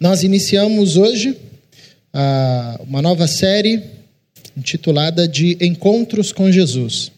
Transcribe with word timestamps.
Nós 0.00 0.24
iniciamos 0.24 0.96
hoje 0.96 1.30
uh, 1.30 2.82
uma 2.82 3.00
nova 3.00 3.28
série 3.28 3.80
intitulada 4.56 5.28
de 5.28 5.56
Encontros 5.60 6.32
com 6.32 6.50
Jesus. 6.50 7.12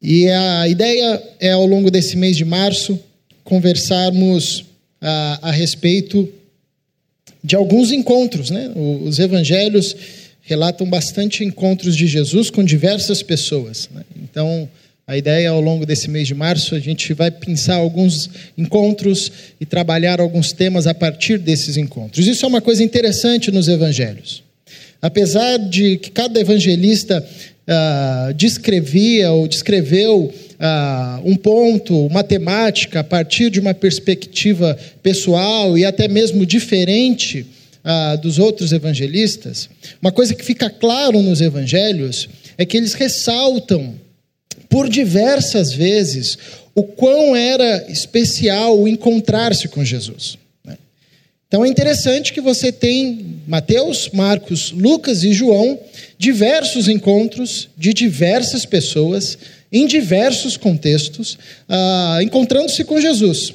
E 0.00 0.28
a 0.30 0.66
ideia 0.66 1.22
é, 1.38 1.50
ao 1.50 1.66
longo 1.66 1.90
desse 1.90 2.16
mês 2.16 2.38
de 2.38 2.44
março, 2.44 2.98
conversarmos 3.44 4.60
uh, 4.60 5.38
a 5.42 5.50
respeito 5.50 6.26
de 7.44 7.54
alguns 7.54 7.92
encontros. 7.92 8.48
Né? 8.48 8.72
Os 8.74 9.18
evangelhos 9.18 9.94
relatam 10.40 10.88
bastante 10.88 11.44
encontros 11.44 11.94
de 11.94 12.06
Jesus 12.06 12.48
com 12.48 12.64
diversas 12.64 13.22
pessoas. 13.22 13.90
Né? 13.92 14.04
Então, 14.22 14.68
a 15.10 15.16
ideia 15.16 15.50
ao 15.50 15.60
longo 15.60 15.84
desse 15.84 16.08
mês 16.08 16.28
de 16.28 16.36
março, 16.36 16.72
a 16.72 16.78
gente 16.78 17.12
vai 17.12 17.32
pensar 17.32 17.74
alguns 17.74 18.30
encontros 18.56 19.32
e 19.60 19.66
trabalhar 19.66 20.20
alguns 20.20 20.52
temas 20.52 20.86
a 20.86 20.94
partir 20.94 21.36
desses 21.36 21.76
encontros. 21.76 22.28
Isso 22.28 22.44
é 22.44 22.48
uma 22.48 22.60
coisa 22.60 22.84
interessante 22.84 23.50
nos 23.50 23.66
evangelhos. 23.66 24.44
Apesar 25.02 25.58
de 25.58 25.96
que 25.96 26.12
cada 26.12 26.38
evangelista 26.38 27.26
ah, 27.66 28.32
descrevia 28.36 29.32
ou 29.32 29.48
descreveu 29.48 30.32
ah, 30.60 31.20
um 31.24 31.34
ponto, 31.34 32.06
uma 32.06 32.22
temática 32.22 33.00
a 33.00 33.04
partir 33.04 33.50
de 33.50 33.58
uma 33.58 33.74
perspectiva 33.74 34.78
pessoal 35.02 35.76
e 35.76 35.84
até 35.84 36.06
mesmo 36.06 36.46
diferente 36.46 37.44
ah, 37.82 38.14
dos 38.14 38.38
outros 38.38 38.72
evangelistas, 38.72 39.68
uma 40.00 40.12
coisa 40.12 40.36
que 40.36 40.44
fica 40.44 40.70
claro 40.70 41.20
nos 41.20 41.40
evangelhos 41.40 42.28
é 42.56 42.64
que 42.64 42.76
eles 42.76 42.92
ressaltam 42.92 43.98
por 44.70 44.88
diversas 44.88 45.74
vezes 45.74 46.38
o 46.74 46.84
quão 46.84 47.36
era 47.36 47.90
especial 47.90 48.86
encontrar-se 48.88 49.68
com 49.68 49.84
Jesus. 49.84 50.38
Né? 50.64 50.78
Então 51.46 51.64
é 51.64 51.68
interessante 51.68 52.32
que 52.32 52.40
você 52.40 52.70
tem 52.70 53.40
Mateus, 53.46 54.08
Marcos, 54.14 54.70
Lucas 54.70 55.24
e 55.24 55.32
João, 55.32 55.78
diversos 56.16 56.88
encontros 56.88 57.68
de 57.76 57.92
diversas 57.92 58.64
pessoas, 58.64 59.36
em 59.72 59.86
diversos 59.86 60.56
contextos, 60.56 61.36
ah, 61.68 62.20
encontrando-se 62.22 62.84
com 62.84 63.00
Jesus. 63.00 63.52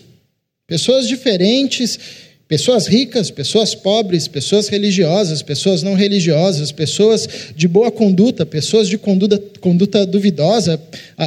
Pessoas 0.67 1.07
diferentes, 1.07 1.99
Pessoas 2.47 2.85
ricas, 2.85 3.31
pessoas 3.31 3.73
pobres, 3.73 4.27
pessoas 4.27 4.67
religiosas, 4.67 5.41
pessoas 5.41 5.81
não 5.81 5.95
religiosas, 5.95 6.71
pessoas 6.71 7.27
de 7.55 7.67
boa 7.67 7.89
conduta, 7.89 8.45
pessoas 8.45 8.87
de 8.87 8.99
conduta, 8.99 9.41
conduta 9.59 10.05
duvidosa, 10.05 10.79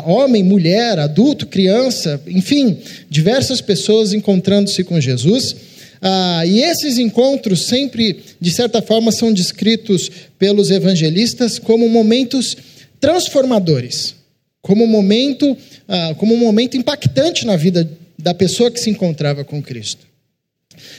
homem, 0.06 0.44
mulher, 0.44 0.96
adulto, 1.00 1.48
criança, 1.48 2.20
enfim, 2.28 2.78
diversas 3.10 3.60
pessoas 3.60 4.12
encontrando-se 4.12 4.84
com 4.84 5.00
Jesus. 5.00 5.56
Ah, 6.00 6.44
e 6.46 6.62
esses 6.62 6.98
encontros 6.98 7.66
sempre, 7.66 8.20
de 8.40 8.50
certa 8.52 8.80
forma, 8.80 9.10
são 9.10 9.32
descritos 9.32 10.08
pelos 10.38 10.70
evangelistas 10.70 11.58
como 11.58 11.88
momentos 11.88 12.56
transformadores, 13.00 14.14
como 14.62 14.86
momento, 14.86 15.56
ah, 15.88 16.14
como 16.16 16.32
um 16.34 16.38
momento 16.38 16.76
impactante 16.76 17.44
na 17.44 17.56
vida 17.56 17.90
da 18.16 18.32
pessoa 18.32 18.70
que 18.70 18.78
se 18.78 18.88
encontrava 18.88 19.44
com 19.44 19.60
Cristo. 19.60 20.07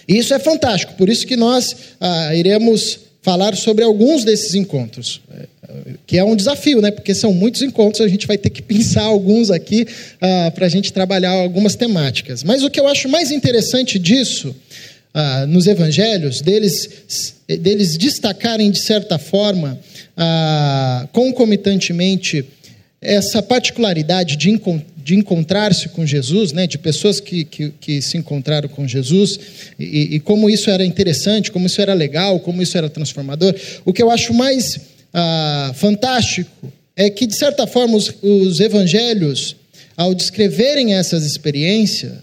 E 0.07 0.17
isso 0.17 0.33
é 0.33 0.39
fantástico, 0.39 0.93
por 0.93 1.09
isso 1.09 1.25
que 1.25 1.35
nós 1.35 1.75
ah, 1.99 2.35
iremos 2.35 2.99
falar 3.21 3.55
sobre 3.55 3.83
alguns 3.83 4.23
desses 4.23 4.55
encontros, 4.55 5.21
é, 5.31 5.45
que 6.07 6.17
é 6.17 6.23
um 6.23 6.35
desafio, 6.35 6.81
né? 6.81 6.89
Porque 6.89 7.13
são 7.13 7.33
muitos 7.33 7.61
encontros, 7.61 8.01
a 8.01 8.07
gente 8.07 8.25
vai 8.25 8.37
ter 8.37 8.49
que 8.49 8.61
pensar 8.61 9.03
alguns 9.03 9.51
aqui 9.51 9.85
ah, 10.21 10.51
para 10.55 10.65
a 10.65 10.69
gente 10.69 10.91
trabalhar 10.93 11.31
algumas 11.31 11.75
temáticas. 11.75 12.43
Mas 12.43 12.63
o 12.63 12.69
que 12.69 12.79
eu 12.79 12.87
acho 12.87 13.09
mais 13.09 13.29
interessante 13.31 13.99
disso, 13.99 14.55
ah, 15.13 15.45
nos 15.47 15.67
evangelhos, 15.67 16.41
deles, 16.41 17.35
deles 17.47 17.97
destacarem 17.97 18.71
de 18.71 18.79
certa 18.79 19.17
forma, 19.17 19.79
ah, 20.15 21.07
concomitantemente, 21.11 22.45
essa 23.01 23.41
particularidade 23.41 24.35
de, 24.35 24.59
de 24.97 25.15
encontrar-se 25.15 25.89
com 25.89 26.05
Jesus, 26.05 26.51
né, 26.51 26.67
de 26.67 26.77
pessoas 26.77 27.19
que, 27.19 27.45
que, 27.45 27.71
que 27.79 28.01
se 28.01 28.17
encontraram 28.17 28.67
com 28.67 28.87
Jesus, 28.87 29.39
e, 29.79 30.15
e, 30.15 30.19
como 30.19 30.49
isso 30.49 30.69
era 30.69 30.85
interessante, 30.85 31.51
como 31.51 31.67
isso 31.67 31.81
era 31.81 31.93
legal, 31.93 32.39
como 32.41 32.61
isso 32.61 32.77
era 32.77 32.89
transformador. 32.89 33.55
O 33.85 33.93
que 33.93 34.03
eu 34.03 34.11
acho 34.11 34.33
mais 34.33 34.79
ah, 35.13 35.71
fantástico 35.75 36.71
é 36.95 37.09
que, 37.09 37.25
de 37.25 37.35
certa 37.35 37.65
forma, 37.65 37.95
os, 37.95 38.13
os 38.21 38.59
evangelhos, 38.59 39.55
ao 39.95 40.13
descreverem 40.13 40.93
essas 40.93 41.25
experiências, 41.25 42.13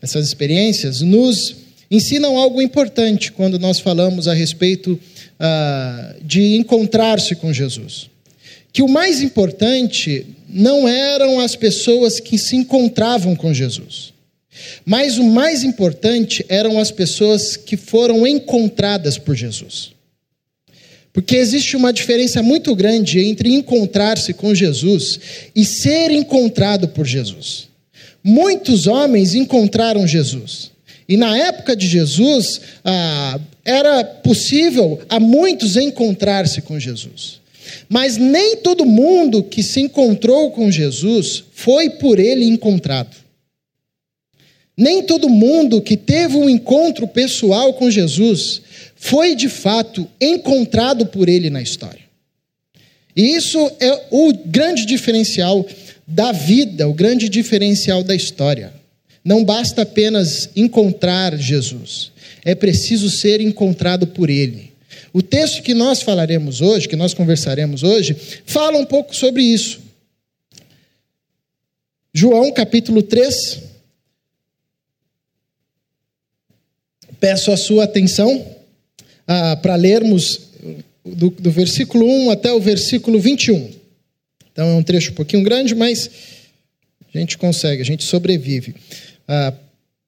essas 0.00 0.26
experiências, 0.26 1.00
nos 1.00 1.56
ensinam 1.90 2.36
algo 2.36 2.62
importante 2.62 3.32
quando 3.32 3.58
nós 3.58 3.78
falamos 3.80 4.28
a 4.28 4.34
respeito 4.34 4.98
ah, 5.38 6.14
de 6.22 6.54
encontrar-se 6.56 7.34
com 7.34 7.52
Jesus. 7.52 8.11
Que 8.72 8.82
o 8.82 8.88
mais 8.88 9.20
importante 9.20 10.26
não 10.48 10.88
eram 10.88 11.40
as 11.40 11.54
pessoas 11.56 12.18
que 12.20 12.38
se 12.38 12.56
encontravam 12.56 13.34
com 13.36 13.52
Jesus. 13.52 14.12
Mas 14.84 15.18
o 15.18 15.24
mais 15.24 15.62
importante 15.62 16.44
eram 16.48 16.78
as 16.78 16.90
pessoas 16.90 17.56
que 17.56 17.76
foram 17.76 18.26
encontradas 18.26 19.18
por 19.18 19.34
Jesus. 19.34 19.92
Porque 21.12 21.36
existe 21.36 21.76
uma 21.76 21.92
diferença 21.92 22.42
muito 22.42 22.74
grande 22.74 23.20
entre 23.20 23.52
encontrar-se 23.52 24.32
com 24.32 24.54
Jesus 24.54 25.20
e 25.54 25.64
ser 25.64 26.10
encontrado 26.10 26.88
por 26.88 27.06
Jesus. 27.06 27.68
Muitos 28.24 28.86
homens 28.86 29.34
encontraram 29.34 30.06
Jesus. 30.06 30.70
E 31.08 31.16
na 31.16 31.36
época 31.36 31.76
de 31.76 31.86
Jesus, 31.86 32.60
ah, 32.84 33.38
era 33.64 34.04
possível 34.04 35.00
a 35.08 35.20
muitos 35.20 35.76
encontrar-se 35.76 36.62
com 36.62 36.80
Jesus. 36.80 37.41
Mas 37.88 38.16
nem 38.16 38.56
todo 38.56 38.84
mundo 38.84 39.42
que 39.42 39.62
se 39.62 39.80
encontrou 39.80 40.50
com 40.50 40.70
Jesus 40.70 41.44
foi 41.52 41.90
por 41.90 42.18
ele 42.18 42.44
encontrado. 42.44 43.16
Nem 44.76 45.02
todo 45.02 45.28
mundo 45.28 45.82
que 45.82 45.96
teve 45.96 46.36
um 46.36 46.48
encontro 46.48 47.06
pessoal 47.06 47.74
com 47.74 47.90
Jesus 47.90 48.62
foi 48.96 49.34
de 49.34 49.48
fato 49.48 50.08
encontrado 50.20 51.06
por 51.06 51.28
ele 51.28 51.50
na 51.50 51.60
história. 51.60 52.02
E 53.14 53.34
isso 53.34 53.58
é 53.78 54.06
o 54.10 54.32
grande 54.46 54.86
diferencial 54.86 55.66
da 56.06 56.32
vida, 56.32 56.88
o 56.88 56.94
grande 56.94 57.28
diferencial 57.28 58.02
da 58.02 58.14
história. 58.14 58.72
Não 59.24 59.44
basta 59.44 59.82
apenas 59.82 60.48
encontrar 60.56 61.36
Jesus, 61.36 62.10
é 62.44 62.54
preciso 62.54 63.08
ser 63.08 63.40
encontrado 63.40 64.06
por 64.06 64.28
ele. 64.28 64.71
O 65.12 65.20
texto 65.20 65.62
que 65.62 65.74
nós 65.74 66.00
falaremos 66.00 66.60
hoje, 66.60 66.88
que 66.88 66.96
nós 66.96 67.12
conversaremos 67.12 67.82
hoje, 67.82 68.16
fala 68.46 68.78
um 68.78 68.86
pouco 68.86 69.14
sobre 69.14 69.42
isso. 69.42 69.80
João 72.14 72.50
capítulo 72.50 73.02
3. 73.02 73.34
Peço 77.20 77.52
a 77.52 77.56
sua 77.56 77.84
atenção 77.84 78.56
ah, 79.26 79.56
para 79.56 79.76
lermos 79.76 80.48
do, 81.04 81.30
do 81.30 81.50
versículo 81.50 82.06
1 82.06 82.30
até 82.30 82.52
o 82.52 82.60
versículo 82.60 83.20
21. 83.20 83.70
Então 84.50 84.68
é 84.68 84.74
um 84.74 84.82
trecho 84.82 85.12
um 85.12 85.14
pouquinho 85.14 85.42
grande, 85.42 85.74
mas 85.74 86.10
a 87.14 87.18
gente 87.18 87.36
consegue, 87.36 87.82
a 87.82 87.84
gente 87.84 88.04
sobrevive. 88.04 88.74
Ah, 89.28 89.52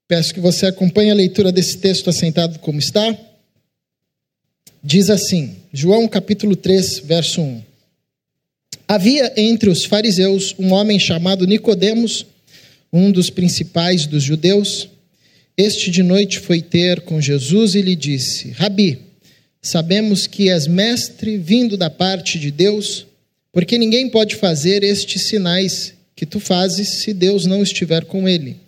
peço 0.08 0.32
que 0.32 0.40
você 0.40 0.66
acompanhe 0.66 1.10
a 1.10 1.14
leitura 1.14 1.52
desse 1.52 1.76
texto 1.76 2.08
assentado 2.08 2.58
como 2.58 2.78
está 2.78 3.16
diz 4.84 5.08
assim, 5.08 5.56
João 5.72 6.06
capítulo 6.06 6.54
3, 6.54 7.00
verso 7.06 7.40
1. 7.40 7.62
Havia 8.86 9.32
entre 9.34 9.70
os 9.70 9.86
fariseus 9.86 10.54
um 10.58 10.74
homem 10.74 10.98
chamado 10.98 11.46
Nicodemos, 11.46 12.26
um 12.92 13.10
dos 13.10 13.30
principais 13.30 14.06
dos 14.06 14.22
judeus. 14.22 14.90
Este 15.56 15.90
de 15.90 16.02
noite 16.02 16.38
foi 16.38 16.60
ter 16.60 17.00
com 17.00 17.18
Jesus 17.18 17.74
e 17.74 17.80
lhe 17.80 17.96
disse: 17.96 18.50
Rabi, 18.50 18.98
sabemos 19.62 20.26
que 20.26 20.50
és 20.50 20.66
mestre 20.66 21.38
vindo 21.38 21.78
da 21.78 21.88
parte 21.88 22.38
de 22.38 22.50
Deus, 22.50 23.06
porque 23.50 23.78
ninguém 23.78 24.10
pode 24.10 24.36
fazer 24.36 24.84
estes 24.84 25.28
sinais 25.28 25.94
que 26.14 26.26
tu 26.26 26.38
fazes 26.38 27.02
se 27.02 27.14
Deus 27.14 27.46
não 27.46 27.62
estiver 27.62 28.04
com 28.04 28.28
ele. 28.28 28.58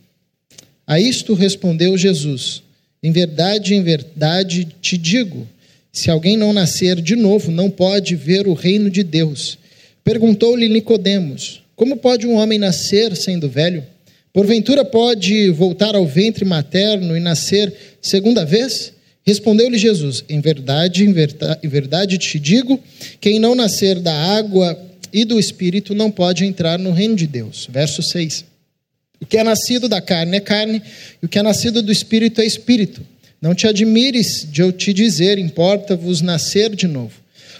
A 0.86 0.98
isto 0.98 1.34
respondeu 1.34 1.98
Jesus: 1.98 2.62
Em 3.02 3.12
verdade, 3.12 3.74
em 3.74 3.82
verdade 3.82 4.66
te 4.80 4.96
digo, 4.96 5.46
se 5.96 6.10
alguém 6.10 6.36
não 6.36 6.52
nascer 6.52 7.00
de 7.00 7.16
novo, 7.16 7.50
não 7.50 7.70
pode 7.70 8.14
ver 8.16 8.46
o 8.46 8.52
reino 8.52 8.90
de 8.90 9.02
Deus. 9.02 9.56
Perguntou-lhe 10.04 10.68
Nicodemos: 10.68 11.62
Como 11.74 11.96
pode 11.96 12.26
um 12.26 12.34
homem 12.34 12.58
nascer 12.58 13.16
sendo 13.16 13.48
velho? 13.48 13.82
Porventura 14.30 14.84
pode 14.84 15.48
voltar 15.52 15.96
ao 15.96 16.04
ventre 16.04 16.44
materno 16.44 17.16
e 17.16 17.20
nascer 17.20 17.72
segunda 18.02 18.44
vez? 18.44 18.92
Respondeu-lhe 19.24 19.78
Jesus: 19.78 20.22
Em 20.28 20.38
verdade, 20.38 21.02
em 21.02 21.14
verdade, 21.14 21.60
em 21.62 21.68
verdade 21.68 22.18
te 22.18 22.38
digo, 22.38 22.78
quem 23.18 23.38
não 23.38 23.54
nascer 23.54 23.98
da 23.98 24.12
água 24.12 24.78
e 25.10 25.24
do 25.24 25.40
espírito 25.40 25.94
não 25.94 26.10
pode 26.10 26.44
entrar 26.44 26.78
no 26.78 26.90
reino 26.90 27.16
de 27.16 27.26
Deus. 27.26 27.66
Verso 27.72 28.02
6. 28.02 28.44
O 29.18 29.24
que 29.24 29.38
é 29.38 29.42
nascido 29.42 29.88
da 29.88 30.02
carne 30.02 30.36
é 30.36 30.40
carne, 30.40 30.82
e 31.22 31.24
o 31.24 31.28
que 31.28 31.38
é 31.38 31.42
nascido 31.42 31.80
do 31.80 31.90
espírito 31.90 32.42
é 32.42 32.44
espírito. 32.44 33.00
Não 33.40 33.54
te 33.54 33.66
admires 33.66 34.46
de 34.50 34.62
eu 34.62 34.72
te 34.72 34.92
dizer, 34.92 35.38
importa-vos 35.38 36.20
nascer 36.20 36.74
de 36.74 36.86
novo. 36.86 37.14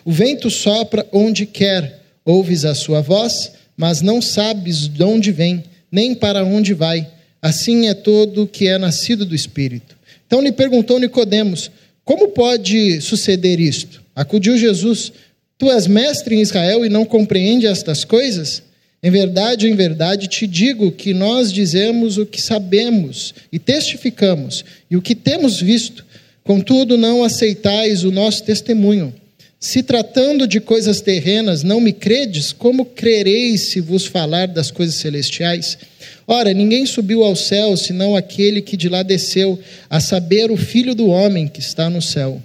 O 0.05 0.13
vento 0.13 0.51
sopra 0.51 1.07
onde 1.13 1.47
quer, 1.47 2.01
ouves 2.25 2.65
a 2.65 2.75
sua 2.75 3.01
voz, 3.01 3.53
mas 3.77 4.01
não 4.01 4.23
sabes 4.23 4.89
de 4.89 5.03
onde 5.03 5.31
vem, 5.33 5.65
nem 5.91 6.15
para 6.15 6.45
onde 6.45 6.73
vai. 6.73 7.07
Assim 7.43 7.89
é 7.89 7.95
todo 7.95 8.45
o 8.45 8.47
que 8.47 8.67
é 8.69 8.79
nascido 8.79 9.25
do 9.25 9.35
espírito. 9.35 9.97
Então 10.27 10.41
lhe 10.41 10.53
perguntou 10.53 10.99
Nicodemos: 10.99 11.71
Como 12.05 12.29
pode 12.29 13.01
suceder 13.01 13.61
isto? 13.61 14.03
Acudiu 14.15 14.57
Jesus: 14.57 15.13
Tu 15.59 15.71
és 15.71 15.87
mestre 15.87 16.35
em 16.35 16.41
Israel 16.41 16.85
e 16.85 16.89
não 16.89 17.05
compreende 17.05 17.67
estas 17.67 18.05
coisas? 18.05 18.63
Em 19.07 19.11
verdade, 19.13 19.69
em 19.69 19.77
verdade 19.77 20.27
te 20.27 20.49
digo 20.49 20.91
que 20.91 21.15
nós 21.15 21.53
dizemos 21.53 22.19
o 22.19 22.27
que 22.27 22.43
sabemos 22.43 23.33
e 23.53 23.57
testificamos 23.57 24.65
e 24.91 24.97
o 24.97 25.01
que 25.01 25.15
temos 25.15 25.61
visto, 25.61 26.05
contudo 26.43 26.99
não 26.99 27.23
aceitais 27.23 28.03
o 28.03 28.11
nosso 28.11 28.43
testemunho. 28.43 29.15
Se 29.61 29.85
tratando 29.85 30.45
de 30.45 30.59
coisas 30.59 31.01
terrenas 31.01 31.63
não 31.63 31.81
me 31.81 31.93
credes, 31.93 32.53
como 32.53 32.85
crereis 32.85 33.71
se 33.71 33.81
vos 33.81 34.07
falar 34.07 34.49
das 34.49 34.73
coisas 34.73 34.97
celestiais? 34.97 35.79
Ora, 36.27 36.53
ninguém 36.53 36.85
subiu 36.85 37.23
ao 37.23 37.37
céu 37.37 37.77
senão 37.77 38.17
aquele 38.17 38.61
que 38.61 38.77
de 38.77 38.89
lá 38.89 39.05
desceu, 39.05 39.57
a 39.89 40.01
saber, 40.01 40.51
o 40.51 40.57
Filho 40.57 40.97
do 40.97 41.07
homem 41.07 41.47
que 41.47 41.61
está 41.61 41.89
no 41.89 42.03
céu. 42.03 42.43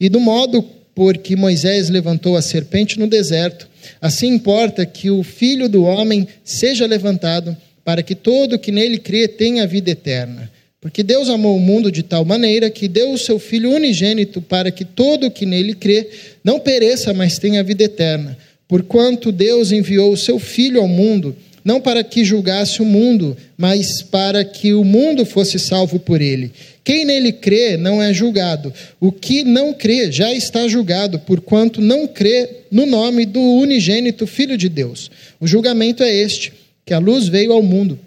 E 0.00 0.08
do 0.08 0.18
modo 0.18 0.60
por 0.92 1.16
que 1.18 1.36
Moisés 1.36 1.88
levantou 1.88 2.36
a 2.36 2.42
serpente 2.42 2.98
no 2.98 3.06
deserto, 3.06 3.69
assim 4.00 4.28
importa 4.28 4.84
que 4.84 5.10
o 5.10 5.22
Filho 5.22 5.68
do 5.68 5.84
homem 5.84 6.26
seja 6.44 6.86
levantado, 6.86 7.56
para 7.84 8.02
que 8.02 8.14
todo 8.14 8.58
que 8.58 8.70
nele 8.70 8.98
crê 8.98 9.26
tenha 9.26 9.66
vida 9.66 9.90
eterna. 9.90 10.50
Porque 10.80 11.02
Deus 11.02 11.28
amou 11.28 11.56
o 11.56 11.60
mundo 11.60 11.92
de 11.92 12.02
tal 12.02 12.24
maneira 12.24 12.70
que 12.70 12.88
deu 12.88 13.12
o 13.12 13.18
seu 13.18 13.38
Filho 13.38 13.70
unigênito 13.70 14.40
para 14.40 14.70
que 14.70 14.84
todo 14.84 15.30
que 15.30 15.44
nele 15.44 15.74
crê 15.74 16.08
não 16.42 16.58
pereça, 16.58 17.12
mas 17.12 17.38
tenha 17.38 17.62
vida 17.62 17.84
eterna. 17.84 18.36
Porquanto 18.66 19.30
Deus 19.30 19.72
enviou 19.72 20.12
o 20.12 20.16
seu 20.16 20.38
Filho 20.38 20.80
ao 20.80 20.88
mundo 20.88 21.36
não 21.64 21.80
para 21.80 22.02
que 22.02 22.24
julgasse 22.24 22.80
o 22.80 22.84
mundo, 22.84 23.36
mas 23.56 24.02
para 24.02 24.44
que 24.44 24.72
o 24.72 24.84
mundo 24.84 25.24
fosse 25.24 25.58
salvo 25.58 25.98
por 25.98 26.20
ele. 26.20 26.52
Quem 26.82 27.04
nele 27.04 27.32
crê 27.32 27.76
não 27.76 28.02
é 28.02 28.12
julgado. 28.12 28.72
O 28.98 29.12
que 29.12 29.44
não 29.44 29.72
crê 29.72 30.10
já 30.10 30.32
está 30.32 30.66
julgado, 30.66 31.18
porquanto 31.20 31.80
não 31.80 32.06
crê 32.06 32.48
no 32.70 32.86
nome 32.86 33.26
do 33.26 33.40
unigênito 33.40 34.26
Filho 34.26 34.56
de 34.56 34.68
Deus. 34.68 35.10
O 35.38 35.46
julgamento 35.46 36.02
é 36.02 36.14
este: 36.14 36.52
que 36.84 36.94
a 36.94 36.98
luz 36.98 37.28
veio 37.28 37.52
ao 37.52 37.62
mundo. 37.62 37.98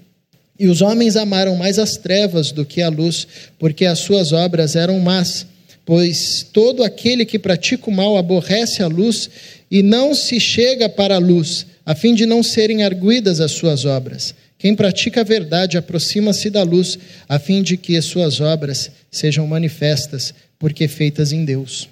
E 0.59 0.67
os 0.67 0.81
homens 0.81 1.15
amaram 1.15 1.55
mais 1.55 1.79
as 1.79 1.97
trevas 1.97 2.51
do 2.51 2.65
que 2.65 2.81
a 2.81 2.89
luz, 2.89 3.27
porque 3.59 3.85
as 3.85 3.99
suas 3.99 4.31
obras 4.31 4.75
eram 4.75 4.99
más. 4.99 5.45
Pois 5.85 6.45
todo 6.53 6.83
aquele 6.83 7.25
que 7.25 7.37
pratica 7.37 7.89
o 7.89 7.93
mal 7.93 8.17
aborrece 8.17 8.81
a 8.81 8.87
luz 8.87 9.29
e 9.69 9.83
não 9.83 10.13
se 10.13 10.39
chega 10.39 10.87
para 10.87 11.15
a 11.15 11.19
luz 11.19 11.65
a 11.85 11.93
fim 11.93 12.13
de 12.13 12.25
não 12.25 12.41
serem 12.41 12.83
arguídas 12.83 13.39
as 13.39 13.51
suas 13.51 13.85
obras. 13.85 14.33
Quem 14.63 14.73
pratica 14.73 15.19
a 15.19 15.23
verdade 15.25 15.77
aproxima-se 15.77 16.49
da 16.49 16.63
luz, 16.63 16.97
a 17.27 17.37
fim 17.37 17.61
de 17.61 17.75
que 17.75 17.97
as 17.97 18.05
suas 18.05 18.39
obras 18.39 18.89
sejam 19.11 19.45
manifestas, 19.45 20.33
porque 20.57 20.87
feitas 20.87 21.33
em 21.33 21.43
Deus. 21.43 21.89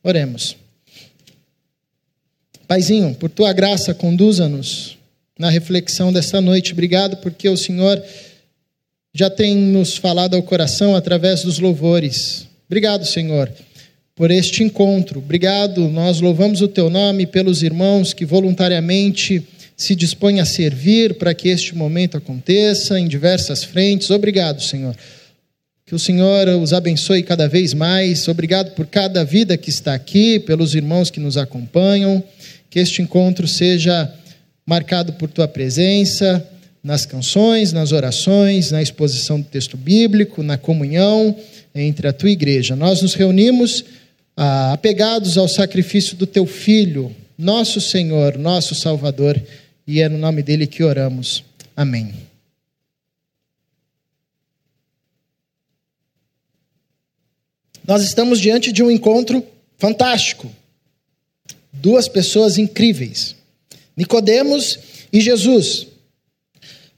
Oremos. 0.00 0.56
Paizinho, 2.68 3.16
por 3.16 3.28
tua 3.28 3.52
graça, 3.52 3.92
conduza-nos 3.92 4.96
na 5.36 5.50
reflexão 5.50 6.12
desta 6.12 6.40
noite. 6.40 6.72
Obrigado, 6.72 7.16
porque 7.16 7.48
o 7.48 7.56
Senhor 7.56 8.00
já 9.12 9.28
tem 9.28 9.56
nos 9.56 9.96
falado 9.96 10.36
ao 10.36 10.42
coração 10.44 10.94
através 10.94 11.42
dos 11.42 11.58
louvores. 11.58 12.46
Obrigado, 12.68 13.04
Senhor 13.04 13.50
por 14.14 14.30
este 14.30 14.62
encontro. 14.62 15.18
Obrigado, 15.18 15.88
nós 15.88 16.20
louvamos 16.20 16.60
o 16.60 16.68
teu 16.68 16.88
nome 16.88 17.26
pelos 17.26 17.64
irmãos 17.64 18.14
que 18.14 18.24
voluntariamente 18.24 19.44
se 19.76 19.94
dispõem 19.94 20.40
a 20.40 20.44
servir 20.44 21.14
para 21.14 21.34
que 21.34 21.48
este 21.48 21.74
momento 21.74 22.16
aconteça 22.16 22.98
em 22.98 23.08
diversas 23.08 23.64
frentes. 23.64 24.10
Obrigado, 24.10 24.62
Senhor. 24.62 24.96
Que 25.86 25.94
o 25.94 25.98
Senhor 25.98 26.48
os 26.48 26.72
abençoe 26.72 27.22
cada 27.22 27.48
vez 27.48 27.74
mais. 27.74 28.26
Obrigado 28.28 28.74
por 28.74 28.86
cada 28.86 29.24
vida 29.24 29.56
que 29.56 29.70
está 29.70 29.94
aqui, 29.94 30.38
pelos 30.38 30.74
irmãos 30.74 31.10
que 31.10 31.20
nos 31.20 31.36
acompanham. 31.36 32.22
Que 32.70 32.78
este 32.78 33.02
encontro 33.02 33.46
seja 33.46 34.12
marcado 34.66 35.12
por 35.14 35.28
tua 35.28 35.46
presença 35.46 36.48
nas 36.82 37.06
canções, 37.06 37.72
nas 37.72 37.92
orações, 37.92 38.70
na 38.70 38.82
exposição 38.82 39.40
do 39.40 39.46
texto 39.46 39.76
bíblico, 39.76 40.42
na 40.42 40.58
comunhão 40.58 41.34
entre 41.74 42.06
a 42.06 42.12
tua 42.12 42.30
igreja. 42.30 42.76
Nós 42.76 43.00
nos 43.00 43.14
reunimos 43.14 43.84
ah, 44.36 44.72
apegados 44.74 45.38
ao 45.38 45.48
sacrifício 45.48 46.14
do 46.14 46.26
teu 46.26 46.46
Filho, 46.46 47.10
nosso 47.38 47.80
Senhor, 47.80 48.36
nosso 48.36 48.74
Salvador, 48.74 49.40
e 49.86 50.00
é 50.00 50.08
no 50.08 50.18
nome 50.18 50.42
dele 50.42 50.66
que 50.66 50.82
oramos. 50.82 51.44
Amém. 51.76 52.14
Nós 57.86 58.02
estamos 58.02 58.40
diante 58.40 58.72
de 58.72 58.82
um 58.82 58.90
encontro 58.90 59.46
fantástico. 59.76 60.50
Duas 61.72 62.08
pessoas 62.08 62.56
incríveis. 62.56 63.36
Nicodemos 63.96 64.78
e 65.12 65.20
Jesus. 65.20 65.86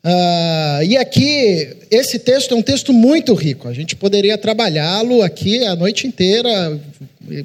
Uh, 0.05 0.83
e 0.87 0.97
aqui, 0.97 1.77
esse 1.91 2.19
texto 2.19 2.55
é 2.55 2.57
um 2.57 2.63
texto 2.63 2.93
muito 2.93 3.35
rico. 3.35 3.69
A 3.69 3.73
gente 3.73 3.97
poderia 3.97 4.37
trabalhá-lo 4.39 5.23
aqui 5.23 5.65
a 5.65 5.75
noite 5.77 6.07
inteira, 6.07 6.79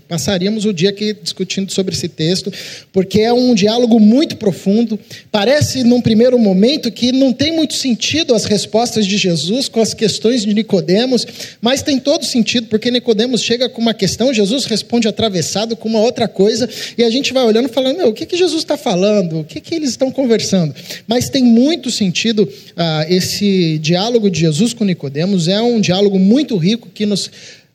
passaríamos 0.07 0.65
o 0.65 0.73
dia 0.73 0.89
aqui 0.89 1.13
discutindo 1.13 1.71
sobre 1.71 1.95
esse 1.95 2.07
texto, 2.07 2.51
porque 2.91 3.21
é 3.21 3.33
um 3.33 3.53
diálogo 3.53 3.99
muito 3.99 4.37
profundo. 4.37 4.99
Parece, 5.31 5.83
num 5.83 6.01
primeiro 6.01 6.37
momento, 6.37 6.91
que 6.91 7.11
não 7.11 7.33
tem 7.33 7.51
muito 7.51 7.73
sentido 7.73 8.33
as 8.33 8.45
respostas 8.45 9.05
de 9.05 9.17
Jesus 9.17 9.67
com 9.67 9.81
as 9.81 9.93
questões 9.93 10.43
de 10.43 10.53
Nicodemos, 10.53 11.25
mas 11.61 11.81
tem 11.81 11.99
todo 11.99 12.25
sentido, 12.25 12.67
porque 12.67 12.91
Nicodemos 12.91 13.41
chega 13.41 13.69
com 13.69 13.81
uma 13.81 13.93
questão, 13.93 14.33
Jesus 14.33 14.65
responde 14.65 15.07
atravessado 15.07 15.75
com 15.75 15.89
uma 15.89 15.99
outra 15.99 16.27
coisa, 16.27 16.69
e 16.97 17.03
a 17.03 17.09
gente 17.09 17.33
vai 17.33 17.43
olhando 17.43 17.69
falando, 17.69 17.97
meu, 17.97 18.09
o 18.09 18.13
que, 18.13 18.25
que 18.25 18.37
Jesus 18.37 18.61
está 18.61 18.77
falando? 18.77 19.39
O 19.39 19.43
que, 19.43 19.59
que 19.59 19.75
eles 19.75 19.91
estão 19.91 20.11
conversando? 20.11 20.73
Mas 21.07 21.29
tem 21.29 21.43
muito 21.43 21.89
sentido 21.89 22.47
ah, 22.75 23.05
esse 23.09 23.77
diálogo 23.79 24.29
de 24.31 24.39
Jesus 24.39 24.73
com 24.73 24.83
Nicodemos, 24.85 25.47
é 25.47 25.61
um 25.61 25.79
diálogo 25.79 26.17
muito 26.17 26.57
rico 26.57 26.89
que 26.89 27.05
nos 27.05 27.29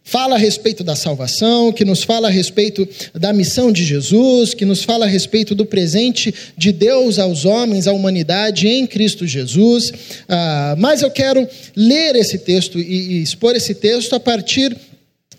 fala 0.06 0.36
a 0.36 0.38
respeito 0.38 0.84
da 0.84 0.94
salvação, 0.94 1.72
que 1.72 1.84
nos 1.84 2.04
fala 2.04 2.28
a 2.28 2.30
respeito 2.30 2.88
da 3.12 3.32
missão 3.32 3.72
de 3.72 3.84
Jesus, 3.84 4.54
que 4.54 4.64
nos 4.64 4.84
fala 4.84 5.04
a 5.04 5.08
respeito 5.08 5.52
do 5.52 5.66
presente 5.66 6.32
de 6.56 6.70
Deus 6.70 7.18
aos 7.18 7.44
homens, 7.44 7.88
à 7.88 7.92
humanidade 7.92 8.68
em 8.68 8.86
Cristo 8.86 9.26
Jesus. 9.26 9.92
Ah, 10.28 10.76
mas 10.78 11.02
eu 11.02 11.10
quero 11.10 11.46
ler 11.74 12.14
esse 12.14 12.38
texto 12.38 12.78
e, 12.78 12.82
e 12.82 13.22
expor 13.22 13.56
esse 13.56 13.74
texto 13.74 14.14
a 14.14 14.20
partir 14.20 14.76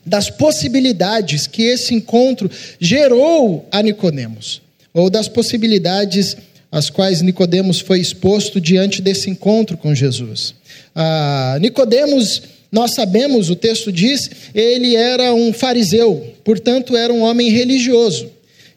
das 0.05 0.29
possibilidades 0.29 1.47
que 1.47 1.63
esse 1.63 1.93
encontro 1.93 2.51
gerou 2.79 3.65
a 3.71 3.81
Nicodemos, 3.81 4.61
ou 4.93 5.09
das 5.09 5.29
possibilidades 5.29 6.35
às 6.71 6.89
quais 6.89 7.21
Nicodemos 7.21 7.79
foi 7.79 7.99
exposto 7.99 8.59
diante 8.59 9.01
desse 9.01 9.29
encontro 9.29 9.77
com 9.77 9.95
Jesus. 9.95 10.53
Ah, 10.95 11.57
Nicodemos 11.61 12.41
nós 12.69 12.93
sabemos, 12.93 13.49
o 13.49 13.55
texto 13.55 13.91
diz, 13.91 14.29
ele 14.53 14.95
era 14.95 15.33
um 15.33 15.53
fariseu, 15.53 16.33
portanto, 16.43 16.97
era 16.97 17.13
um 17.13 17.21
homem 17.21 17.49
religioso. 17.49 18.29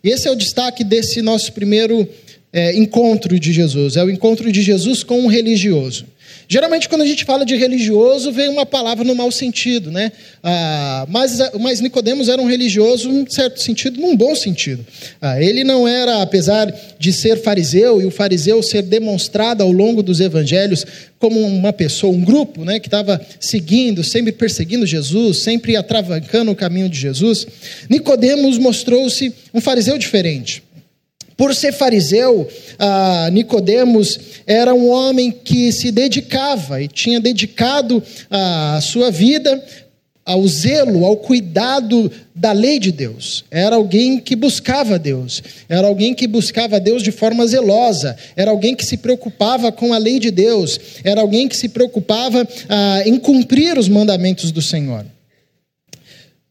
Esse 0.03 0.29
é 0.29 0.31
o 0.31 0.37
destaque 0.37 0.85
desse 0.85 1.21
nosso 1.21 1.53
primeiro 1.53 2.09
é, 2.53 2.77
encontro 2.77 3.39
de 3.39 3.53
Jesus 3.53 3.97
é 3.97 4.05
o 4.05 4.11
encontro 4.11 4.51
de 4.51 4.63
Jesus 4.63 5.03
com 5.03 5.21
um 5.21 5.27
religioso. 5.27 6.05
Geralmente, 6.52 6.88
quando 6.88 7.02
a 7.02 7.07
gente 7.07 7.25
fala 7.25 7.47
de 7.47 7.54
religioso, 7.54 8.33
vem 8.33 8.49
uma 8.49 8.66
palavra 8.66 9.04
no 9.04 9.14
mau 9.14 9.30
sentido, 9.30 9.92
né? 9.92 10.11
Ah, 10.42 11.07
mas, 11.09 11.38
mas 11.61 11.80
Nicodemos 11.80 12.28
era 12.28 12.42
um 12.42 12.49
religioso, 12.49 13.09
em 13.09 13.25
certo 13.30 13.62
sentido, 13.62 14.00
num 14.00 14.16
bom 14.16 14.35
sentido. 14.35 14.85
Ah, 15.23 15.40
ele 15.40 15.62
não 15.62 15.87
era, 15.87 16.21
apesar 16.21 16.66
de 16.99 17.12
ser 17.12 17.40
fariseu, 17.40 18.02
e 18.02 18.04
o 18.04 18.11
fariseu 18.11 18.61
ser 18.64 18.83
demonstrado 18.83 19.62
ao 19.62 19.71
longo 19.71 20.02
dos 20.02 20.19
evangelhos 20.19 20.85
como 21.21 21.38
uma 21.38 21.73
pessoa, 21.73 22.12
um 22.12 22.25
grupo, 22.25 22.64
né, 22.64 22.80
que 22.80 22.88
estava 22.88 23.21
seguindo, 23.38 24.02
sempre 24.02 24.33
perseguindo 24.33 24.85
Jesus, 24.85 25.45
sempre 25.45 25.76
atravancando 25.76 26.50
o 26.50 26.57
caminho 26.57 26.88
de 26.88 26.99
Jesus. 26.99 27.47
Nicodemos 27.88 28.59
mostrou-se 28.59 29.33
um 29.54 29.61
fariseu 29.61 29.97
diferente. 29.97 30.64
Por 31.41 31.55
ser 31.55 31.73
fariseu, 31.73 32.47
ah, 32.79 33.31
Nicodemos 33.33 34.21
era 34.47 34.75
um 34.75 34.91
homem 34.91 35.33
que 35.33 35.73
se 35.73 35.91
dedicava 35.91 36.83
e 36.83 36.87
tinha 36.87 37.19
dedicado 37.19 38.03
a 38.31 38.79
sua 38.83 39.11
vida 39.11 39.65
ao 40.23 40.47
zelo, 40.47 41.03
ao 41.03 41.17
cuidado 41.17 42.13
da 42.35 42.53
lei 42.53 42.79
de 42.79 42.93
Deus. 42.93 43.43
Era 43.51 43.77
alguém 43.77 44.21
que 44.21 44.37
buscava 44.37 44.99
Deus, 44.99 45.43
era 45.67 45.87
alguém 45.87 46.13
que 46.13 46.27
buscava 46.27 46.79
Deus 46.79 47.03
de 47.03 47.11
forma 47.11 47.47
zelosa, 47.47 48.15
era 48.37 48.51
alguém 48.51 48.77
que 48.77 48.85
se 48.85 48.99
preocupava 48.99 49.73
com 49.73 49.95
a 49.95 49.99
lei 49.99 50.19
de 50.19 50.31
Deus, 50.31 50.79
era 51.03 51.23
alguém 51.23 51.49
que 51.49 51.57
se 51.57 51.71
preocupava 51.71 52.47
ah, 52.69 53.03
em 53.07 53.19
cumprir 53.19 53.79
os 53.79 53.89
mandamentos 53.89 54.53
do 54.53 54.61
Senhor. 54.61 55.07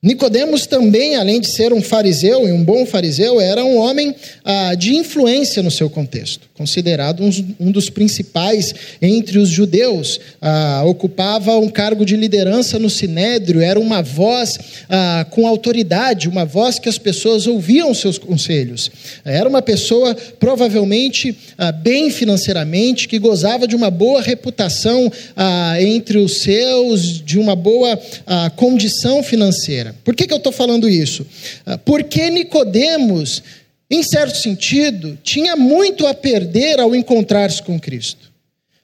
Nicodemos 0.01 0.65
também, 0.65 1.17
além 1.17 1.41
de 1.41 1.51
ser 1.51 1.73
um 1.73 1.81
fariseu 1.81 2.47
e 2.47 2.53
um 2.53 2.63
bom 2.63 2.85
fariseu, 2.85 3.41
era 3.41 3.65
um 3.65 3.77
homem 3.77 4.15
ah, 4.45 4.73
de 4.73 4.95
influência 4.95 5.61
no 5.61 5.69
seu 5.69 5.89
contexto, 5.89 6.47
considerado 6.53 7.21
um, 7.21 7.29
um 7.59 7.69
dos 7.69 7.89
principais 7.89 8.73
entre 9.01 9.37
os 9.37 9.49
judeus. 9.49 10.17
Ah, 10.41 10.83
ocupava 10.85 11.57
um 11.57 11.67
cargo 11.67 12.05
de 12.05 12.15
liderança 12.15 12.79
no 12.79 12.89
sinédrio, 12.89 13.59
era 13.59 13.77
uma 13.77 14.01
voz 14.01 14.57
ah, 14.87 15.25
com 15.31 15.45
autoridade, 15.45 16.29
uma 16.29 16.45
voz 16.45 16.79
que 16.79 16.87
as 16.87 16.97
pessoas 16.97 17.45
ouviam 17.45 17.93
seus 17.93 18.17
conselhos. 18.17 18.89
Era 19.25 19.49
uma 19.49 19.61
pessoa 19.61 20.15
provavelmente 20.39 21.35
ah, 21.57 21.73
bem 21.73 22.09
financeiramente, 22.09 23.05
que 23.05 23.19
gozava 23.19 23.67
de 23.67 23.75
uma 23.75 23.91
boa 23.91 24.21
reputação 24.21 25.11
ah, 25.35 25.75
entre 25.81 26.19
os 26.19 26.39
seus, 26.39 27.21
de 27.21 27.37
uma 27.37 27.53
boa 27.53 27.99
ah, 28.25 28.49
condição 28.55 29.21
financeira. 29.21 29.88
Por 30.03 30.15
que, 30.15 30.27
que 30.27 30.33
eu 30.33 30.37
estou 30.37 30.51
falando 30.51 30.87
isso? 30.87 31.25
Ah, 31.65 31.77
porque 31.77 32.29
Nicodemos, 32.29 33.43
em 33.89 34.03
certo 34.03 34.37
sentido, 34.37 35.17
tinha 35.23 35.55
muito 35.55 36.05
a 36.05 36.13
perder 36.13 36.79
ao 36.79 36.95
encontrar-se 36.95 37.61
com 37.63 37.79
Cristo. 37.79 38.31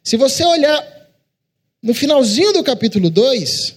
Se 0.04 0.18
você 0.18 0.44
olhar 0.44 0.84
no 1.82 1.94
finalzinho 1.94 2.54
do 2.54 2.64
capítulo 2.64 3.10
2, 3.10 3.76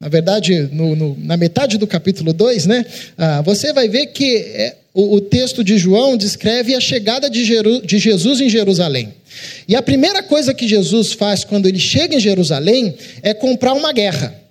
na 0.00 0.08
verdade, 0.08 0.68
no, 0.72 0.94
no, 0.94 1.16
na 1.18 1.36
metade 1.36 1.78
do 1.78 1.86
capítulo 1.86 2.32
2, 2.32 2.66
né, 2.66 2.84
ah, 3.16 3.40
você 3.40 3.72
vai 3.72 3.88
ver 3.88 4.08
que 4.08 4.36
é, 4.36 4.76
o, 4.92 5.14
o, 5.16 5.20
texto 5.20 5.64
de 5.64 5.78
João 5.78 6.16
descreve 6.16 6.74
a 6.74 6.80
chegada 6.80 7.30
de, 7.30 7.44
Jeru, 7.44 7.80
de 7.80 7.98
Jesus 7.98 8.40
em 8.40 8.50
Jerusalém. 8.50 9.14
E 9.66 9.74
a 9.74 9.80
primeira 9.80 10.22
coisa 10.22 10.52
que 10.52 10.68
Jesus 10.68 11.12
faz 11.12 11.42
quando 11.42 11.66
ele 11.66 11.78
chega 11.78 12.14
em 12.14 12.20
Jerusalém 12.20 12.94
é 13.22 13.32
comprar 13.32 13.72
uma 13.72 13.92
guerra. 13.92 14.43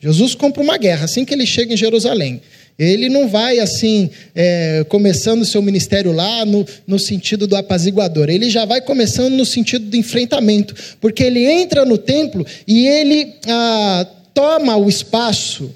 Jesus 0.00 0.34
compra 0.34 0.62
uma 0.62 0.76
guerra 0.76 1.04
assim 1.04 1.24
que 1.24 1.32
ele 1.32 1.46
chega 1.46 1.72
em 1.72 1.76
Jerusalém. 1.76 2.40
Ele 2.78 3.08
não 3.08 3.28
vai 3.28 3.60
assim, 3.60 4.10
é, 4.34 4.84
começando 4.88 5.42
o 5.42 5.46
seu 5.46 5.62
ministério 5.62 6.10
lá 6.12 6.44
no, 6.44 6.66
no 6.86 6.98
sentido 6.98 7.46
do 7.46 7.56
apaziguador. 7.56 8.28
Ele 8.28 8.50
já 8.50 8.64
vai 8.64 8.80
começando 8.80 9.34
no 9.34 9.46
sentido 9.46 9.86
do 9.86 9.96
enfrentamento. 9.96 10.74
Porque 11.00 11.22
ele 11.22 11.44
entra 11.44 11.84
no 11.84 11.96
templo 11.96 12.44
e 12.66 12.86
ele 12.86 13.34
ah, 13.46 14.06
toma 14.34 14.76
o 14.76 14.88
espaço 14.88 15.70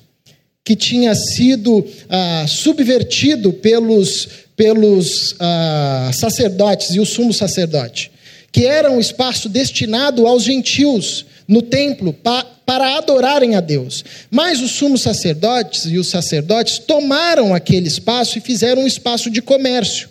que 0.65 0.75
tinha 0.75 1.15
sido 1.15 1.87
ah, 2.11 2.45
subvertido 2.47 3.53
pelos, 3.53 4.29
pelos 4.57 5.37
ah, 5.39 6.11
sacerdotes 6.13 6.91
e 6.91 7.01
o 7.01 7.07
sumo 7.07 7.33
sacerdote, 7.33 8.11
que 8.53 8.67
era 8.67 8.91
um 8.91 9.01
espaço 9.01 9.49
destinado 9.49 10.27
aos 10.27 10.43
gentios 10.43 11.27
no 11.47 11.63
templo 11.63 12.13
pa, 12.13 12.45
para 12.65 12.97
adorarem 12.99 13.55
a 13.55 13.61
Deus. 13.61 14.05
Mas 14.31 14.61
os 14.61 14.73
sumos 14.73 15.03
sacerdotes 15.03 15.87
e 15.87 15.99
os 15.99 16.09
sacerdotes 16.09 16.79
tomaram 16.79 17.55
aquele 17.55 17.89
espaço 17.89 18.37
e 18.39 18.43
fizeram 18.43 18.83
um 18.83 18.87
espaço 18.87 19.31
de 19.31 19.41
comércio 19.41 20.09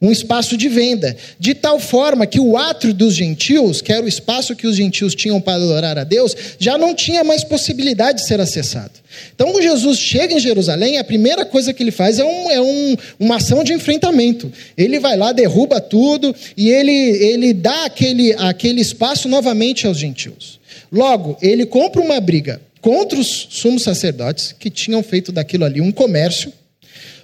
um 0.00 0.12
espaço 0.12 0.56
de 0.56 0.68
venda, 0.68 1.16
de 1.38 1.54
tal 1.54 1.78
forma 1.78 2.26
que 2.26 2.40
o 2.40 2.56
átrio 2.56 2.92
dos 2.92 3.14
gentios, 3.14 3.80
que 3.80 3.92
era 3.92 4.04
o 4.04 4.08
espaço 4.08 4.54
que 4.54 4.66
os 4.66 4.76
gentios 4.76 5.14
tinham 5.14 5.40
para 5.40 5.54
adorar 5.54 5.98
a 5.98 6.04
Deus, 6.04 6.36
já 6.58 6.76
não 6.76 6.94
tinha 6.94 7.24
mais 7.24 7.44
possibilidade 7.44 8.20
de 8.20 8.26
ser 8.26 8.40
acessado. 8.40 8.92
Então, 9.34 9.52
quando 9.52 9.62
Jesus 9.62 9.98
chega 9.98 10.34
em 10.34 10.40
Jerusalém, 10.40 10.98
a 10.98 11.04
primeira 11.04 11.44
coisa 11.44 11.72
que 11.72 11.82
ele 11.82 11.90
faz 11.90 12.18
é, 12.18 12.24
um, 12.24 12.50
é 12.50 12.60
um, 12.60 12.96
uma 13.18 13.36
ação 13.36 13.62
de 13.62 13.72
enfrentamento. 13.72 14.52
Ele 14.76 14.98
vai 14.98 15.16
lá, 15.16 15.32
derruba 15.32 15.80
tudo 15.80 16.34
e 16.56 16.70
ele, 16.70 16.92
ele 16.92 17.52
dá 17.52 17.84
aquele, 17.84 18.32
aquele 18.34 18.80
espaço 18.80 19.28
novamente 19.28 19.86
aos 19.86 19.98
gentios. 19.98 20.60
Logo, 20.90 21.36
ele 21.40 21.66
compra 21.66 22.00
uma 22.00 22.20
briga 22.20 22.60
contra 22.80 23.18
os 23.18 23.48
sumos 23.50 23.82
sacerdotes, 23.82 24.54
que 24.58 24.68
tinham 24.68 25.02
feito 25.02 25.32
daquilo 25.32 25.64
ali 25.64 25.80
um 25.80 25.90
comércio 25.90 26.52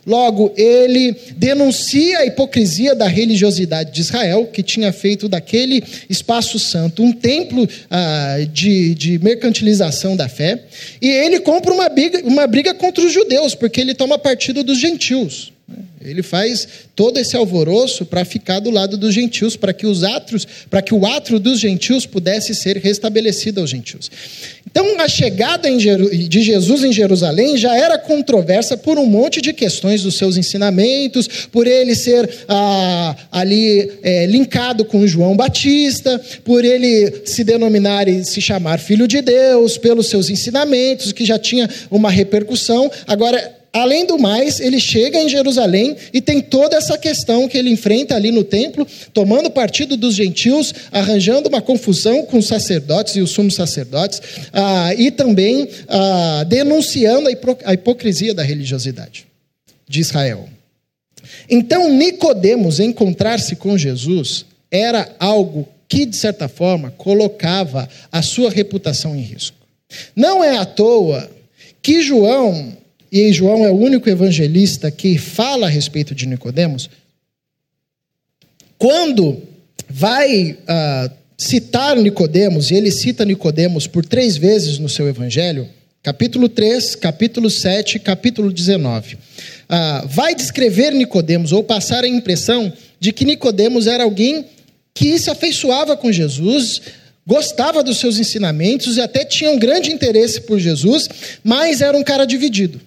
Logo, 0.07 0.53
ele 0.57 1.15
denuncia 1.37 2.21
a 2.21 2.27
hipocrisia 2.27 2.95
da 2.95 3.07
religiosidade 3.07 3.93
de 3.93 4.01
Israel, 4.01 4.47
que 4.47 4.63
tinha 4.63 4.93
feito 4.93 5.29
daquele 5.29 5.83
espaço 6.09 6.59
santo 6.59 7.03
um 7.03 7.13
templo 7.13 7.69
ah, 7.91 8.39
de, 8.53 8.95
de, 8.95 9.19
mercantilização 9.19 10.17
da 10.17 10.29
fé, 10.29 10.63
e 11.03 11.09
ele 11.09 11.41
compra 11.41 11.73
uma 11.73 11.89
briga, 11.89 12.21
uma 12.25 12.47
briga 12.47 12.73
contra 12.73 13.05
os 13.05 13.13
judeus, 13.13 13.55
porque 13.55 13.81
ele 13.81 13.95
toma 13.95 14.19
partido 14.19 14.65
dos 14.65 14.79
gentios. 14.79 15.53
Ele 16.03 16.23
faz 16.23 16.67
todo 16.97 17.19
esse 17.19 17.37
alvoroço 17.37 18.07
para 18.07 18.25
ficar 18.25 18.59
do 18.59 18.71
lado 18.71 18.97
dos 18.97 19.13
gentios, 19.13 19.55
para 19.55 19.73
que 19.73 19.87
os 19.87 20.03
atros, 20.03 20.47
para 20.69 20.81
que 20.81 20.95
o 20.95 21.05
atro 21.05 21.39
dos 21.39 21.61
gentios 21.61 22.07
pudesse 22.07 22.55
ser 22.55 22.79
restabelecido 22.79 23.61
aos 23.61 23.69
gentios. 23.69 24.11
Então, 24.71 25.01
a 25.01 25.09
chegada 25.09 25.69
de 25.71 26.43
Jesus 26.43 26.85
em 26.85 26.93
Jerusalém 26.93 27.57
já 27.57 27.75
era 27.77 27.99
controversa 27.99 28.77
por 28.77 28.99
um 28.99 29.07
monte 29.07 29.41
de 29.41 29.53
questões 29.53 30.03
dos 30.03 30.17
seus 30.17 30.37
ensinamentos, 30.37 31.27
por 31.51 31.67
ele 31.67 31.95
ser 31.95 32.31
ah, 32.49 33.17
ali 33.33 33.91
é, 34.03 34.27
linkado 34.27 34.85
com 34.85 35.07
João 35.07 35.37
Batista, 35.37 36.21
por 36.45 36.65
ele 36.65 37.23
se 37.25 37.43
denominar 37.43 38.07
e 38.09 38.25
se 38.25 38.41
chamar 38.41 38.79
filho 38.79 39.09
de 39.09 39.21
Deus, 39.21 39.77
pelos 39.77 40.09
seus 40.09 40.31
ensinamentos, 40.31 41.13
que 41.13 41.25
já 41.25 41.39
tinha 41.39 41.69
uma 41.91 42.11
repercussão. 42.11 42.91
Agora, 43.09 43.60
Além 43.73 44.05
do 44.05 44.19
mais, 44.19 44.59
ele 44.59 44.81
chega 44.81 45.19
em 45.19 45.29
Jerusalém 45.29 45.97
e 46.13 46.21
tem 46.21 46.41
toda 46.41 46.77
essa 46.77 46.99
questão 46.99 47.49
que 47.49 47.57
ele 47.57 47.71
enfrenta 47.71 48.17
ali 48.17 48.33
no 48.33 48.43
templo, 48.43 48.87
tomando 49.15 49.49
partido 49.49 49.97
dos 49.97 50.15
gentios, 50.15 50.75
arranjando 50.91 51.49
uma 51.49 51.63
confusão 51.63 52.25
com 52.25 52.39
os 52.39 52.49
sacerdotes 52.49 53.15
e 53.15 53.21
os 53.21 53.31
sumos 53.31 53.55
sacerdotes, 53.55 54.21
ah, 54.53 54.93
e 54.97 55.13
também 55.13 55.69
ah, 55.89 56.45
denunciando 56.49 57.29
a 57.65 57.73
hipocrisia 57.73 58.35
da 58.35 58.43
religiosidade 58.43 59.27
de 59.89 60.01
Israel. 60.01 60.49
Então, 61.49 61.93
Nicodemos 61.93 62.81
encontrar-se 62.81 63.55
com 63.55 63.79
Jesus 63.79 64.47
era 64.69 65.15
algo 65.19 65.69
que, 65.89 66.07
de 66.07 66.17
certa 66.17 66.49
forma, 66.49 66.93
colocava 66.97 67.89
a 68.11 68.23
sua 68.23 68.51
reputação 68.51 69.15
em 69.15 69.21
risco. 69.21 69.57
Não 70.15 70.43
é 70.43 70.57
à 70.57 70.65
toa 70.65 71.31
que 71.83 72.03
João 72.03 72.80
e 73.11 73.33
João 73.33 73.65
é 73.65 73.71
o 73.71 73.77
único 73.77 74.09
evangelista 74.09 74.91
que 74.91 75.19
fala 75.19 75.67
a 75.67 75.71
respeito 75.71 76.15
de 76.15 76.27
Nicodemos, 76.27 76.89
quando 78.79 79.43
vai 79.89 80.53
uh, 80.53 81.11
citar 81.37 81.97
Nicodemos, 81.97 82.71
e 82.71 82.75
ele 82.75 82.91
cita 82.91 83.25
Nicodemos 83.25 83.87
por 83.87 84.05
três 84.05 84.37
vezes 84.37 84.79
no 84.79 84.89
seu 84.89 85.09
evangelho, 85.09 85.69
capítulo 86.03 86.49
3, 86.49 86.95
capítulo 86.95 87.51
7, 87.51 87.99
capítulo 87.99 88.53
19. 88.53 89.15
Uh, 89.15 89.19
ah, 89.69 90.05
vai 90.09 90.35
descrever 90.35 90.93
Nicodemos 90.93 91.53
ou 91.53 91.63
passar 91.63 92.05
a 92.05 92.09
impressão 92.09 92.73
de 92.99 93.13
que 93.13 93.25
Nicodemos 93.25 93.87
era 93.87 94.05
alguém 94.05 94.47
que 94.95 95.19
se 95.19 95.31
afeiçoava 95.31 95.97
com 95.97 96.13
Jesus, 96.13 96.81
gostava 97.27 97.83
dos 97.83 97.99
seus 97.99 98.19
ensinamentos 98.19 98.97
e 98.97 99.01
até 99.01 99.25
tinha 99.25 99.51
um 99.51 99.59
grande 99.59 99.91
interesse 99.91 100.41
por 100.41 100.59
Jesus, 100.59 101.09
mas 101.43 101.81
era 101.81 101.97
um 101.97 102.03
cara 102.03 102.25
dividido. 102.25 102.81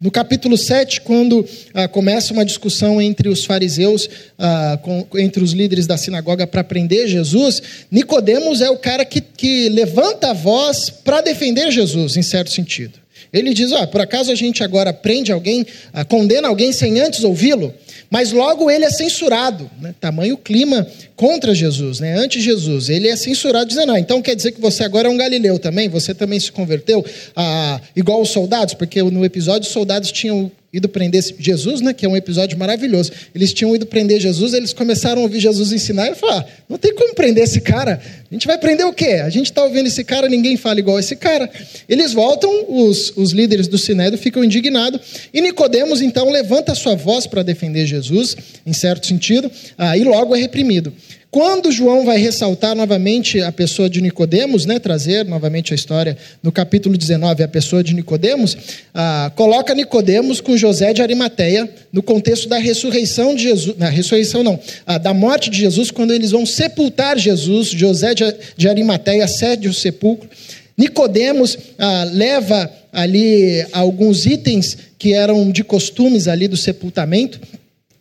No 0.00 0.12
capítulo 0.12 0.56
7, 0.56 1.00
quando 1.00 1.44
ah, 1.74 1.88
começa 1.88 2.32
uma 2.32 2.44
discussão 2.44 3.02
entre 3.02 3.28
os 3.28 3.44
fariseus, 3.44 4.08
ah, 4.38 4.78
com, 4.80 5.04
entre 5.16 5.42
os 5.42 5.50
líderes 5.50 5.88
da 5.88 5.96
sinagoga 5.96 6.46
para 6.46 6.62
prender 6.62 7.08
Jesus, 7.08 7.60
Nicodemos 7.90 8.60
é 8.60 8.70
o 8.70 8.76
cara 8.76 9.04
que, 9.04 9.20
que 9.20 9.68
levanta 9.68 10.30
a 10.30 10.32
voz 10.32 10.88
para 10.88 11.20
defender 11.20 11.72
Jesus, 11.72 12.16
em 12.16 12.22
certo 12.22 12.52
sentido. 12.52 12.92
Ele 13.32 13.52
diz: 13.52 13.72
ah, 13.72 13.88
por 13.88 14.00
acaso 14.00 14.30
a 14.30 14.36
gente 14.36 14.62
agora 14.62 14.92
prende 14.92 15.32
alguém, 15.32 15.66
ah, 15.92 16.04
condena 16.04 16.46
alguém 16.46 16.72
sem 16.72 17.00
antes 17.00 17.24
ouvi-lo? 17.24 17.74
Mas 18.10 18.32
logo 18.32 18.70
ele 18.70 18.84
é 18.84 18.90
censurado, 18.90 19.70
né? 19.80 19.94
tamanho 20.00 20.36
clima 20.36 20.86
contra 21.14 21.54
Jesus, 21.54 22.00
né? 22.00 22.14
antes 22.16 22.42
Jesus. 22.42 22.88
Ele 22.88 23.08
é 23.08 23.16
censurado 23.16 23.66
dizendo, 23.66 23.92
ah, 23.92 24.00
então 24.00 24.22
quer 24.22 24.34
dizer 24.34 24.52
que 24.52 24.60
você 24.60 24.82
agora 24.82 25.08
é 25.08 25.10
um 25.10 25.16
galileu 25.16 25.58
também? 25.58 25.88
Você 25.88 26.14
também 26.14 26.40
se 26.40 26.50
converteu 26.50 27.04
ah, 27.36 27.80
igual 27.94 28.22
os 28.22 28.30
soldados? 28.30 28.74
Porque 28.74 29.02
no 29.02 29.24
episódio 29.24 29.66
os 29.66 29.72
soldados 29.72 30.10
tinham 30.10 30.50
ido 30.72 30.88
prender 30.88 31.22
Jesus, 31.38 31.80
né, 31.80 31.94
que 31.94 32.04
é 32.04 32.08
um 32.08 32.16
episódio 32.16 32.58
maravilhoso. 32.58 33.10
Eles 33.34 33.54
tinham 33.54 33.74
ido 33.74 33.86
prender 33.86 34.20
Jesus, 34.20 34.52
eles 34.52 34.74
começaram 34.74 35.22
a 35.22 35.24
ouvir 35.24 35.40
Jesus 35.40 35.72
ensinar 35.72 36.10
e 36.10 36.14
falaram: 36.14 36.40
ah, 36.40 36.52
não 36.68 36.76
tem 36.76 36.94
como 36.94 37.14
prender 37.14 37.44
esse 37.44 37.60
cara. 37.60 38.00
A 38.30 38.34
gente 38.34 38.46
vai 38.46 38.58
prender 38.58 38.84
o 38.84 38.92
quê? 38.92 39.22
A 39.24 39.30
gente 39.30 39.46
está 39.46 39.64
ouvindo 39.64 39.86
esse 39.86 40.04
cara, 40.04 40.28
ninguém 40.28 40.58
fala 40.58 40.78
igual 40.78 40.98
esse 40.98 41.16
cara. 41.16 41.50
Eles 41.88 42.12
voltam, 42.12 42.50
os, 42.68 43.12
os 43.16 43.32
líderes 43.32 43.66
do 43.66 43.78
Sinédrio 43.78 44.18
ficam 44.18 44.44
indignados, 44.44 45.00
e 45.32 45.40
Nicodemos 45.40 46.02
então 46.02 46.30
levanta 46.30 46.74
sua 46.74 46.94
voz 46.94 47.26
para 47.26 47.42
defender 47.42 47.86
Jesus, 47.86 48.36
em 48.66 48.72
certo 48.74 49.06
sentido, 49.06 49.50
ah, 49.78 49.96
e 49.96 50.04
logo 50.04 50.36
é 50.36 50.38
reprimido. 50.38 50.92
Quando 51.30 51.70
João 51.70 52.06
vai 52.06 52.16
ressaltar 52.16 52.74
novamente 52.74 53.42
a 53.42 53.52
pessoa 53.52 53.90
de 53.90 54.00
Nicodemos, 54.00 54.64
né, 54.64 54.78
trazer 54.78 55.26
novamente 55.26 55.74
a 55.74 55.76
história 55.76 56.16
no 56.42 56.50
capítulo 56.50 56.96
19, 56.96 57.42
a 57.42 57.48
pessoa 57.48 57.84
de 57.84 57.92
Nicodemos, 57.92 58.56
ah, 58.94 59.30
coloca 59.36 59.74
Nicodemos 59.74 60.40
com 60.40 60.56
José 60.56 60.94
de 60.94 61.02
Arimateia 61.02 61.68
no 61.92 62.02
contexto 62.02 62.48
da 62.48 62.56
ressurreição 62.56 63.34
de 63.34 63.42
Jesus, 63.42 63.76
na 63.76 63.90
ressurreição 63.90 64.42
não, 64.42 64.58
ah, 64.86 64.96
da 64.96 65.12
morte 65.12 65.50
de 65.50 65.58
Jesus, 65.58 65.90
quando 65.90 66.14
eles 66.14 66.30
vão 66.30 66.46
sepultar 66.46 67.18
Jesus, 67.18 67.68
José 67.68 68.14
de, 68.56 68.66
Arimateia 68.66 69.28
cede 69.28 69.68
o 69.68 69.74
sepulcro. 69.74 70.30
Nicodemos 70.78 71.58
ah, 71.78 72.04
leva 72.10 72.72
ali 72.90 73.66
alguns 73.72 74.24
itens 74.24 74.78
que 74.98 75.12
eram 75.12 75.50
de 75.50 75.62
costumes 75.62 76.26
ali 76.26 76.48
do 76.48 76.56
sepultamento. 76.56 77.38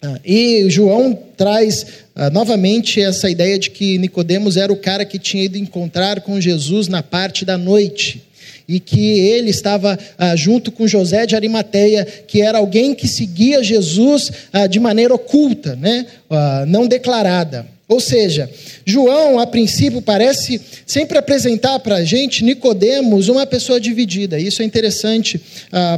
Ah, 0.01 0.19
e 0.23 0.69
João 0.69 1.17
traz 1.35 1.85
ah, 2.19 2.31
novamente 2.31 2.99
essa 2.99 3.29
ideia 3.29 3.59
de 3.59 3.69
que 3.69 3.99
Nicodemos 3.99 4.57
era 4.57 4.73
o 4.73 4.77
cara 4.77 5.05
que 5.05 5.19
tinha 5.19 5.43
ido 5.43 5.55
encontrar 5.55 6.21
com 6.21 6.41
Jesus 6.41 6.87
na 6.87 7.03
parte 7.03 7.45
da 7.45 7.59
noite 7.59 8.23
e 8.67 8.79
que 8.79 9.19
ele 9.19 9.51
estava 9.51 9.97
ah, 10.17 10.35
junto 10.35 10.71
com 10.71 10.87
José 10.87 11.27
de 11.27 11.35
Arimateia, 11.35 12.03
que 12.05 12.41
era 12.41 12.57
alguém 12.57 12.95
que 12.95 13.07
seguia 13.07 13.63
Jesus 13.63 14.31
ah, 14.51 14.65
de 14.65 14.79
maneira 14.79 15.13
oculta, 15.13 15.75
né? 15.75 16.07
Ah, 16.27 16.65
não 16.67 16.87
declarada. 16.87 17.67
Ou 17.87 17.99
seja, 17.99 18.49
João, 18.83 19.39
a 19.39 19.45
princípio, 19.45 20.01
parece 20.01 20.59
sempre 20.87 21.19
apresentar 21.19 21.77
para 21.79 21.97
a 21.97 22.03
gente 22.03 22.43
Nicodemos 22.43 23.29
uma 23.29 23.45
pessoa 23.45 23.79
dividida. 23.79 24.39
Isso 24.39 24.63
é 24.63 24.65
interessante 24.65 25.39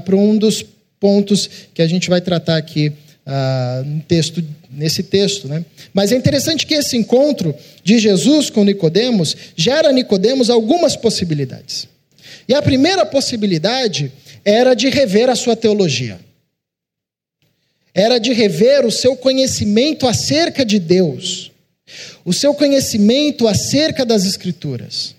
para 0.05 0.15
um 0.15 0.37
dos 0.37 0.63
pontos 0.99 1.49
que 1.73 1.81
a 1.81 1.87
gente 1.87 2.07
vai 2.07 2.21
tratar 2.21 2.57
aqui 2.57 2.93
ah, 3.31 3.83
texto, 4.07 4.43
nesse 4.71 5.03
texto. 5.03 5.47
Né? 5.47 5.63
Mas 5.93 6.11
é 6.11 6.15
interessante 6.15 6.65
que 6.65 6.73
esse 6.73 6.97
encontro 6.97 7.53
de 7.83 7.99
Jesus 7.99 8.49
com 8.49 8.63
Nicodemos 8.63 9.37
gera 9.55 9.89
a 9.89 9.93
Nicodemos 9.93 10.49
algumas 10.49 10.95
possibilidades. 10.95 11.87
E 12.47 12.55
a 12.55 12.61
primeira 12.61 13.05
possibilidade 13.05 14.11
era 14.43 14.73
de 14.73 14.89
rever 14.89 15.29
a 15.29 15.35
sua 15.35 15.55
teologia. 15.55 16.19
Era 17.93 18.17
de 18.17 18.33
rever 18.33 18.83
o 18.83 18.91
seu 18.91 19.15
conhecimento 19.15 20.07
acerca 20.07 20.65
de 20.65 20.79
Deus, 20.79 21.51
o 22.25 22.33
seu 22.33 22.55
conhecimento 22.55 23.47
acerca 23.47 24.03
das 24.03 24.25
Escrituras. 24.25 25.13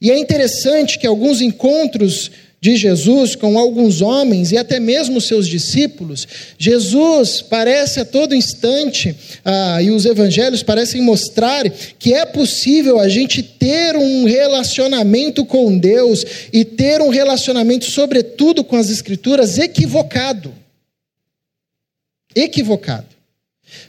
E 0.00 0.12
é 0.12 0.18
interessante 0.18 0.96
que 0.96 1.06
alguns 1.08 1.40
encontros 1.40 2.30
de 2.60 2.76
Jesus 2.76 3.34
com 3.34 3.58
alguns 3.58 4.02
homens 4.02 4.52
e 4.52 4.58
até 4.58 4.78
mesmo 4.78 5.20
seus 5.20 5.48
discípulos, 5.48 6.28
Jesus 6.58 7.40
parece 7.40 8.00
a 8.00 8.04
todo 8.04 8.34
instante, 8.34 9.16
ah, 9.44 9.82
e 9.82 9.90
os 9.90 10.04
evangelhos 10.04 10.62
parecem 10.62 11.00
mostrar 11.00 11.68
que 11.98 12.12
é 12.12 12.26
possível 12.26 12.98
a 12.98 13.08
gente 13.08 13.42
ter 13.42 13.96
um 13.96 14.24
relacionamento 14.24 15.44
com 15.44 15.76
Deus 15.78 16.24
e 16.52 16.64
ter 16.64 17.00
um 17.00 17.08
relacionamento, 17.08 17.86
sobretudo 17.86 18.62
com 18.62 18.76
as 18.76 18.90
Escrituras, 18.90 19.58
equivocado. 19.58 20.52
Equivocado. 22.34 23.09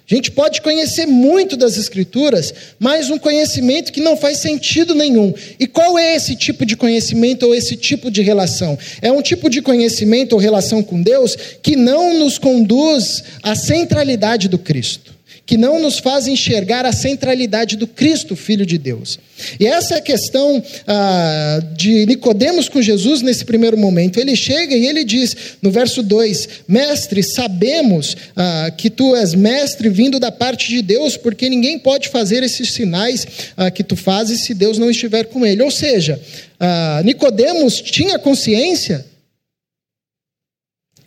A 0.10 0.14
gente 0.14 0.32
pode 0.32 0.62
conhecer 0.62 1.06
muito 1.06 1.56
das 1.56 1.78
Escrituras, 1.78 2.54
mas 2.80 3.10
um 3.10 3.18
conhecimento 3.18 3.92
que 3.92 4.02
não 4.02 4.18
faz 4.18 4.40
sentido 4.40 4.94
nenhum. 4.94 5.34
E 5.60 5.68
qual 5.68 5.98
é 5.98 6.16
esse 6.16 6.36
tipo 6.36 6.66
de 6.66 6.76
conhecimento 6.76 7.46
ou 7.46 7.56
esse 7.56 7.76
tipo 7.76 8.12
de 8.12 8.22
relação? 8.22 8.78
É 9.02 9.12
um 9.12 9.22
tipo 9.22 9.50
de 9.50 9.62
conhecimento 9.62 10.34
ou 10.34 10.40
relação 10.40 10.84
com 10.84 11.02
Deus 11.02 11.38
que 11.62 11.76
não 11.76 12.18
nos 12.18 12.38
conduz 12.38 13.24
à 13.42 13.56
centralidade 13.56 14.48
do 14.48 14.58
Cristo 14.58 15.21
que 15.46 15.58
não 15.58 15.80
nos 15.80 16.00
faz 16.00 16.28
enxergar 16.28 16.86
a 16.86 16.94
centralidade 16.94 17.76
do 17.76 17.88
Cristo, 17.88 18.36
Filho 18.36 18.66
de 18.66 18.78
Deus. 18.78 19.20
E 19.60 19.66
essa 19.66 19.96
é 19.96 19.98
a 19.98 20.02
questão 20.02 20.64
ah, 20.88 21.60
de 21.76 22.06
Nicodemos 22.06 22.70
com 22.70 22.82
Jesus 22.82 23.22
nesse 23.22 23.44
primeiro 23.44 23.78
momento. 23.78 24.20
Ele 24.20 24.36
chega 24.36 24.76
e 24.76 24.86
ele 24.86 25.04
diz, 25.04 25.36
no 25.62 25.72
verso 25.72 26.04
2: 26.04 26.48
Mestre, 26.68 27.24
sabemos 27.24 28.16
ah, 28.36 28.72
que 28.78 28.90
tu 28.90 29.16
és 29.16 29.34
mestre 29.34 29.90
vindo 29.90 30.20
da 30.20 30.32
parte 30.32 30.70
de 30.70 30.82
Deus, 30.82 31.18
porque 31.18 31.50
ninguém 31.50 31.80
pode 31.80 32.10
fazer 32.10 32.44
esses 32.44 32.74
sinais 32.74 33.26
ah, 33.58 33.72
que 33.72 33.84
tu 33.84 33.96
fazes 33.96 34.46
se 34.46 34.54
Deus 34.54 34.78
não 34.78 34.90
estiver 34.90 35.26
com 35.26 35.46
ele. 35.46 35.64
Ou 35.64 35.72
seja, 35.72 36.22
ah, 36.60 37.02
Nicodemos 37.04 37.82
tinha 37.82 38.20
consciência 38.20 39.06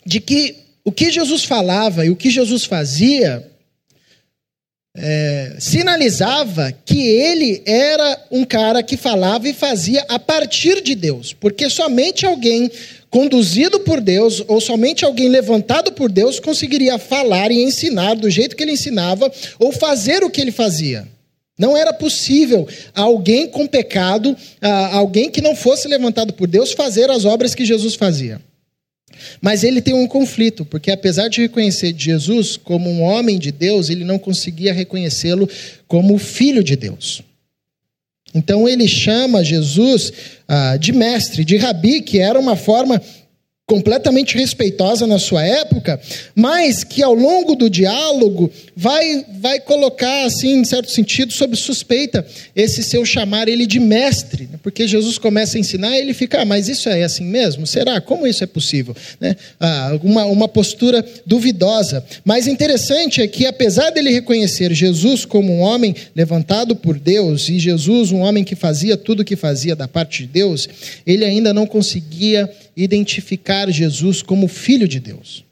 de 0.05 0.19
que 0.19 0.57
o 0.83 0.91
que 0.91 1.11
Jesus 1.11 1.43
falava 1.43 2.05
e 2.05 2.11
o 2.11 2.15
que 2.15 2.29
Jesus 2.29 2.63
fazia 2.65 3.43
é, 4.97 5.55
sinalizava 5.59 6.73
que 6.85 7.07
ele 7.07 7.61
era 7.65 8.17
um 8.31 8.45
cara 8.45 8.81
que 8.81 8.95
falava 8.95 9.47
e 9.47 9.53
fazia 9.53 10.05
a 10.07 10.17
partir 10.17 10.81
de 10.81 10.95
Deus, 10.95 11.33
porque 11.33 11.69
somente 11.69 12.25
alguém 12.25 12.71
conduzido 13.09 13.79
por 13.81 14.01
Deus 14.01 14.43
ou 14.47 14.59
somente 14.59 15.05
alguém 15.05 15.29
levantado 15.29 15.91
por 15.91 16.11
Deus 16.11 16.39
conseguiria 16.39 16.97
falar 16.97 17.51
e 17.51 17.63
ensinar 17.63 18.15
do 18.15 18.29
jeito 18.29 18.55
que 18.55 18.63
ele 18.63 18.73
ensinava 18.73 19.31
ou 19.59 19.71
fazer 19.71 20.23
o 20.23 20.29
que 20.29 20.41
ele 20.41 20.51
fazia. 20.51 21.07
Não 21.57 21.77
era 21.77 21.93
possível 21.93 22.67
alguém 22.93 23.47
com 23.47 23.65
pecado, 23.65 24.35
alguém 24.91 25.29
que 25.29 25.41
não 25.41 25.55
fosse 25.55 25.87
levantado 25.87 26.33
por 26.33 26.47
Deus, 26.47 26.73
fazer 26.73 27.09
as 27.09 27.23
obras 27.23 27.55
que 27.55 27.63
Jesus 27.63 27.95
fazia. 27.95 28.41
Mas 29.41 29.63
ele 29.63 29.81
tem 29.81 29.93
um 29.93 30.07
conflito, 30.07 30.65
porque 30.65 30.91
apesar 30.91 31.27
de 31.27 31.41
reconhecer 31.41 31.93
Jesus 31.97 32.57
como 32.57 32.89
um 32.89 33.01
homem 33.01 33.37
de 33.37 33.51
Deus, 33.51 33.89
ele 33.89 34.03
não 34.03 34.19
conseguia 34.19 34.73
reconhecê-lo 34.73 35.49
como 35.87 36.17
filho 36.17 36.63
de 36.63 36.75
Deus. 36.75 37.23
Então 38.33 38.67
ele 38.67 38.87
chama 38.87 39.43
Jesus 39.43 40.11
ah, 40.47 40.75
de 40.77 40.91
mestre, 40.91 41.45
de 41.45 41.55
rabi, 41.55 42.01
que 42.01 42.19
era 42.19 42.37
uma 42.37 42.57
forma 42.57 43.01
completamente 43.67 44.37
respeitosa 44.37 45.07
na 45.07 45.17
sua 45.17 45.43
época, 45.43 45.99
mas 46.35 46.83
que 46.83 47.01
ao 47.01 47.15
longo 47.15 47.55
do 47.55 47.67
diálogo 47.67 48.51
vai, 48.75 49.25
vai 49.39 49.59
colocar, 49.59 50.25
assim, 50.25 50.59
em 50.59 50.63
certo 50.63 50.91
sentido, 50.91 51.33
sob 51.33 51.55
suspeita 51.55 52.23
esse 52.55 52.83
seu 52.83 53.03
chamar 53.03 53.47
ele 53.47 53.65
de 53.65 53.79
mestre, 53.79 54.47
né? 54.51 54.59
porque 54.61 54.87
Jesus 54.87 55.17
começa 55.17 55.57
a 55.57 55.59
ensinar 55.59 55.97
e 55.97 56.01
ele 56.01 56.13
fica, 56.13 56.41
ah, 56.41 56.45
mas 56.45 56.69
isso 56.69 56.87
é 56.89 57.03
assim 57.03 57.25
mesmo? 57.25 57.65
Será? 57.65 57.99
Como 57.99 58.27
isso 58.27 58.43
é 58.43 58.47
possível? 58.47 58.95
Né? 59.19 59.35
Ah, 59.59 59.97
uma, 60.03 60.25
uma 60.25 60.47
postura 60.47 61.03
duvidosa. 61.25 62.05
Mas 62.23 62.45
interessante 62.45 63.19
é 63.19 63.27
que, 63.27 63.47
apesar 63.47 63.89
dele 63.89 64.11
reconhecer 64.11 64.71
Jesus 64.75 65.25
como 65.25 65.51
um 65.51 65.61
homem 65.61 65.95
levantado 66.15 66.75
por 66.75 66.99
Deus 66.99 67.49
e 67.49 67.57
Jesus 67.57 68.11
um 68.11 68.19
homem 68.19 68.43
que 68.43 68.55
fazia 68.55 68.95
tudo 68.95 69.21
o 69.21 69.25
que 69.25 69.35
fazia 69.35 69.75
da 69.75 69.87
parte 69.87 70.21
de 70.21 70.27
Deus, 70.27 70.69
ele 71.07 71.25
ainda 71.25 71.51
não 71.51 71.65
conseguia 71.65 72.47
identificar 72.75 73.69
Jesus 73.71 74.21
como 74.21 74.47
filho 74.47 74.87
de 74.87 74.99
Deus. 74.99 75.45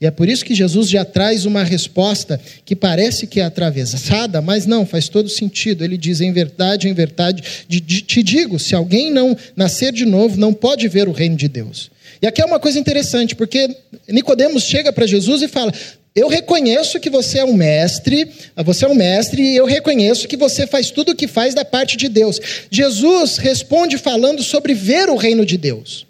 E 0.00 0.06
é 0.06 0.10
por 0.10 0.28
isso 0.30 0.44
que 0.44 0.54
Jesus 0.54 0.88
já 0.88 1.04
traz 1.04 1.44
uma 1.44 1.62
resposta 1.62 2.40
que 2.64 2.74
parece 2.74 3.26
que 3.26 3.38
é 3.38 3.44
atravessada, 3.44 4.40
mas 4.40 4.64
não, 4.64 4.86
faz 4.86 5.10
todo 5.10 5.28
sentido. 5.28 5.84
Ele 5.84 5.98
diz: 5.98 6.22
em 6.22 6.32
verdade, 6.32 6.88
em 6.88 6.94
verdade, 6.94 7.42
te 7.68 8.22
digo: 8.22 8.58
se 8.58 8.74
alguém 8.74 9.10
não 9.10 9.36
nascer 9.54 9.92
de 9.92 10.06
novo, 10.06 10.40
não 10.40 10.54
pode 10.54 10.88
ver 10.88 11.06
o 11.06 11.12
reino 11.12 11.36
de 11.36 11.48
Deus. 11.48 11.90
E 12.22 12.26
aqui 12.26 12.40
é 12.40 12.46
uma 12.46 12.58
coisa 12.58 12.78
interessante, 12.78 13.34
porque 13.34 13.68
Nicodemos 14.08 14.62
chega 14.62 14.90
para 14.90 15.06
Jesus 15.06 15.42
e 15.42 15.48
fala: 15.48 15.70
eu 16.14 16.28
reconheço 16.28 16.98
que 16.98 17.10
você 17.10 17.38
é 17.38 17.44
um 17.44 17.52
mestre, 17.52 18.26
você 18.64 18.86
é 18.86 18.88
um 18.88 18.94
mestre, 18.94 19.42
e 19.42 19.56
eu 19.56 19.66
reconheço 19.66 20.26
que 20.26 20.36
você 20.36 20.66
faz 20.66 20.90
tudo 20.90 21.12
o 21.12 21.14
que 21.14 21.28
faz 21.28 21.54
da 21.54 21.64
parte 21.64 21.96
de 21.96 22.08
Deus. 22.08 22.40
Jesus 22.70 23.36
responde 23.36 23.96
falando 23.96 24.42
sobre 24.42 24.74
ver 24.74 25.08
o 25.08 25.16
reino 25.16 25.44
de 25.44 25.56
Deus. 25.56 26.09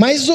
Mas 0.00 0.28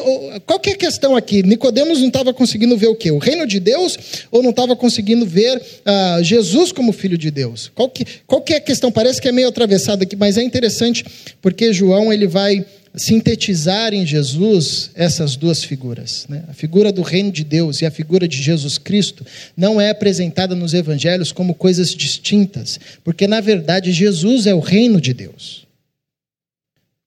qual 0.45 0.60
que 0.60 0.69
é 0.69 0.73
a 0.73 0.78
questão 0.78 1.15
aqui? 1.15 1.41
Nicodemos 1.41 1.99
não 1.99 2.10
estava 2.10 2.32
conseguindo 2.32 2.78
ver 2.78 2.86
o 2.86 2.93
quê? 2.93 3.10
O 3.10 3.17
reino 3.17 3.47
de 3.47 3.60
Deus 3.60 3.97
ou 4.30 4.43
não 4.43 4.51
estava 4.51 4.75
conseguindo 4.75 5.25
ver 5.25 5.58
uh, 5.58 6.23
Jesus 6.23 6.71
como 6.71 6.93
filho 6.93 7.17
de 7.17 7.32
Deus? 7.32 7.71
Qual 7.73 7.89
que, 7.89 8.06
qual 8.28 8.43
que 8.43 8.54
é 8.54 8.58
a 8.58 8.62
questão? 8.62 8.91
Parece 8.91 9.19
que 9.19 9.28
é 9.28 9.32
meio 9.32 9.47
atravessado 9.47 10.04
aqui, 10.04 10.15
mas 10.15 10.38
é 10.38 10.43
interessante 10.43 11.04
porque 11.41 11.73
João 11.73 12.13
ele 12.13 12.28
vai 12.28 12.63
sintetizar 12.95 13.91
em 13.91 14.06
Jesus 14.06 14.91
essas 14.93 15.36
duas 15.36 15.63
figuras. 15.63 16.28
Né? 16.30 16.43
A 16.47 16.54
figura 16.54 16.91
do 16.91 17.01
reino 17.01 17.32
de 17.32 17.43
Deus 17.43 17.82
e 17.82 17.88
a 17.88 17.91
figura 17.91 18.28
de 18.28 18.39
Jesus 18.39 18.78
Cristo 18.78 19.25
não 19.58 19.82
é 19.82 19.89
apresentada 19.89 20.54
nos 20.54 20.75
evangelhos 20.75 21.32
como 21.32 21.56
coisas 21.56 21.89
distintas, 21.89 22.80
porque 23.04 23.25
na 23.25 23.41
verdade 23.41 23.91
Jesus 23.91 24.45
é 24.45 24.54
o 24.54 24.60
reino 24.60 25.01
de 25.01 25.12
Deus. 25.12 25.64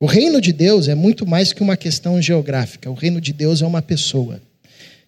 O 0.00 0.06
reino 0.06 0.40
de 0.40 0.52
Deus 0.52 0.87
é 0.87 0.94
muito 0.94 1.26
mais 1.26 1.52
que 1.52 1.61
uma 1.61 1.76
questão 1.76 2.22
geográfica. 2.22 2.88
O 2.88 2.94
reino 2.94 3.20
de 3.20 3.32
Deus 3.32 3.62
é 3.62 3.66
uma 3.66 3.82
pessoa. 3.82 4.40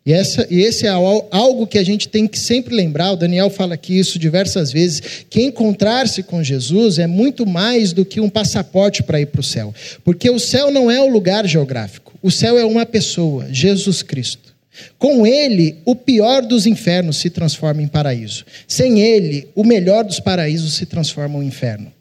E, 0.04 0.12
essa, 0.12 0.44
e 0.50 0.62
esse 0.62 0.84
é 0.84 0.90
algo 0.90 1.64
que 1.64 1.78
a 1.78 1.84
gente 1.84 2.08
tem 2.08 2.26
que 2.26 2.36
sempre 2.36 2.74
lembrar. 2.74 3.12
O 3.12 3.16
Daniel 3.16 3.50
fala 3.50 3.74
aqui 3.74 3.96
isso 3.96 4.18
diversas 4.18 4.72
vezes. 4.72 5.24
Que 5.30 5.42
encontrar-se 5.42 6.24
com 6.24 6.42
Jesus 6.42 6.98
é 6.98 7.06
muito 7.06 7.46
mais 7.46 7.92
do 7.92 8.04
que 8.04 8.20
um 8.20 8.28
passaporte 8.28 9.04
para 9.04 9.20
ir 9.20 9.26
para 9.26 9.40
o 9.40 9.44
céu. 9.44 9.72
Porque 10.02 10.28
o 10.28 10.40
céu 10.40 10.72
não 10.72 10.90
é 10.90 11.00
o 11.00 11.08
lugar 11.08 11.46
geográfico. 11.46 12.18
O 12.20 12.30
céu 12.30 12.58
é 12.58 12.64
uma 12.64 12.84
pessoa, 12.84 13.46
Jesus 13.52 14.02
Cristo. 14.02 14.52
Com 14.98 15.24
ele, 15.24 15.76
o 15.84 15.94
pior 15.94 16.42
dos 16.42 16.66
infernos 16.66 17.18
se 17.18 17.30
transforma 17.30 17.80
em 17.80 17.86
paraíso. 17.86 18.44
Sem 18.66 19.00
ele, 19.00 19.46
o 19.54 19.62
melhor 19.62 20.02
dos 20.02 20.18
paraísos 20.18 20.74
se 20.74 20.84
transforma 20.84 21.44
em 21.44 21.46
inferno. 21.46 21.92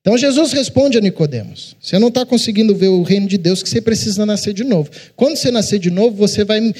Então 0.00 0.16
Jesus 0.16 0.52
responde 0.52 0.96
a 0.96 1.00
Nicodemos: 1.00 1.76
Você 1.78 1.98
não 1.98 2.08
está 2.08 2.24
conseguindo 2.24 2.74
ver 2.74 2.88
o 2.88 3.02
reino 3.02 3.28
de 3.28 3.36
Deus, 3.36 3.62
que 3.62 3.68
você 3.68 3.82
precisa 3.82 4.24
nascer 4.24 4.54
de 4.54 4.64
novo. 4.64 4.90
Quando 5.14 5.36
você 5.36 5.50
nascer 5.50 5.78
de 5.78 5.90
novo, 5.90 6.16
você 6.16 6.42
vai 6.42 6.60
uh, 6.60 6.74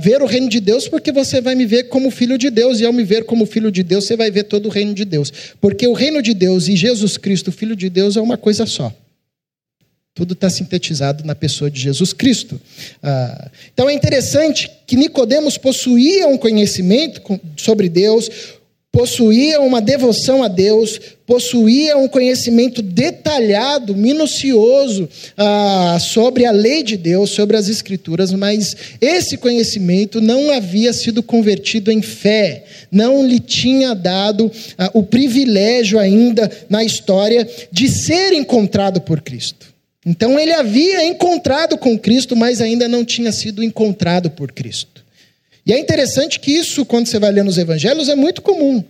ver 0.00 0.20
o 0.20 0.26
reino 0.26 0.48
de 0.48 0.58
Deus, 0.58 0.88
porque 0.88 1.12
você 1.12 1.40
vai 1.40 1.54
me 1.54 1.66
ver 1.66 1.84
como 1.84 2.10
filho 2.10 2.36
de 2.36 2.50
Deus, 2.50 2.80
e 2.80 2.86
ao 2.86 2.92
me 2.92 3.04
ver 3.04 3.24
como 3.24 3.46
filho 3.46 3.70
de 3.70 3.84
Deus, 3.84 4.06
você 4.06 4.16
vai 4.16 4.30
ver 4.30 4.44
todo 4.44 4.66
o 4.66 4.70
reino 4.70 4.92
de 4.92 5.04
Deus. 5.04 5.32
Porque 5.60 5.86
o 5.86 5.92
reino 5.92 6.20
de 6.20 6.34
Deus 6.34 6.66
e 6.66 6.74
Jesus 6.74 7.16
Cristo, 7.16 7.52
filho 7.52 7.76
de 7.76 7.88
Deus, 7.88 8.16
é 8.16 8.20
uma 8.20 8.36
coisa 8.36 8.66
só. 8.66 8.92
Tudo 10.12 10.32
está 10.32 10.50
sintetizado 10.50 11.24
na 11.24 11.34
pessoa 11.34 11.70
de 11.70 11.80
Jesus 11.80 12.12
Cristo. 12.12 12.54
Uh, 12.56 13.50
então 13.72 13.88
é 13.88 13.94
interessante 13.94 14.68
que 14.84 14.96
Nicodemos 14.96 15.56
possuía 15.56 16.26
um 16.26 16.36
conhecimento 16.36 17.20
sobre 17.56 17.88
Deus, 17.88 18.28
possuía 18.94 19.60
uma 19.60 19.82
devoção 19.82 20.40
a 20.40 20.46
Deus, 20.46 21.00
possuía 21.26 21.98
um 21.98 22.06
conhecimento 22.06 22.80
detalhado, 22.80 23.96
minucioso 23.96 25.08
ah, 25.36 25.98
sobre 26.00 26.46
a 26.46 26.52
lei 26.52 26.84
de 26.84 26.96
Deus, 26.96 27.30
sobre 27.30 27.56
as 27.56 27.68
Escrituras, 27.68 28.32
mas 28.32 28.76
esse 29.00 29.36
conhecimento 29.36 30.20
não 30.20 30.52
havia 30.52 30.92
sido 30.92 31.24
convertido 31.24 31.90
em 31.90 32.00
fé, 32.00 32.66
não 32.88 33.26
lhe 33.26 33.40
tinha 33.40 33.96
dado 33.96 34.48
ah, 34.78 34.92
o 34.94 35.02
privilégio 35.02 35.98
ainda 35.98 36.48
na 36.70 36.84
história 36.84 37.48
de 37.72 37.88
ser 37.88 38.32
encontrado 38.32 39.00
por 39.00 39.20
Cristo. 39.22 39.74
Então 40.06 40.38
ele 40.38 40.52
havia 40.52 41.04
encontrado 41.04 41.76
com 41.76 41.98
Cristo, 41.98 42.36
mas 42.36 42.60
ainda 42.60 42.86
não 42.86 43.04
tinha 43.04 43.32
sido 43.32 43.60
encontrado 43.60 44.30
por 44.30 44.52
Cristo. 44.52 45.03
E 45.66 45.72
é 45.72 45.78
interessante 45.78 46.38
que 46.40 46.52
isso, 46.52 46.84
quando 46.84 47.06
você 47.06 47.18
vai 47.18 47.32
ler 47.32 47.44
nos 47.44 47.58
evangelhos, 47.58 48.08
é 48.08 48.14
muito 48.14 48.42
comum. 48.42 48.84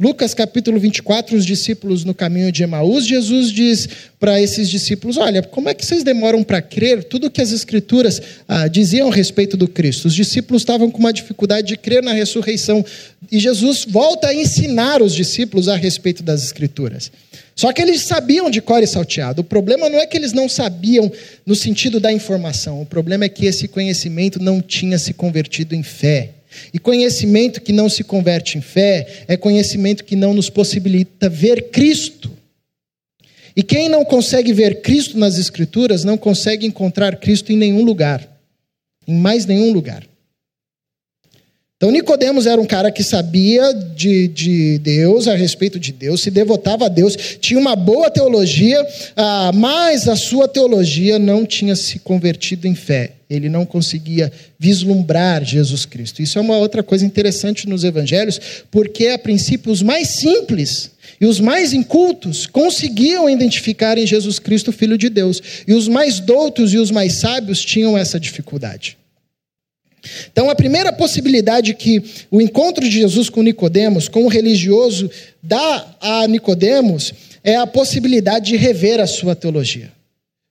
Lucas 0.00 0.32
capítulo 0.32 0.78
24, 0.78 1.36
os 1.36 1.44
discípulos 1.44 2.04
no 2.04 2.14
caminho 2.14 2.52
de 2.52 2.62
Emaús, 2.62 3.04
Jesus 3.04 3.50
diz 3.50 3.88
para 4.20 4.40
esses 4.40 4.70
discípulos: 4.70 5.16
Olha, 5.16 5.42
como 5.42 5.68
é 5.68 5.74
que 5.74 5.84
vocês 5.84 6.04
demoram 6.04 6.44
para 6.44 6.62
crer 6.62 7.02
tudo 7.02 7.28
que 7.28 7.42
as 7.42 7.50
Escrituras 7.50 8.22
ah, 8.46 8.68
diziam 8.68 9.10
a 9.10 9.12
respeito 9.12 9.56
do 9.56 9.66
Cristo? 9.66 10.06
Os 10.06 10.14
discípulos 10.14 10.62
estavam 10.62 10.88
com 10.88 10.98
uma 10.98 11.12
dificuldade 11.12 11.66
de 11.66 11.76
crer 11.76 12.00
na 12.00 12.12
ressurreição. 12.12 12.84
E 13.32 13.40
Jesus 13.40 13.84
volta 13.88 14.28
a 14.28 14.34
ensinar 14.34 15.02
os 15.02 15.12
discípulos 15.12 15.66
a 15.66 15.74
respeito 15.74 16.22
das 16.22 16.44
Escrituras. 16.44 17.10
Só 17.58 17.72
que 17.72 17.82
eles 17.82 18.02
sabiam 18.02 18.48
de 18.48 18.60
cor 18.60 18.84
e 18.84 18.86
salteado. 18.86 19.40
O 19.40 19.44
problema 19.44 19.90
não 19.90 19.98
é 19.98 20.06
que 20.06 20.16
eles 20.16 20.32
não 20.32 20.48
sabiam 20.48 21.10
no 21.44 21.56
sentido 21.56 21.98
da 21.98 22.12
informação, 22.12 22.80
o 22.80 22.86
problema 22.86 23.24
é 23.24 23.28
que 23.28 23.46
esse 23.46 23.66
conhecimento 23.66 24.40
não 24.40 24.60
tinha 24.60 24.96
se 24.96 25.12
convertido 25.12 25.74
em 25.74 25.82
fé. 25.82 26.34
E 26.72 26.78
conhecimento 26.78 27.60
que 27.60 27.72
não 27.72 27.88
se 27.88 28.04
converte 28.04 28.56
em 28.56 28.60
fé 28.60 29.24
é 29.26 29.36
conhecimento 29.36 30.04
que 30.04 30.14
não 30.14 30.32
nos 30.32 30.48
possibilita 30.48 31.28
ver 31.28 31.70
Cristo. 31.70 32.30
E 33.56 33.62
quem 33.64 33.88
não 33.88 34.04
consegue 34.04 34.52
ver 34.52 34.80
Cristo 34.80 35.18
nas 35.18 35.36
Escrituras 35.36 36.04
não 36.04 36.16
consegue 36.16 36.64
encontrar 36.64 37.16
Cristo 37.16 37.50
em 37.50 37.56
nenhum 37.56 37.82
lugar, 37.82 38.40
em 39.04 39.16
mais 39.16 39.46
nenhum 39.46 39.72
lugar. 39.72 40.04
Então, 41.78 41.92
Nicodemos 41.92 42.44
era 42.44 42.60
um 42.60 42.66
cara 42.66 42.90
que 42.90 43.04
sabia 43.04 43.72
de, 43.72 44.26
de 44.26 44.78
Deus, 44.78 45.28
a 45.28 45.36
respeito 45.36 45.78
de 45.78 45.92
Deus, 45.92 46.22
se 46.22 46.28
devotava 46.28 46.86
a 46.86 46.88
Deus, 46.88 47.16
tinha 47.40 47.56
uma 47.60 47.76
boa 47.76 48.10
teologia, 48.10 48.84
ah, 49.14 49.52
mas 49.54 50.08
a 50.08 50.16
sua 50.16 50.48
teologia 50.48 51.20
não 51.20 51.46
tinha 51.46 51.76
se 51.76 52.00
convertido 52.00 52.66
em 52.66 52.74
fé. 52.74 53.12
Ele 53.30 53.48
não 53.48 53.64
conseguia 53.64 54.32
vislumbrar 54.58 55.44
Jesus 55.44 55.86
Cristo. 55.86 56.20
Isso 56.20 56.36
é 56.36 56.42
uma 56.42 56.58
outra 56.58 56.82
coisa 56.82 57.06
interessante 57.06 57.68
nos 57.68 57.84
evangelhos, 57.84 58.40
porque 58.72 59.06
a 59.06 59.18
princípio 59.18 59.70
os 59.70 59.80
mais 59.80 60.16
simples 60.16 60.90
e 61.20 61.26
os 61.26 61.38
mais 61.38 61.72
incultos 61.72 62.44
conseguiam 62.48 63.30
identificar 63.30 63.96
em 63.96 64.06
Jesus 64.06 64.40
Cristo, 64.40 64.72
Filho 64.72 64.98
de 64.98 65.08
Deus, 65.08 65.40
e 65.64 65.72
os 65.72 65.86
mais 65.86 66.18
doutos 66.18 66.74
e 66.74 66.78
os 66.78 66.90
mais 66.90 67.20
sábios 67.20 67.64
tinham 67.64 67.96
essa 67.96 68.18
dificuldade. 68.18 68.98
Então, 70.30 70.50
a 70.50 70.54
primeira 70.54 70.92
possibilidade 70.92 71.74
que 71.74 72.02
o 72.30 72.40
encontro 72.40 72.84
de 72.84 72.90
Jesus 72.90 73.28
com 73.28 73.42
Nicodemos, 73.42 74.08
com 74.08 74.24
o 74.24 74.28
religioso, 74.28 75.10
dá 75.42 75.96
a 76.00 76.26
Nicodemos 76.26 77.12
é 77.42 77.56
a 77.56 77.66
possibilidade 77.66 78.50
de 78.50 78.56
rever 78.56 79.00
a 79.00 79.06
sua 79.06 79.34
teologia. 79.34 79.92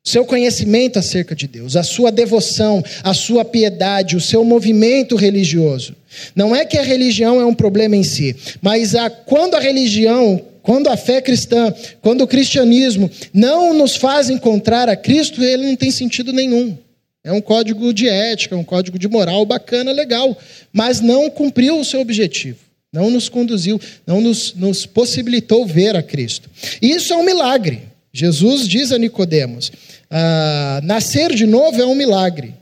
Seu 0.04 0.24
conhecimento 0.24 0.98
acerca 0.98 1.36
de 1.36 1.48
Deus, 1.48 1.76
a 1.76 1.84
sua 1.84 2.10
devoção, 2.12 2.82
a 3.04 3.14
sua 3.14 3.44
piedade, 3.44 4.16
o 4.16 4.22
seu 4.22 4.44
movimento 4.46 5.18
religioso. 5.18 5.94
Não 6.34 6.56
é 6.56 6.64
que 6.64 6.78
a 6.78 6.82
religião 6.82 7.42
é 7.42 7.46
um 7.46 7.54
problema 7.54 7.96
em 7.96 8.04
si, 8.04 8.34
mas 8.62 8.96
a, 8.96 9.10
quando 9.10 9.56
a 9.56 9.60
religião, 9.60 10.42
quando 10.64 10.88
a 10.88 10.96
fé 10.96 11.20
cristã, 11.20 11.74
quando 12.02 12.22
o 12.22 12.28
cristianismo 12.28 13.12
não 13.34 13.74
nos 13.74 13.98
faz 13.98 14.30
encontrar 14.30 14.88
a 14.88 14.96
Cristo, 14.96 15.44
ele 15.44 15.68
não 15.68 15.76
tem 15.76 15.92
sentido 15.92 16.32
nenhum. 16.32 16.78
É 17.28 17.32
um 17.34 17.42
código 17.42 17.94
de 17.94 18.08
ética, 18.08 18.56
um 18.56 18.64
código 18.64 18.98
de 18.98 19.06
moral 19.06 19.46
bacana, 19.46 19.92
legal, 19.92 20.38
mas 20.72 21.02
não 21.02 21.30
cumpriu 21.30 21.78
o 21.78 21.84
seu 21.84 22.00
objetivo. 22.00 22.60
Não 22.90 23.10
nos 23.10 23.28
conduziu, 23.28 23.82
não 24.06 24.22
nos, 24.22 24.54
nos 24.54 24.86
possibilitou 24.86 25.66
ver 25.66 25.94
a 25.98 26.02
Cristo. 26.02 26.50
E 26.82 26.90
isso 26.90 27.12
é 27.12 27.18
um 27.18 27.26
milagre. 27.26 27.82
Jesus 28.14 28.66
diz 28.66 28.94
a 28.94 28.98
Nicodemos: 28.98 29.74
ah, 30.10 30.80
nascer 30.86 31.36
de 31.36 31.46
novo 31.46 31.82
é 31.82 31.86
um 31.86 31.96
milagre. 31.96 32.56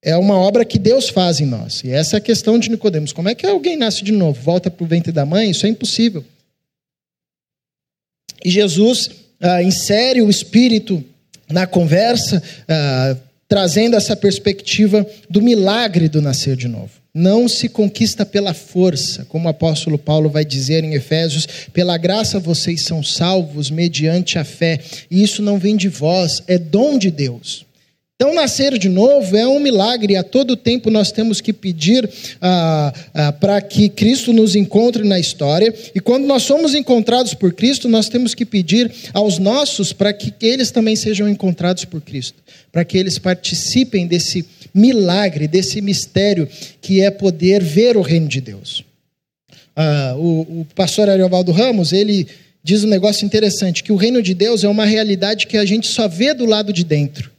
É 0.00 0.16
uma 0.16 0.36
obra 0.36 0.64
que 0.64 0.78
Deus 0.78 1.08
faz 1.08 1.40
em 1.40 1.46
nós. 1.46 1.82
E 1.82 1.90
essa 1.90 2.16
é 2.16 2.18
a 2.18 2.20
questão 2.20 2.56
de 2.56 2.70
Nicodemos. 2.70 3.12
Como 3.12 3.28
é 3.28 3.34
que 3.34 3.44
alguém 3.44 3.76
nasce 3.76 4.04
de 4.04 4.12
novo? 4.12 4.40
Volta 4.40 4.70
para 4.70 4.84
o 4.84 4.86
ventre 4.86 5.10
da 5.10 5.26
mãe? 5.26 5.50
Isso 5.50 5.66
é 5.66 5.68
impossível. 5.68 6.24
E 8.44 8.48
Jesus 8.48 9.10
ah, 9.40 9.60
insere 9.60 10.22
o 10.22 10.30
Espírito 10.30 11.04
na 11.50 11.66
conversa, 11.66 12.42
uh, 12.42 13.16
trazendo 13.48 13.96
essa 13.96 14.16
perspectiva 14.16 15.06
do 15.28 15.40
milagre 15.40 16.08
do 16.08 16.22
nascer 16.22 16.56
de 16.56 16.68
novo. 16.68 16.90
Não 17.14 17.48
se 17.48 17.68
conquista 17.68 18.26
pela 18.26 18.52
força, 18.52 19.24
como 19.26 19.46
o 19.46 19.50
apóstolo 19.50 19.96
Paulo 19.96 20.28
vai 20.28 20.44
dizer 20.44 20.84
em 20.84 20.94
Efésios, 20.94 21.46
pela 21.72 21.96
graça 21.96 22.38
vocês 22.38 22.82
são 22.82 23.02
salvos 23.02 23.70
mediante 23.70 24.38
a 24.38 24.44
fé, 24.44 24.80
e 25.10 25.22
isso 25.22 25.42
não 25.42 25.58
vem 25.58 25.76
de 25.76 25.88
vós, 25.88 26.42
é 26.46 26.58
dom 26.58 26.98
de 26.98 27.10
Deus. 27.10 27.65
Então, 28.18 28.34
nascer 28.34 28.78
de 28.78 28.88
novo 28.88 29.36
é 29.36 29.46
um 29.46 29.60
milagre, 29.60 30.16
a 30.16 30.22
todo 30.22 30.56
tempo 30.56 30.90
nós 30.90 31.12
temos 31.12 31.42
que 31.42 31.52
pedir 31.52 32.08
ah, 32.40 32.90
ah, 33.12 33.32
para 33.32 33.60
que 33.60 33.90
Cristo 33.90 34.32
nos 34.32 34.56
encontre 34.56 35.04
na 35.04 35.20
história, 35.20 35.74
e 35.94 36.00
quando 36.00 36.24
nós 36.24 36.42
somos 36.42 36.74
encontrados 36.74 37.34
por 37.34 37.52
Cristo, 37.52 37.90
nós 37.90 38.08
temos 38.08 38.34
que 38.34 38.46
pedir 38.46 38.90
aos 39.12 39.38
nossos 39.38 39.92
para 39.92 40.14
que 40.14 40.32
eles 40.40 40.70
também 40.70 40.96
sejam 40.96 41.28
encontrados 41.28 41.84
por 41.84 42.00
Cristo, 42.00 42.42
para 42.72 42.86
que 42.86 42.96
eles 42.96 43.18
participem 43.18 44.06
desse 44.06 44.46
milagre, 44.72 45.46
desse 45.46 45.82
mistério 45.82 46.48
que 46.80 47.02
é 47.02 47.10
poder 47.10 47.62
ver 47.62 47.98
o 47.98 48.00
reino 48.00 48.28
de 48.28 48.40
Deus. 48.40 48.82
Ah, 49.76 50.14
o, 50.16 50.60
o 50.60 50.66
pastor 50.74 51.10
Ariovaldo 51.10 51.52
Ramos, 51.52 51.92
ele 51.92 52.26
diz 52.64 52.82
um 52.82 52.88
negócio 52.88 53.26
interessante, 53.26 53.84
que 53.84 53.92
o 53.92 53.96
reino 53.96 54.22
de 54.22 54.32
Deus 54.32 54.64
é 54.64 54.68
uma 54.68 54.86
realidade 54.86 55.46
que 55.46 55.58
a 55.58 55.66
gente 55.66 55.86
só 55.86 56.08
vê 56.08 56.32
do 56.32 56.46
lado 56.46 56.72
de 56.72 56.82
dentro. 56.82 57.35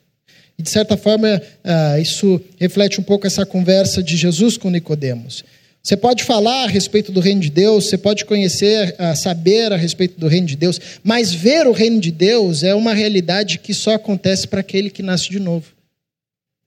E, 0.57 0.63
de 0.63 0.69
certa 0.69 0.97
forma, 0.97 1.41
ah, 1.63 1.99
isso 1.99 2.41
reflete 2.59 2.99
um 2.99 3.03
pouco 3.03 3.27
essa 3.27 3.45
conversa 3.45 4.01
de 4.01 4.17
Jesus 4.17 4.57
com 4.57 4.69
Nicodemos. 4.69 5.43
Você 5.83 5.95
pode 5.95 6.23
falar 6.23 6.63
a 6.63 6.67
respeito 6.67 7.11
do 7.11 7.19
reino 7.19 7.39
de 7.39 7.49
Deus, 7.49 7.85
você 7.85 7.97
pode 7.97 8.25
conhecer, 8.25 8.93
ah, 8.97 9.15
saber 9.15 9.71
a 9.71 9.77
respeito 9.77 10.19
do 10.19 10.27
reino 10.27 10.47
de 10.47 10.55
Deus, 10.55 10.81
mas 11.03 11.33
ver 11.33 11.67
o 11.67 11.71
reino 11.71 11.99
de 11.99 12.11
Deus 12.11 12.63
é 12.63 12.75
uma 12.75 12.93
realidade 12.93 13.59
que 13.59 13.73
só 13.73 13.93
acontece 13.93 14.47
para 14.47 14.59
aquele 14.59 14.89
que 14.89 15.03
nasce 15.03 15.29
de 15.29 15.39
novo. 15.39 15.67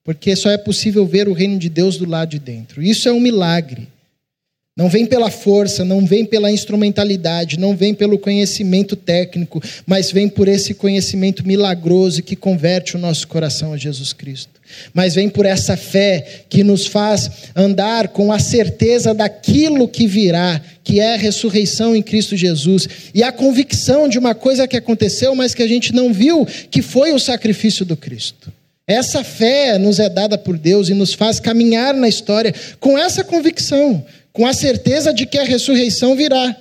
Porque 0.04 0.34
só 0.34 0.50
é 0.50 0.56
possível 0.56 1.04
ver 1.04 1.28
o 1.28 1.34
reino 1.34 1.58
de 1.58 1.68
Deus 1.68 1.98
do 1.98 2.08
lado 2.08 2.30
de 2.30 2.38
dentro. 2.38 2.82
Isso 2.82 3.08
é 3.08 3.12
um 3.12 3.20
milagre. 3.20 3.88
Não 4.76 4.88
vem 4.88 5.04
pela 5.04 5.30
força, 5.30 5.84
não 5.84 6.06
vem 6.06 6.24
pela 6.24 6.50
instrumentalidade, 6.50 7.58
não 7.58 7.76
vem 7.76 7.92
pelo 7.92 8.18
conhecimento 8.18 8.94
técnico, 8.94 9.60
mas 9.84 10.12
vem 10.12 10.28
por 10.28 10.46
esse 10.46 10.74
conhecimento 10.74 11.46
milagroso 11.46 12.22
que 12.22 12.36
converte 12.36 12.96
o 12.96 12.98
nosso 12.98 13.26
coração 13.26 13.72
a 13.72 13.76
Jesus 13.76 14.12
Cristo. 14.12 14.60
Mas 14.94 15.16
vem 15.16 15.28
por 15.28 15.44
essa 15.44 15.76
fé 15.76 16.44
que 16.48 16.62
nos 16.62 16.86
faz 16.86 17.30
andar 17.54 18.08
com 18.08 18.32
a 18.32 18.38
certeza 18.38 19.12
daquilo 19.12 19.88
que 19.88 20.06
virá, 20.06 20.60
que 20.84 21.00
é 21.00 21.14
a 21.14 21.18
ressurreição 21.18 21.94
em 21.94 22.02
Cristo 22.02 22.36
Jesus, 22.36 22.88
e 23.12 23.24
a 23.24 23.32
convicção 23.32 24.08
de 24.08 24.18
uma 24.18 24.36
coisa 24.36 24.68
que 24.68 24.76
aconteceu, 24.76 25.34
mas 25.34 25.52
que 25.52 25.64
a 25.64 25.68
gente 25.68 25.92
não 25.92 26.12
viu, 26.12 26.46
que 26.70 26.80
foi 26.80 27.12
o 27.12 27.18
sacrifício 27.18 27.84
do 27.84 27.96
Cristo. 27.96 28.52
Essa 28.86 29.22
fé 29.22 29.78
nos 29.78 29.98
é 29.98 30.08
dada 30.08 30.38
por 30.38 30.56
Deus 30.56 30.88
e 30.88 30.94
nos 30.94 31.12
faz 31.12 31.38
caminhar 31.38 31.94
na 31.94 32.08
história 32.08 32.54
com 32.80 32.98
essa 32.98 33.22
convicção 33.22 34.04
com 34.32 34.46
a 34.46 34.52
certeza 34.52 35.12
de 35.12 35.26
que 35.26 35.38
a 35.38 35.44
ressurreição 35.44 36.16
virá. 36.16 36.56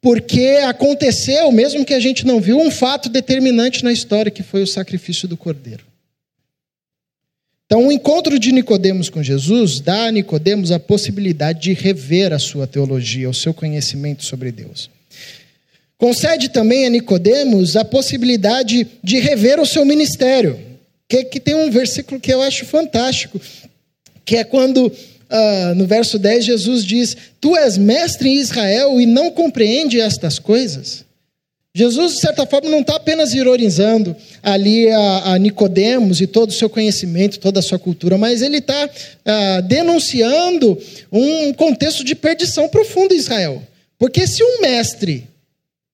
Porque 0.00 0.60
aconteceu, 0.64 1.50
mesmo 1.50 1.84
que 1.84 1.94
a 1.94 2.00
gente 2.00 2.26
não 2.26 2.40
viu, 2.40 2.58
um 2.58 2.70
fato 2.70 3.08
determinante 3.08 3.82
na 3.82 3.92
história, 3.92 4.30
que 4.30 4.42
foi 4.42 4.62
o 4.62 4.66
sacrifício 4.66 5.26
do 5.26 5.36
cordeiro. 5.36 5.84
Então, 7.66 7.86
o 7.86 7.92
encontro 7.92 8.38
de 8.38 8.50
Nicodemos 8.50 9.10
com 9.10 9.22
Jesus 9.22 9.80
dá 9.80 10.06
a 10.06 10.12
Nicodemos 10.12 10.72
a 10.72 10.78
possibilidade 10.78 11.60
de 11.60 11.72
rever 11.74 12.32
a 12.32 12.38
sua 12.38 12.66
teologia, 12.66 13.28
o 13.28 13.34
seu 13.34 13.52
conhecimento 13.52 14.24
sobre 14.24 14.50
Deus. 14.50 14.88
Concede 15.98 16.48
também 16.48 16.86
a 16.86 16.90
Nicodemos 16.90 17.76
a 17.76 17.84
possibilidade 17.84 18.86
de 19.02 19.18
rever 19.18 19.60
o 19.60 19.66
seu 19.66 19.84
ministério. 19.84 20.58
Que, 21.08 21.24
que 21.24 21.40
tem 21.40 21.54
um 21.54 21.70
versículo 21.70 22.20
que 22.20 22.32
eu 22.32 22.40
acho 22.40 22.64
fantástico, 22.64 23.40
que 24.24 24.36
é 24.36 24.44
quando 24.44 24.92
Uh, 25.30 25.74
no 25.74 25.86
verso 25.86 26.18
10, 26.18 26.44
Jesus 26.44 26.84
diz: 26.84 27.16
Tu 27.40 27.54
és 27.56 27.76
mestre 27.76 28.28
em 28.28 28.36
Israel 28.36 29.00
e 29.00 29.06
não 29.06 29.30
compreende 29.30 30.00
estas 30.00 30.38
coisas? 30.38 31.04
Jesus, 31.74 32.14
de 32.14 32.20
certa 32.20 32.46
forma, 32.46 32.68
não 32.68 32.80
está 32.80 32.96
apenas 32.96 33.34
ironizando 33.34 34.16
ali 34.42 34.90
a, 34.90 35.34
a, 35.34 35.38
Nicodemos 35.38 36.20
e 36.20 36.26
todo 36.26 36.50
o 36.50 36.52
seu 36.52 36.68
conhecimento, 36.68 37.38
toda 37.38 37.60
a 37.60 37.62
sua 37.62 37.78
cultura, 37.78 38.18
mas 38.18 38.42
ele 38.42 38.58
está 38.58 38.86
uh, 38.86 39.62
denunciando 39.62 40.76
um 41.12 41.52
contexto 41.52 42.02
de 42.02 42.14
perdição 42.14 42.68
profunda 42.68 43.14
em 43.14 43.18
Israel. 43.18 43.62
Porque 43.98 44.26
se 44.26 44.42
um 44.42 44.60
mestre 44.60 45.28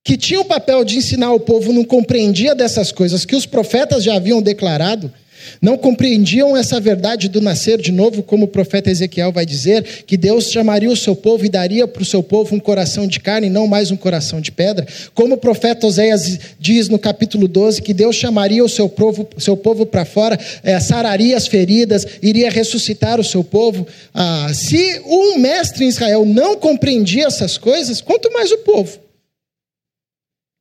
que 0.04 0.16
tinha 0.16 0.40
o 0.40 0.44
papel 0.44 0.84
de 0.84 0.98
ensinar 0.98 1.32
o 1.32 1.40
povo 1.40 1.72
não 1.72 1.84
compreendia 1.84 2.54
dessas 2.54 2.92
coisas 2.92 3.24
que 3.24 3.34
os 3.34 3.44
profetas 3.44 4.04
já 4.04 4.14
haviam 4.14 4.40
declarado, 4.40 5.12
não 5.60 5.76
compreendiam 5.76 6.56
essa 6.56 6.80
verdade 6.80 7.28
do 7.28 7.40
nascer 7.40 7.80
de 7.80 7.92
novo, 7.92 8.22
como 8.22 8.44
o 8.44 8.48
profeta 8.48 8.90
Ezequiel 8.90 9.32
vai 9.32 9.46
dizer, 9.46 10.04
que 10.06 10.16
Deus 10.16 10.50
chamaria 10.50 10.90
o 10.90 10.96
seu 10.96 11.14
povo 11.14 11.44
e 11.44 11.48
daria 11.48 11.86
para 11.86 12.02
o 12.02 12.06
seu 12.06 12.22
povo 12.22 12.54
um 12.54 12.60
coração 12.60 13.06
de 13.06 13.20
carne 13.20 13.46
e 13.46 13.50
não 13.50 13.66
mais 13.66 13.90
um 13.90 13.96
coração 13.96 14.40
de 14.40 14.50
pedra. 14.52 14.86
Como 15.14 15.34
o 15.34 15.38
profeta 15.38 15.86
Oséias 15.86 16.38
diz 16.58 16.88
no 16.88 16.98
capítulo 16.98 17.48
12, 17.48 17.82
que 17.82 17.94
Deus 17.94 18.16
chamaria 18.16 18.64
o 18.64 18.68
seu 18.68 18.88
povo, 18.88 19.28
seu 19.38 19.56
povo 19.56 19.86
para 19.86 20.04
fora, 20.04 20.38
é, 20.62 20.78
sararia 20.80 21.36
as 21.36 21.46
feridas, 21.46 22.06
iria 22.22 22.50
ressuscitar 22.50 23.20
o 23.20 23.24
seu 23.24 23.42
povo. 23.42 23.86
Ah, 24.12 24.50
se 24.52 25.00
um 25.06 25.38
mestre 25.38 25.84
em 25.84 25.88
Israel 25.88 26.24
não 26.24 26.56
compreendia 26.56 27.26
essas 27.26 27.58
coisas, 27.58 28.00
quanto 28.00 28.32
mais 28.32 28.50
o 28.50 28.58
povo. 28.58 28.98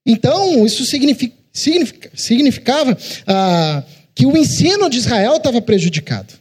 Então, 0.05 0.65
isso 0.65 0.85
significa, 0.85 1.35
significa, 1.51 2.11
significava. 2.13 2.97
Ah, 3.25 3.83
que 4.15 4.25
o 4.25 4.37
ensino 4.37 4.89
de 4.89 4.97
Israel 4.97 5.37
estava 5.37 5.61
prejudicado. 5.61 6.33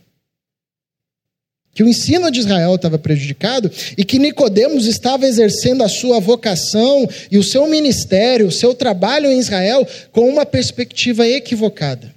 Que 1.75 1.83
o 1.83 1.89
ensino 1.89 2.31
de 2.31 2.41
Israel 2.41 2.75
estava 2.75 2.99
prejudicado 2.99 3.71
e 3.97 4.05
que 4.05 4.19
Nicodemos 4.19 4.87
estava 4.87 5.27
exercendo 5.27 5.83
a 5.83 5.89
sua 5.89 6.21
vocação 6.21 7.09
e 7.31 7.39
o 7.39 7.43
seu 7.43 7.67
ministério, 7.67 8.47
o 8.47 8.53
seu 8.53 8.75
trabalho 8.75 9.31
em 9.31 9.39
Israel 9.39 9.87
com 10.11 10.29
uma 10.29 10.45
perspectiva 10.45 11.27
equivocada. 11.27 12.15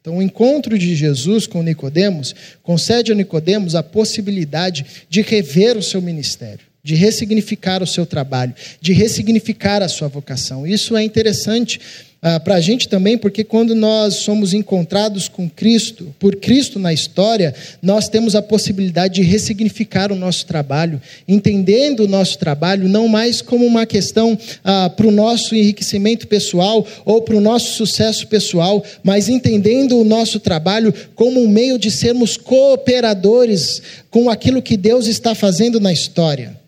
Então, 0.00 0.16
o 0.16 0.22
encontro 0.22 0.78
de 0.78 0.96
Jesus 0.96 1.46
com 1.46 1.62
Nicodemos 1.62 2.34
concede 2.62 3.12
a 3.12 3.14
Nicodemos 3.14 3.74
a 3.74 3.82
possibilidade 3.82 4.86
de 5.10 5.20
rever 5.20 5.76
o 5.76 5.82
seu 5.82 6.00
ministério, 6.00 6.64
de 6.82 6.94
ressignificar 6.94 7.82
o 7.82 7.86
seu 7.86 8.06
trabalho, 8.06 8.54
de 8.80 8.94
ressignificar 8.94 9.82
a 9.82 9.88
sua 9.88 10.08
vocação. 10.08 10.66
Isso 10.66 10.96
é 10.96 11.02
interessante 11.02 11.78
ah, 12.22 12.38
para 12.38 12.56
a 12.56 12.60
gente 12.60 12.86
também, 12.86 13.16
porque 13.16 13.42
quando 13.42 13.74
nós 13.74 14.16
somos 14.16 14.52
encontrados 14.52 15.26
com 15.26 15.48
Cristo, 15.48 16.14
por 16.18 16.36
Cristo 16.36 16.78
na 16.78 16.92
história, 16.92 17.54
nós 17.80 18.10
temos 18.10 18.34
a 18.34 18.42
possibilidade 18.42 19.14
de 19.14 19.22
ressignificar 19.22 20.12
o 20.12 20.14
nosso 20.14 20.44
trabalho, 20.44 21.00
entendendo 21.26 22.00
o 22.00 22.08
nosso 22.08 22.36
trabalho 22.36 22.86
não 22.90 23.08
mais 23.08 23.40
como 23.40 23.64
uma 23.64 23.86
questão 23.86 24.38
ah, 24.62 24.90
para 24.90 25.06
o 25.06 25.10
nosso 25.10 25.54
enriquecimento 25.54 26.28
pessoal 26.28 26.86
ou 27.06 27.22
para 27.22 27.36
o 27.36 27.40
nosso 27.40 27.72
sucesso 27.72 28.26
pessoal, 28.26 28.84
mas 29.02 29.30
entendendo 29.30 29.98
o 29.98 30.04
nosso 30.04 30.38
trabalho 30.38 30.92
como 31.14 31.42
um 31.42 31.48
meio 31.48 31.78
de 31.78 31.90
sermos 31.90 32.36
cooperadores 32.36 33.80
com 34.10 34.28
aquilo 34.28 34.60
que 34.60 34.76
Deus 34.76 35.06
está 35.06 35.34
fazendo 35.34 35.80
na 35.80 35.90
história 35.90 36.59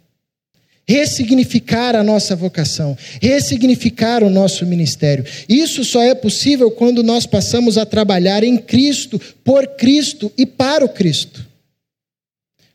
ressignificar 0.93 1.97
a 1.97 2.03
nossa 2.03 2.37
vocação, 2.37 2.97
ressignificar 3.21 4.23
o 4.23 4.29
nosso 4.29 4.67
ministério. 4.67 5.25
Isso 5.49 5.85
só 5.85 6.03
é 6.03 6.15
possível 6.15 6.71
quando 6.71 7.03
nós 7.03 7.25
passamos 7.25 7.79
a 7.79 7.87
trabalhar 7.87 8.45
em 8.45 8.59
Cristo, 8.59 9.19
por 9.43 9.67
Cristo 9.69 10.31
e 10.37 10.45
para 10.45 10.85
o 10.85 10.89
Cristo. 10.91 11.47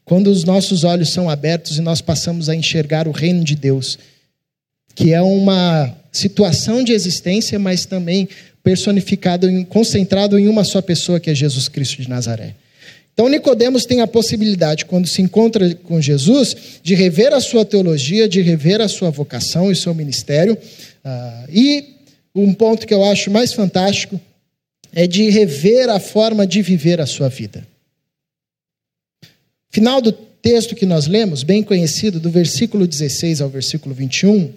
Quando 0.04 0.28
os 0.28 0.44
nossos 0.44 0.84
olhos 0.84 1.10
são 1.10 1.30
abertos 1.30 1.78
e 1.78 1.82
nós 1.82 2.02
passamos 2.02 2.50
a 2.50 2.56
enxergar 2.56 3.08
o 3.08 3.12
reino 3.12 3.44
de 3.44 3.56
Deus, 3.56 4.00
que 4.96 5.14
é 5.14 5.22
uma 5.22 5.96
situação 6.12 6.84
de 6.84 6.94
existência, 6.94 7.60
mas 7.60 7.86
também 7.86 8.28
personificado, 8.64 9.48
concentrado 9.66 10.40
em 10.40 10.48
uma 10.48 10.64
só 10.64 10.82
pessoa, 10.82 11.20
que 11.20 11.30
é 11.30 11.36
Jesus 11.36 11.68
Cristo 11.68 12.02
de 12.02 12.10
Nazaré. 12.10 12.56
Então, 13.18 13.30
Nicodemos 13.30 13.84
tem 13.84 14.00
a 14.00 14.06
possibilidade, 14.06 14.86
quando 14.86 15.08
se 15.08 15.24
encontra 15.24 15.74
com 15.74 16.00
Jesus, 16.00 16.56
de 16.84 16.94
rever 16.94 17.34
a 17.34 17.40
sua 17.40 17.66
teologia, 17.66 18.30
de 18.30 18.44
rever 18.44 18.80
a 18.80 18.88
sua 18.88 19.10
vocação 19.10 19.72
e 19.72 19.76
seu 19.76 19.92
ministério. 19.92 20.54
Uh, 20.54 21.50
e 21.52 21.96
um 22.36 22.54
ponto 22.54 22.86
que 22.86 22.94
eu 22.94 23.04
acho 23.04 23.32
mais 23.32 23.54
fantástico 23.54 24.22
é 24.94 25.08
de 25.08 25.32
rever 25.32 25.90
a 25.90 26.00
forma 26.00 26.46
de 26.46 26.62
viver 26.62 27.02
a 27.02 27.08
sua 27.08 27.28
vida. 27.28 27.68
Final 29.72 30.00
do 30.00 30.12
texto 30.12 30.76
que 30.76 30.86
nós 30.86 31.08
lemos, 31.08 31.42
bem 31.42 31.64
conhecido, 31.64 32.20
do 32.20 32.30
versículo 32.30 32.86
16 32.86 33.42
ao 33.42 33.50
versículo 33.50 33.96
21, 33.96 34.54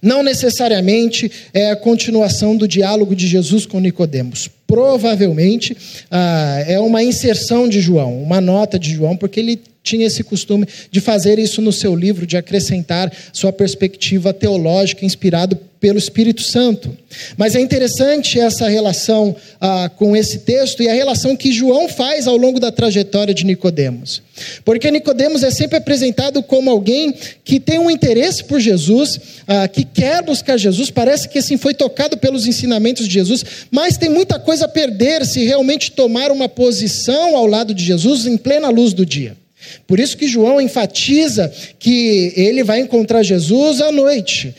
não 0.00 0.22
necessariamente 0.22 1.28
é 1.52 1.72
a 1.72 1.76
continuação 1.76 2.56
do 2.56 2.68
diálogo 2.68 3.16
de 3.16 3.26
Jesus 3.26 3.66
com 3.66 3.80
Nicodemos. 3.80 4.48
Provavelmente 4.74 5.76
ah, 6.10 6.64
é 6.66 6.80
uma 6.80 7.00
inserção 7.02 7.68
de 7.68 7.80
João, 7.80 8.20
uma 8.20 8.40
nota 8.40 8.76
de 8.76 8.92
João, 8.92 9.16
porque 9.16 9.38
ele 9.38 9.60
tinha 9.84 10.06
esse 10.06 10.24
costume 10.24 10.66
de 10.90 10.98
fazer 10.98 11.38
isso 11.38 11.60
no 11.60 11.70
seu 11.70 11.94
livro, 11.94 12.26
de 12.26 12.38
acrescentar 12.38 13.12
sua 13.32 13.52
perspectiva 13.52 14.32
teológica 14.32 15.04
inspirado 15.04 15.56
pelo 15.78 15.98
Espírito 15.98 16.40
Santo. 16.40 16.96
Mas 17.36 17.54
é 17.54 17.60
interessante 17.60 18.40
essa 18.40 18.66
relação 18.66 19.36
ah, 19.60 19.90
com 19.94 20.16
esse 20.16 20.38
texto 20.38 20.82
e 20.82 20.88
a 20.88 20.94
relação 20.94 21.36
que 21.36 21.52
João 21.52 21.90
faz 21.90 22.26
ao 22.26 22.38
longo 22.38 22.58
da 22.58 22.72
trajetória 22.72 23.34
de 23.34 23.44
Nicodemos. 23.44 24.22
Porque 24.64 24.90
Nicodemos 24.90 25.42
é 25.42 25.50
sempre 25.50 25.76
apresentado 25.76 26.42
como 26.42 26.70
alguém 26.70 27.14
que 27.44 27.60
tem 27.60 27.78
um 27.78 27.90
interesse 27.90 28.42
por 28.44 28.58
Jesus, 28.58 29.20
ah, 29.46 29.68
que 29.68 29.84
quer 29.84 30.22
buscar 30.22 30.56
Jesus, 30.56 30.90
parece 30.90 31.28
que 31.28 31.38
assim 31.38 31.58
foi 31.58 31.74
tocado 31.74 32.16
pelos 32.16 32.46
ensinamentos 32.46 33.06
de 33.06 33.12
Jesus, 33.12 33.44
mas 33.70 33.98
tem 33.98 34.08
muita 34.08 34.38
coisa 34.38 34.64
a 34.64 34.68
perder 34.68 35.26
se 35.26 35.44
realmente 35.44 35.92
tomar 35.92 36.32
uma 36.32 36.48
posição 36.48 37.36
ao 37.36 37.46
lado 37.46 37.74
de 37.74 37.84
Jesus 37.84 38.24
em 38.24 38.38
plena 38.38 38.70
luz 38.70 38.94
do 38.94 39.04
dia. 39.04 39.43
Por 39.86 40.00
isso 40.00 40.16
que 40.16 40.26
João 40.26 40.60
enfatiza 40.60 41.52
que 41.78 42.32
ele 42.36 42.62
vai 42.64 42.80
encontrar 42.80 43.22
Jesus 43.22 43.80
à 43.80 43.90
noite, 43.92 44.54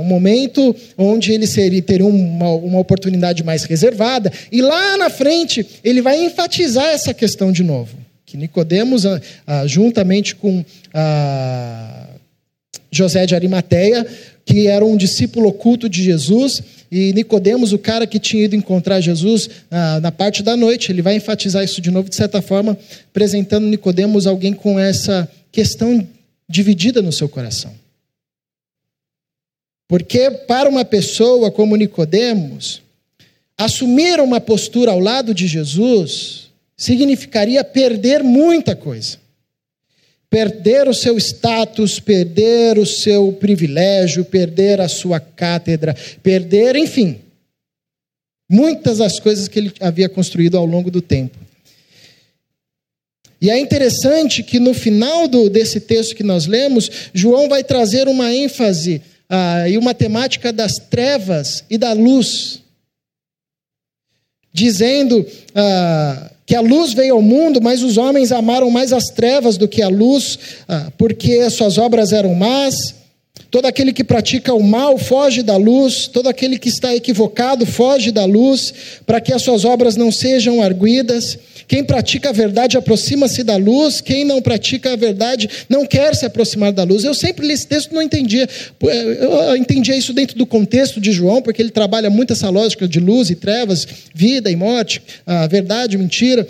um 0.00 0.04
momento 0.04 0.74
onde 0.96 1.32
ele 1.32 1.46
seria, 1.46 1.82
teria 1.82 2.06
uma, 2.06 2.50
uma 2.50 2.78
oportunidade 2.78 3.42
mais 3.42 3.64
reservada, 3.64 4.32
e 4.50 4.60
lá 4.60 4.96
na 4.96 5.10
frente 5.10 5.66
ele 5.82 6.00
vai 6.00 6.24
enfatizar 6.24 6.88
essa 6.88 7.12
questão 7.12 7.52
de 7.52 7.62
novo. 7.62 7.96
Que 8.24 8.36
Nicodemos, 8.36 9.04
juntamente 9.66 10.34
com 10.34 10.64
José 12.90 13.26
de 13.26 13.34
Arimateia, 13.34 14.06
que 14.44 14.66
era 14.66 14.84
um 14.84 14.96
discípulo 14.96 15.48
oculto 15.48 15.88
de 15.88 16.02
Jesus, 16.02 16.62
e 16.94 17.10
Nicodemos, 17.14 17.72
o 17.72 17.78
cara 17.78 18.06
que 18.06 18.18
tinha 18.18 18.44
ido 18.44 18.54
encontrar 18.54 19.00
Jesus 19.00 19.48
ah, 19.70 19.98
na 19.98 20.12
parte 20.12 20.42
da 20.42 20.54
noite, 20.54 20.92
ele 20.92 21.00
vai 21.00 21.16
enfatizar 21.16 21.64
isso 21.64 21.80
de 21.80 21.90
novo, 21.90 22.10
de 22.10 22.14
certa 22.14 22.42
forma, 22.42 22.76
apresentando 23.08 23.66
Nicodemos 23.66 24.26
alguém 24.26 24.52
com 24.52 24.78
essa 24.78 25.26
questão 25.50 26.06
dividida 26.46 27.00
no 27.00 27.10
seu 27.10 27.30
coração. 27.30 27.72
Porque 29.88 30.30
para 30.30 30.68
uma 30.68 30.84
pessoa 30.84 31.50
como 31.50 31.76
Nicodemos, 31.76 32.82
assumir 33.56 34.20
uma 34.20 34.38
postura 34.38 34.90
ao 34.90 35.00
lado 35.00 35.32
de 35.32 35.46
Jesus 35.46 36.50
significaria 36.76 37.64
perder 37.64 38.22
muita 38.22 38.76
coisa 38.76 39.21
perder 40.32 40.88
o 40.88 40.94
seu 40.94 41.18
status, 41.18 42.00
perder 42.00 42.78
o 42.78 42.86
seu 42.86 43.34
privilégio, 43.34 44.24
perder 44.24 44.80
a 44.80 44.88
sua 44.88 45.20
cátedra, 45.20 45.94
perder, 46.22 46.74
enfim, 46.74 47.18
muitas 48.50 48.96
das 48.96 49.20
coisas 49.20 49.46
que 49.46 49.58
ele 49.58 49.72
havia 49.78 50.08
construído 50.08 50.56
ao 50.56 50.64
longo 50.64 50.90
do 50.90 51.02
tempo. 51.02 51.36
E 53.42 53.50
é 53.50 53.58
interessante 53.58 54.42
que 54.42 54.58
no 54.58 54.72
final 54.72 55.28
do, 55.28 55.50
desse 55.50 55.80
texto 55.80 56.16
que 56.16 56.22
nós 56.22 56.46
lemos, 56.46 56.90
João 57.12 57.46
vai 57.46 57.62
trazer 57.62 58.08
uma 58.08 58.32
ênfase 58.32 59.02
ah, 59.28 59.68
e 59.68 59.76
uma 59.76 59.92
temática 59.92 60.50
das 60.50 60.72
trevas 60.88 61.62
e 61.68 61.76
da 61.76 61.92
luz, 61.92 62.62
dizendo 64.52 65.24
ah, 65.54 66.30
que 66.44 66.54
a 66.54 66.60
luz 66.60 66.92
veio 66.92 67.14
ao 67.14 67.22
mundo, 67.22 67.60
mas 67.62 67.82
os 67.82 67.96
homens 67.96 68.32
amaram 68.32 68.70
mais 68.70 68.92
as 68.92 69.06
trevas 69.06 69.56
do 69.56 69.68
que 69.68 69.82
a 69.82 69.88
luz, 69.88 70.38
ah, 70.68 70.92
porque 70.98 71.48
suas 71.50 71.78
obras 71.78 72.12
eram 72.12 72.34
más. 72.34 73.01
Todo 73.52 73.66
aquele 73.66 73.92
que 73.92 74.02
pratica 74.02 74.54
o 74.54 74.62
mal 74.62 74.96
foge 74.96 75.42
da 75.42 75.58
luz, 75.58 76.06
todo 76.08 76.26
aquele 76.26 76.58
que 76.58 76.70
está 76.70 76.96
equivocado 76.96 77.66
foge 77.66 78.10
da 78.10 78.24
luz, 78.24 78.72
para 79.04 79.20
que 79.20 79.30
as 79.30 79.42
suas 79.42 79.62
obras 79.66 79.94
não 79.94 80.10
sejam 80.10 80.62
arguidas. 80.62 81.38
Quem 81.68 81.84
pratica 81.84 82.30
a 82.30 82.32
verdade 82.32 82.78
aproxima-se 82.78 83.44
da 83.44 83.56
luz, 83.56 84.00
quem 84.00 84.24
não 84.24 84.40
pratica 84.40 84.94
a 84.94 84.96
verdade 84.96 85.50
não 85.68 85.84
quer 85.84 86.16
se 86.16 86.24
aproximar 86.24 86.72
da 86.72 86.82
luz. 86.82 87.04
Eu 87.04 87.12
sempre 87.12 87.46
li 87.46 87.52
esse 87.52 87.66
texto 87.66 87.94
não 87.94 88.00
entendia. 88.00 88.48
Eu 88.80 89.54
entendia 89.54 89.94
isso 89.94 90.14
dentro 90.14 90.38
do 90.38 90.46
contexto 90.46 90.98
de 90.98 91.12
João, 91.12 91.42
porque 91.42 91.60
ele 91.60 91.70
trabalha 91.70 92.08
muito 92.08 92.32
essa 92.32 92.48
lógica 92.48 92.88
de 92.88 93.00
luz 93.00 93.28
e 93.28 93.34
trevas, 93.34 93.86
vida 94.14 94.50
e 94.50 94.56
morte, 94.56 95.02
a 95.26 95.46
verdade, 95.46 95.98
mentira. 95.98 96.48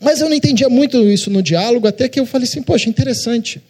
Mas 0.00 0.20
eu 0.20 0.28
não 0.28 0.36
entendia 0.36 0.68
muito 0.68 0.98
isso 1.10 1.30
no 1.30 1.42
diálogo, 1.42 1.88
até 1.88 2.08
que 2.08 2.20
eu 2.20 2.26
falei 2.26 2.46
assim: 2.46 2.62
poxa, 2.62 2.88
interessante. 2.88 3.60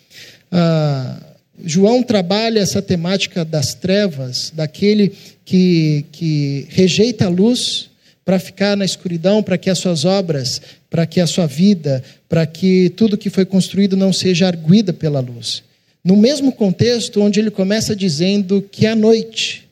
Ah, 0.53 1.28
João 1.65 2.03
trabalha 2.03 2.61
essa 2.61 2.81
temática 2.81 3.45
das 3.45 3.75
trevas, 3.75 4.53
daquele 4.55 5.13
que, 5.45 6.05
que 6.13 6.67
rejeita 6.71 7.27
a 7.27 7.29
luz 7.29 7.91
para 8.25 8.39
ficar 8.39 8.77
na 8.77 8.85
escuridão, 8.85 9.43
para 9.43 9.57
que 9.57 9.71
as 9.71 9.79
suas 9.79 10.05
obras, 10.05 10.61
para 10.91 11.07
que 11.07 11.21
a 11.21 11.27
sua 11.27 11.47
vida, 11.47 12.05
para 12.29 12.47
que 12.47 12.91
tudo 12.91 13.17
que 13.17 13.31
foi 13.31 13.45
construído 13.45 13.97
não 13.97 14.13
seja 14.13 14.47
arguida 14.47 14.93
pela 14.93 15.21
luz. 15.21 15.63
No 16.05 16.17
mesmo 16.17 16.53
contexto 16.53 17.21
onde 17.21 17.41
ele 17.41 17.51
começa 17.51 17.97
dizendo 17.97 18.63
que 18.71 18.87
à 18.87 18.95
noite, 18.95 19.67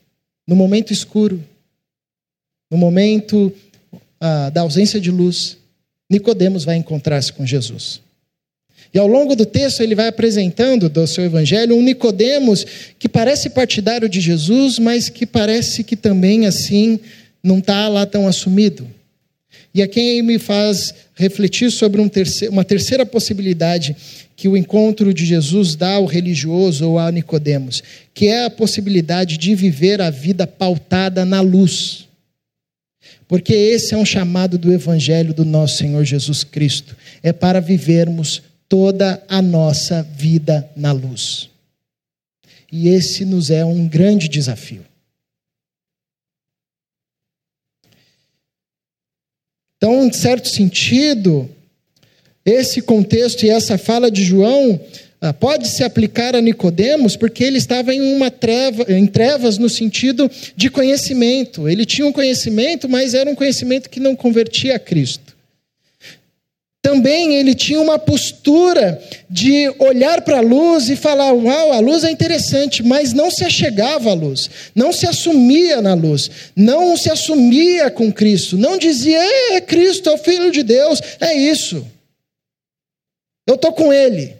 no 0.47 0.55
momento 0.55 0.91
escuro, 0.91 1.43
no 2.69 2.77
momento 2.77 3.53
ah, 4.19 4.49
da 4.49 4.61
ausência 4.61 4.99
de 4.99 5.11
luz, 5.11 5.57
Nicodemos 6.09 6.65
vai 6.65 6.75
encontrar-se 6.75 7.31
com 7.31 7.45
Jesus. 7.45 8.01
E 8.93 8.99
ao 8.99 9.07
longo 9.07 9.35
do 9.35 9.45
texto 9.45 9.81
ele 9.81 9.95
vai 9.95 10.07
apresentando 10.07 10.89
do 10.89 11.05
seu 11.05 11.23
evangelho 11.23 11.75
um 11.75 11.81
Nicodemos 11.81 12.65
que 12.97 13.09
parece 13.09 13.49
partidário 13.49 14.07
de 14.07 14.19
Jesus, 14.19 14.79
mas 14.79 15.09
que 15.09 15.25
parece 15.25 15.83
que 15.83 15.95
também 15.95 16.45
assim 16.45 16.99
não 17.43 17.59
está 17.59 17.87
lá 17.87 18.05
tão 18.05 18.27
assumido. 18.27 18.87
E 19.73 19.81
a 19.81 19.87
quem 19.87 20.21
me 20.21 20.39
faz 20.39 20.93
refletir 21.13 21.71
sobre 21.71 22.01
um 22.01 22.09
terceiro, 22.09 22.51
uma 22.53 22.63
terceira 22.63 23.05
possibilidade 23.05 23.95
que 24.35 24.47
o 24.47 24.55
encontro 24.55 25.13
de 25.13 25.25
Jesus 25.25 25.75
dá 25.75 25.95
ao 25.95 26.05
religioso 26.05 26.89
ou 26.89 26.99
a 26.99 27.11
Nicodemos, 27.11 27.83
que 28.13 28.27
é 28.27 28.45
a 28.45 28.49
possibilidade 28.49 29.37
de 29.37 29.55
viver 29.55 29.99
a 30.01 30.09
vida 30.09 30.45
pautada 30.45 31.25
na 31.25 31.41
luz. 31.41 32.07
Porque 33.27 33.53
esse 33.53 33.93
é 33.93 33.97
um 33.97 34.05
chamado 34.05 34.57
do 34.57 34.71
evangelho 34.71 35.33
do 35.33 35.43
nosso 35.43 35.77
Senhor 35.77 36.03
Jesus 36.05 36.43
Cristo, 36.43 36.95
é 37.21 37.33
para 37.33 37.59
vivermos 37.59 38.41
toda 38.69 39.23
a 39.27 39.41
nossa 39.41 40.03
vida 40.03 40.69
na 40.75 40.91
luz. 40.91 41.49
E 42.71 42.89
esse 42.89 43.23
nos 43.23 43.49
é 43.49 43.63
um 43.63 43.87
grande 43.87 44.27
desafio. 44.27 44.85
Então, 49.77 50.05
em 50.05 50.11
certo 50.11 50.49
sentido, 50.49 51.49
esse 52.43 52.81
contexto 52.81 53.43
e 53.43 53.49
essa 53.49 53.77
fala 53.77 54.09
de 54.09 54.23
João 54.23 54.79
ah, 55.19 55.33
pode 55.33 55.67
se 55.67 55.83
aplicar 55.83 56.35
a 56.35 56.41
Nicodemos, 56.41 57.15
porque 57.15 57.43
ele 57.43 57.57
estava 57.57 57.93
em 57.93 58.15
uma 58.15 58.29
treva, 58.29 58.85
em 58.91 59.05
trevas 59.05 59.57
no 59.57 59.69
sentido 59.69 60.29
de 60.55 60.69
conhecimento. 60.69 61.67
Ele 61.67 61.85
tinha 61.85 62.07
um 62.07 62.11
conhecimento, 62.11 62.87
mas 62.87 63.13
era 63.13 63.29
um 63.29 63.35
conhecimento 63.35 63.89
que 63.89 63.99
não 63.99 64.15
convertia 64.15 64.75
a 64.75 64.79
Cristo. 64.79 65.26
Também 66.87 67.35
ele 67.35 67.53
tinha 67.53 67.81
uma 67.81 67.99
postura 67.99 68.97
de 69.29 69.67
olhar 69.77 70.21
para 70.21 70.37
a 70.37 70.41
luz 70.41 70.89
e 70.89 70.95
falar: 70.95 71.33
Uau, 71.33 71.73
a 71.73 71.79
luz 71.79 72.05
é 72.05 72.11
interessante, 72.11 72.81
mas 72.81 73.11
não 73.11 73.29
se 73.29 73.43
achegava 73.43 74.09
à 74.09 74.13
luz, 74.13 74.49
não 74.73 74.93
se 74.93 75.05
assumia 75.05 75.81
na 75.81 75.93
luz, 75.93 76.31
não 76.55 76.95
se 76.95 77.11
assumia 77.11 77.91
com 77.91 78.09
Cristo, 78.09 78.57
não 78.57 78.77
dizia: 78.77 79.19
É, 79.19 79.59
Cristo, 79.59 80.07
é 80.07 80.13
o 80.13 80.17
Filho 80.17 80.49
de 80.49 80.63
Deus, 80.63 81.01
é 81.19 81.33
isso. 81.33 81.85
Eu 83.45 83.55
estou 83.55 83.73
com 83.73 83.91
Ele. 83.91 84.37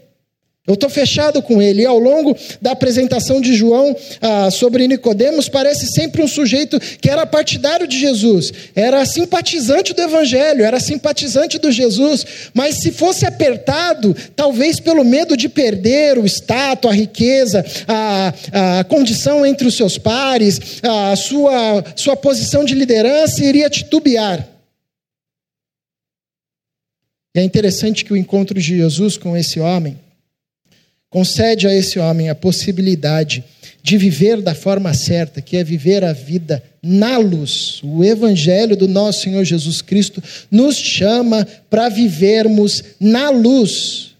Eu 0.68 0.74
estou 0.74 0.90
fechado 0.90 1.40
com 1.40 1.62
ele. 1.62 1.80
E 1.80 1.86
ao 1.86 1.98
longo 1.98 2.36
da 2.60 2.72
apresentação 2.72 3.40
de 3.40 3.54
João 3.54 3.96
ah, 4.20 4.50
sobre 4.50 4.86
Nicodemos, 4.86 5.48
parece 5.48 5.86
sempre 5.86 6.22
um 6.22 6.28
sujeito 6.28 6.78
que 6.78 7.08
era 7.08 7.24
partidário 7.24 7.88
de 7.88 7.98
Jesus, 7.98 8.52
era 8.76 9.02
simpatizante 9.06 9.94
do 9.94 10.02
Evangelho, 10.02 10.62
era 10.62 10.78
simpatizante 10.78 11.58
do 11.58 11.72
Jesus, 11.72 12.26
mas 12.52 12.82
se 12.82 12.92
fosse 12.92 13.24
apertado, 13.24 14.14
talvez 14.36 14.78
pelo 14.78 15.02
medo 15.02 15.38
de 15.38 15.48
perder 15.48 16.18
o 16.18 16.26
status, 16.26 16.90
a 16.90 16.94
riqueza, 16.94 17.64
a, 17.86 18.80
a 18.80 18.84
condição 18.84 19.46
entre 19.46 19.66
os 19.66 19.74
seus 19.74 19.96
pares, 19.96 20.82
a 20.82 21.16
sua, 21.16 21.82
sua 21.96 22.14
posição 22.14 22.62
de 22.62 22.74
liderança, 22.74 23.42
iria 23.42 23.70
titubear. 23.70 24.46
É 27.34 27.42
interessante 27.42 28.04
que 28.04 28.12
o 28.12 28.16
encontro 28.16 28.54
de 28.60 28.76
Jesus 28.76 29.16
com 29.16 29.34
esse 29.34 29.58
homem 29.60 29.98
Concede 31.10 31.66
a 31.66 31.74
esse 31.74 31.98
homem 31.98 32.28
a 32.28 32.34
possibilidade 32.34 33.42
de 33.82 33.96
viver 33.96 34.42
da 34.42 34.54
forma 34.54 34.92
certa, 34.92 35.40
que 35.40 35.56
é 35.56 35.64
viver 35.64 36.04
a 36.04 36.12
vida 36.12 36.62
na 36.82 37.16
luz. 37.16 37.80
O 37.82 38.04
Evangelho 38.04 38.76
do 38.76 38.86
nosso 38.86 39.22
Senhor 39.22 39.44
Jesus 39.44 39.80
Cristo 39.80 40.22
nos 40.50 40.76
chama 40.76 41.46
para 41.70 41.88
vivermos 41.88 42.84
na 43.00 43.30
luz, 43.30 44.14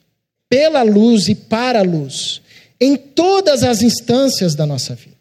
pela 0.49 0.83
luz 0.83 1.29
e 1.29 1.35
para 1.35 1.81
a 1.81 1.83
luz, 1.83 2.41
em 2.81 2.97
todas 2.97 3.63
as 3.63 3.83
instâncias 3.83 4.55
da 4.55 4.65
nossa 4.65 4.95
vida. 4.95 5.19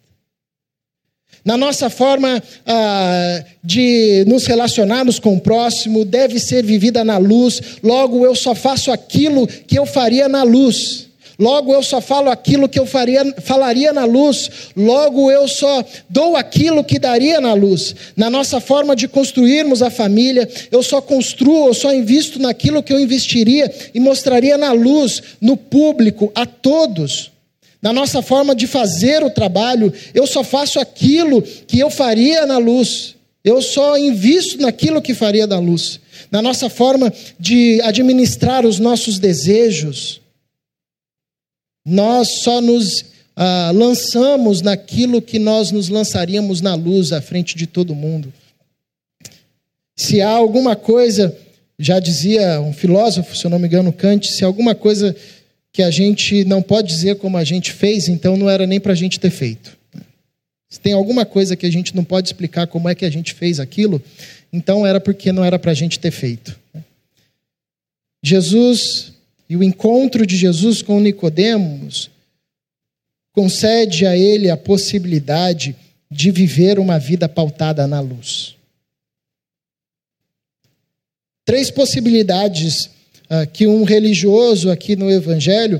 Na 1.43 1.57
nossa 1.57 1.89
forma 1.89 2.41
ah, 2.65 3.43
de 3.63 4.23
nos 4.27 4.45
relacionarmos 4.45 5.19
com 5.19 5.35
o 5.35 5.41
próximo, 5.41 6.05
deve 6.05 6.39
ser 6.39 6.63
vivida 6.63 7.03
na 7.03 7.17
luz, 7.17 7.61
logo 7.83 8.25
eu 8.25 8.35
só 8.35 8.53
faço 8.55 8.91
aquilo 8.91 9.47
que 9.47 9.77
eu 9.77 9.85
faria 9.85 10.29
na 10.29 10.43
luz. 10.43 11.06
Logo 11.39 11.71
eu 11.71 11.83
só 11.83 12.01
falo 12.01 12.31
aquilo 12.31 12.67
que 12.67 12.79
eu 12.79 12.85
faria, 12.85 13.23
falaria 13.43 13.93
na 13.93 14.05
luz. 14.05 14.49
Logo 14.75 15.29
eu 15.29 15.47
só 15.47 15.85
dou 16.09 16.35
aquilo 16.35 16.83
que 16.83 16.97
daria 16.97 17.39
na 17.39 17.53
luz. 17.53 17.95
Na 18.15 18.29
nossa 18.29 18.59
forma 18.59 18.95
de 18.95 19.07
construirmos 19.07 19.83
a 19.83 19.91
família, 19.91 20.49
eu 20.71 20.81
só 20.81 20.99
construo, 20.99 21.67
eu 21.67 21.73
só 21.75 21.93
invisto 21.93 22.39
naquilo 22.39 22.81
que 22.81 22.91
eu 22.91 22.99
investiria 22.99 23.71
e 23.93 23.99
mostraria 23.99 24.57
na 24.57 24.71
luz, 24.71 25.21
no 25.39 25.55
público, 25.55 26.31
a 26.33 26.45
todos. 26.45 27.31
Na 27.79 27.93
nossa 27.93 28.23
forma 28.23 28.55
de 28.55 28.65
fazer 28.65 29.23
o 29.23 29.29
trabalho, 29.29 29.93
eu 30.15 30.25
só 30.25 30.43
faço 30.43 30.79
aquilo 30.79 31.41
que 31.41 31.77
eu 31.77 31.91
faria 31.91 32.47
na 32.47 32.57
luz. 32.57 33.15
Eu 33.43 33.61
só 33.61 33.95
invisto 33.95 34.59
naquilo 34.59 35.01
que 35.01 35.13
faria 35.13 35.45
da 35.45 35.59
luz. 35.59 35.99
Na 36.31 36.41
nossa 36.41 36.67
forma 36.67 37.13
de 37.39 37.79
administrar 37.83 38.65
os 38.65 38.79
nossos 38.79 39.19
desejos, 39.19 40.19
nós 41.87 42.41
só 42.43 42.59
nos 42.59 43.05
ah, 43.33 43.71
lançamos 43.73 44.61
naquilo 44.61 45.21
que 45.21 45.39
nós 45.39 45.71
nos 45.71 45.87
lançaríamos 45.87 46.59
na 46.59 46.75
luz 46.75 47.13
à 47.13 47.21
frente 47.21 47.55
de 47.55 47.65
todo 47.65 47.95
mundo. 47.95 48.33
Se 49.95 50.21
há 50.21 50.29
alguma 50.29 50.75
coisa, 50.75 51.35
já 51.79 51.99
dizia 51.99 52.59
um 52.59 52.73
filósofo, 52.73 53.37
se 53.37 53.45
eu 53.45 53.49
não 53.49 53.57
me 53.57 53.67
engano, 53.67 53.93
Kant, 53.93 54.27
se 54.27 54.43
há 54.43 54.47
alguma 54.47 54.75
coisa 54.75 55.15
que 55.71 55.81
a 55.81 55.89
gente 55.89 56.43
não 56.43 56.61
pode 56.61 56.89
dizer 56.89 57.15
como 57.15 57.37
a 57.37 57.43
gente 57.43 57.71
fez, 57.71 58.09
então 58.09 58.35
não 58.35 58.49
era 58.49 58.67
nem 58.67 58.79
para 58.79 58.91
a 58.91 58.95
gente 58.95 59.19
ter 59.19 59.29
feito. 59.29 59.77
Se 60.69 60.79
tem 60.81 60.91
alguma 60.91 61.25
coisa 61.25 61.55
que 61.55 61.65
a 61.65 61.71
gente 61.71 61.95
não 61.95 62.03
pode 62.03 62.27
explicar 62.27 62.67
como 62.67 62.89
é 62.89 62.95
que 62.95 63.05
a 63.05 63.09
gente 63.09 63.33
fez 63.33 63.61
aquilo, 63.61 64.01
então 64.51 64.85
era 64.85 64.99
porque 64.99 65.31
não 65.31 65.45
era 65.45 65.57
para 65.57 65.71
a 65.71 65.75
gente 65.75 65.99
ter 65.99 66.11
feito. 66.11 66.59
Jesus 68.21 69.13
e 69.49 69.55
o 69.55 69.63
encontro 69.63 70.25
de 70.25 70.35
Jesus 70.35 70.81
com 70.81 70.99
Nicodemos 70.99 72.09
concede 73.31 74.05
a 74.05 74.17
ele 74.17 74.49
a 74.49 74.57
possibilidade 74.57 75.75
de 76.09 76.31
viver 76.31 76.79
uma 76.79 76.97
vida 76.97 77.29
pautada 77.29 77.87
na 77.87 77.99
luz. 77.99 78.55
Três 81.45 81.71
possibilidades 81.71 82.89
uh, 83.29 83.47
que 83.53 83.67
um 83.67 83.83
religioso 83.83 84.69
aqui 84.69 84.95
no 84.95 85.09
Evangelho 85.09 85.79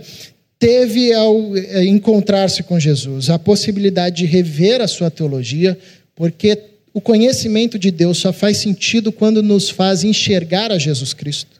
teve 0.60 1.13
ao 1.13 1.56
eh, 1.58 1.86
encontrar-se 1.86 2.63
com 2.63 2.80
Jesus: 2.80 3.30
a 3.30 3.38
possibilidade 3.38 4.17
de 4.17 4.25
rever 4.25 4.82
a 4.82 4.88
sua 4.88 5.12
teologia, 5.12 5.77
porque 6.15 6.58
o 6.93 7.01
conhecimento 7.01 7.77
de 7.77 7.91
Deus 7.91 8.17
só 8.17 8.32
faz 8.32 8.58
sentido 8.58 9.12
quando 9.12 9.43
nos 9.43 9.69
faz 9.69 10.03
enxergar 10.03 10.71
a 10.71 10.80
Jesus 10.80 11.13
Cristo 11.13 11.57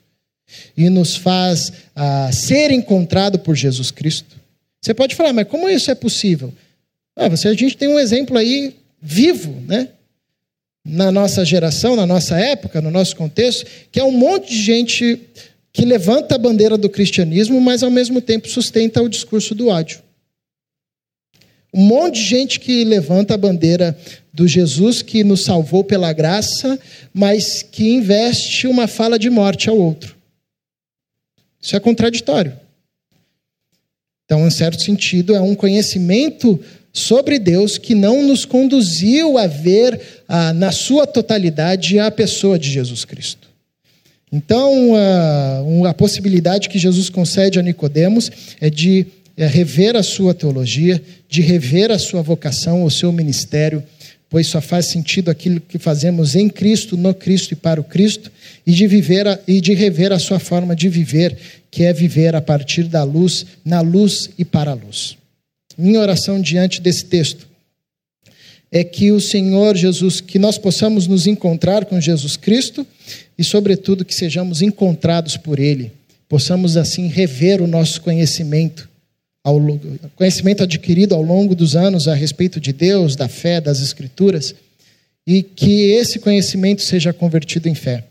e 0.76 0.90
nos 0.90 1.16
faz 1.16 1.72
ah, 1.96 2.30
ser 2.32 2.72
encontrado 2.72 3.40
por 3.40 3.56
Jesus 3.56 3.92
Cristo. 3.92 4.36
Você 4.82 4.94
pode 4.94 5.16
falar, 5.16 5.34
mas 5.34 5.48
como 5.48 5.68
isso 5.68 5.92
é 5.92 5.96
possível? 5.96 6.54
Ah, 7.16 7.28
você, 7.28 7.48
a 7.48 7.54
gente 7.54 7.76
tem 7.76 7.90
um 7.90 8.00
exemplo 8.00 8.38
aí 8.38 8.76
vivo, 9.02 9.62
né? 9.68 9.90
Na 10.86 11.12
nossa 11.12 11.44
geração, 11.44 11.96
na 11.96 12.06
nossa 12.06 12.40
época, 12.40 12.80
no 12.80 12.90
nosso 12.90 13.16
contexto, 13.16 13.66
que 13.92 14.00
é 14.00 14.04
um 14.04 14.12
monte 14.12 14.50
de 14.50 14.62
gente 14.62 15.22
que 15.74 15.84
levanta 15.84 16.36
a 16.36 16.38
bandeira 16.38 16.78
do 16.78 16.90
cristianismo, 16.90 17.60
mas 17.60 17.84
ao 17.84 17.92
mesmo 17.92 18.22
tempo 18.22 18.48
sustenta 18.48 19.02
o 19.02 19.10
discurso 19.10 19.54
do 19.54 19.68
ódio. 19.68 20.02
Um 21.74 21.84
monte 21.84 22.16
de 22.16 22.24
gente 22.24 22.60
que 22.60 22.84
levanta 22.84 23.34
a 23.34 23.38
bandeira 23.38 23.96
do 24.34 24.48
Jesus 24.48 25.02
que 25.02 25.24
nos 25.24 25.44
salvou 25.44 25.84
pela 25.84 26.14
graça, 26.14 26.80
mas 27.14 27.62
que 27.62 27.90
investe 27.90 28.66
uma 28.66 28.88
fala 28.88 29.20
de 29.20 29.30
morte 29.30 29.70
ao 29.70 29.78
outro. 29.78 30.17
Isso 31.68 31.76
é 31.76 31.82
contraditório. 31.82 32.54
Então, 34.24 34.48
em 34.48 34.50
certo 34.50 34.82
sentido, 34.82 35.36
é 35.36 35.42
um 35.42 35.54
conhecimento 35.54 36.58
sobre 36.94 37.38
Deus 37.38 37.78
que 37.78 37.94
não 37.94 38.24
nos 38.24 38.46
conduziu 38.46 39.38
a 39.38 39.48
ver 39.48 40.00
ah, 40.30 40.54
na 40.54 40.72
sua 40.72 41.06
totalidade 41.06 42.00
a 42.00 42.10
pessoa 42.10 42.58
de 42.58 42.72
Jesus 42.72 43.04
Cristo. 43.04 43.50
Então, 44.32 44.94
a, 45.86 45.94
possibilidade 45.94 46.70
que 46.70 46.80
Jesus 46.80 47.10
concede 47.10 47.60
a 47.60 47.62
Nicodemos 47.62 48.32
é 48.62 48.70
de 48.70 49.06
é, 49.36 49.46
rever 49.46 49.98
a 49.98 50.04
sua 50.04 50.34
teologia, 50.34 51.04
de 51.28 51.42
rever 51.42 51.92
a 51.92 52.00
sua 52.00 52.22
vocação, 52.22 52.86
o 52.86 52.92
seu 52.92 53.12
ministério, 53.12 53.84
pois 54.30 54.48
só 54.48 54.60
faz 54.60 54.88
sentido 54.88 55.32
aquilo 55.32 55.62
que 55.62 55.80
fazemos 55.80 56.36
em 56.36 56.50
Cristo, 56.50 56.98
no 56.98 57.14
Cristo 57.14 57.54
e 57.54 57.56
para 57.56 57.80
o 57.80 57.84
Cristo, 57.84 58.32
e 58.66 58.74
de 58.74 58.86
viver 58.88 59.28
a, 59.28 59.40
e 59.48 59.62
de 59.62 59.74
rever 59.74 60.12
a 60.12 60.20
sua 60.20 60.40
forma 60.40 60.76
de 60.76 60.90
viver, 60.90 61.38
que 61.72 61.84
é 61.84 61.94
viver 61.94 62.36
a 62.36 62.42
partir 62.42 62.84
da 62.84 63.04
luz, 63.04 63.46
na 63.64 63.82
luz 63.82 64.30
e 64.38 64.44
para 64.44 64.72
a 64.72 64.74
luz. 64.74 65.18
Minha 65.78 66.00
oração 66.00 66.42
diante 66.42 66.82
desse 66.82 67.06
texto 67.06 67.48
é 68.72 68.84
que 68.84 69.12
o 69.12 69.22
Senhor 69.22 69.76
Jesus, 69.78 70.20
que 70.20 70.38
nós 70.38 70.58
possamos 70.58 71.08
nos 71.08 71.26
encontrar 71.26 71.86
com 71.86 72.02
Jesus 72.02 72.36
Cristo 72.36 72.86
e, 73.38 73.44
sobretudo, 73.44 74.04
que 74.04 74.14
sejamos 74.14 74.62
encontrados 74.62 75.38
por 75.38 75.60
Ele, 75.60 75.92
possamos 76.28 76.76
assim 76.76 77.08
rever 77.08 77.62
o 77.62 77.68
nosso 77.68 78.02
conhecimento, 78.02 78.90
ao, 79.48 79.62
conhecimento 80.16 80.64
adquirido 80.64 81.16
ao 81.16 81.22
longo 81.22 81.56
dos 81.56 81.76
anos 81.76 82.08
a 82.08 82.14
respeito 82.14 82.60
de 82.60 82.74
Deus, 82.74 83.16
da 83.16 83.30
fé, 83.30 83.62
das 83.62 83.82
Escrituras, 83.82 84.54
e 85.26 85.42
que 85.42 85.92
esse 85.92 86.20
conhecimento 86.20 86.82
seja 86.82 87.14
convertido 87.14 87.70
em 87.70 87.76
fé. 87.76 88.04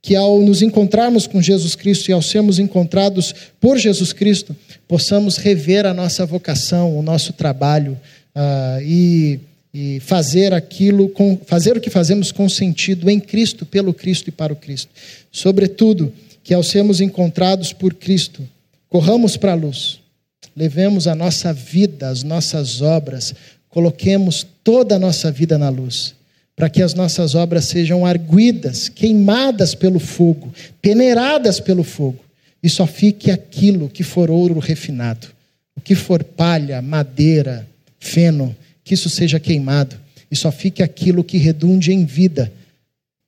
Que 0.00 0.14
ao 0.14 0.40
nos 0.40 0.62
encontrarmos 0.62 1.26
com 1.26 1.42
Jesus 1.42 1.74
Cristo 1.74 2.08
e 2.08 2.12
ao 2.12 2.22
sermos 2.22 2.60
encontrados 2.60 3.34
por 3.60 3.76
Jesus 3.76 4.12
Cristo, 4.12 4.54
possamos 4.86 5.36
rever 5.36 5.84
a 5.86 5.92
nossa 5.92 6.24
vocação, 6.24 6.96
o 6.96 7.02
nosso 7.02 7.32
trabalho 7.32 7.98
uh, 8.34 8.80
e 8.82 9.40
e 9.78 10.00
fazer 10.00 10.54
aquilo 10.54 11.06
com, 11.10 11.38
fazer 11.44 11.76
o 11.76 11.80
que 11.82 11.90
fazemos 11.90 12.32
com 12.32 12.48
sentido 12.48 13.10
em 13.10 13.20
Cristo, 13.20 13.66
pelo 13.66 13.92
Cristo 13.92 14.28
e 14.28 14.32
para 14.32 14.50
o 14.50 14.56
Cristo. 14.56 14.88
Sobretudo, 15.30 16.10
que 16.42 16.54
ao 16.54 16.62
sermos 16.62 17.02
encontrados 17.02 17.74
por 17.74 17.92
Cristo, 17.92 18.48
corramos 18.88 19.36
para 19.36 19.52
a 19.52 19.54
luz, 19.54 20.00
levemos 20.56 21.06
a 21.06 21.14
nossa 21.14 21.52
vida, 21.52 22.08
as 22.08 22.22
nossas 22.22 22.80
obras, 22.80 23.34
coloquemos 23.68 24.46
toda 24.64 24.96
a 24.96 24.98
nossa 24.98 25.30
vida 25.30 25.58
na 25.58 25.68
luz, 25.68 26.14
para 26.54 26.70
que 26.70 26.82
as 26.82 26.94
nossas 26.94 27.34
obras 27.34 27.66
sejam 27.66 28.06
arguidas, 28.06 28.88
queimadas 28.88 29.74
pelo 29.74 29.98
fogo, 29.98 30.52
peneiradas 30.80 31.60
pelo 31.60 31.84
fogo, 31.84 32.18
e 32.62 32.70
só 32.70 32.86
fique 32.86 33.30
aquilo 33.30 33.88
que 33.88 34.02
for 34.02 34.30
ouro 34.30 34.58
refinado, 34.58 35.28
o 35.76 35.80
que 35.80 35.94
for 35.94 36.24
palha, 36.24 36.80
madeira, 36.80 37.68
feno, 38.00 38.56
que 38.82 38.94
isso 38.94 39.10
seja 39.10 39.38
queimado 39.38 39.96
e 40.30 40.36
só 40.36 40.50
fique 40.50 40.82
aquilo 40.82 41.22
que 41.22 41.38
redunde 41.38 41.92
em 41.92 42.04
vida 42.04 42.52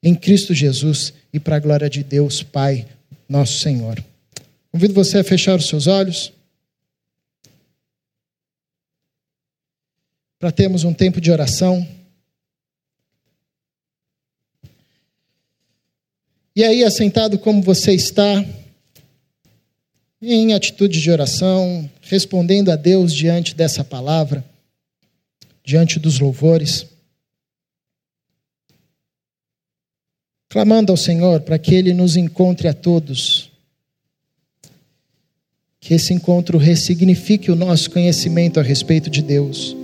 em 0.02 0.14
Cristo 0.14 0.54
Jesus 0.54 1.12
e 1.32 1.38
para 1.38 1.56
a 1.56 1.60
glória 1.60 1.90
de 1.90 2.02
Deus, 2.02 2.42
Pai, 2.42 2.86
nosso 3.28 3.58
Senhor. 3.60 4.02
Convido 4.70 4.94
você 4.94 5.18
a 5.18 5.24
fechar 5.24 5.56
os 5.56 5.66
seus 5.66 5.86
olhos. 5.86 6.32
Para 10.39 10.53
termos 10.53 10.84
um 10.84 10.95
tempo 10.95 11.20
de 11.20 11.30
oração. 11.30 11.86
E 16.55 16.62
aí, 16.64 16.84
assentado 16.84 17.39
como 17.39 17.62
você 17.62 17.93
está, 17.93 18.45
em 20.20 20.55
atitude 20.55 21.01
de 21.01 21.11
oração, 21.11 21.91
respondendo 22.03 22.70
a 22.70 22.76
Deus 22.76 23.12
diante 23.12 23.55
dessa 23.55 23.84
palavra 23.84 24.45
diante 25.68 25.99
dos 25.99 26.18
louvores, 26.18 26.86
clamando 30.49 30.91
ao 30.91 30.97
Senhor 30.97 31.43
para 31.43 31.59
que 31.59 31.74
Ele 31.74 31.93
nos 31.93 32.16
encontre 32.16 32.68
a 32.68 32.72
todos, 32.72 33.53
que 35.78 35.93
esse 35.93 36.14
encontro 36.14 36.57
ressignifique 36.57 37.51
o 37.51 37.55
nosso 37.55 37.91
conhecimento 37.91 38.59
a 38.59 38.62
respeito 38.62 39.11
de 39.11 39.20
Deus, 39.20 39.76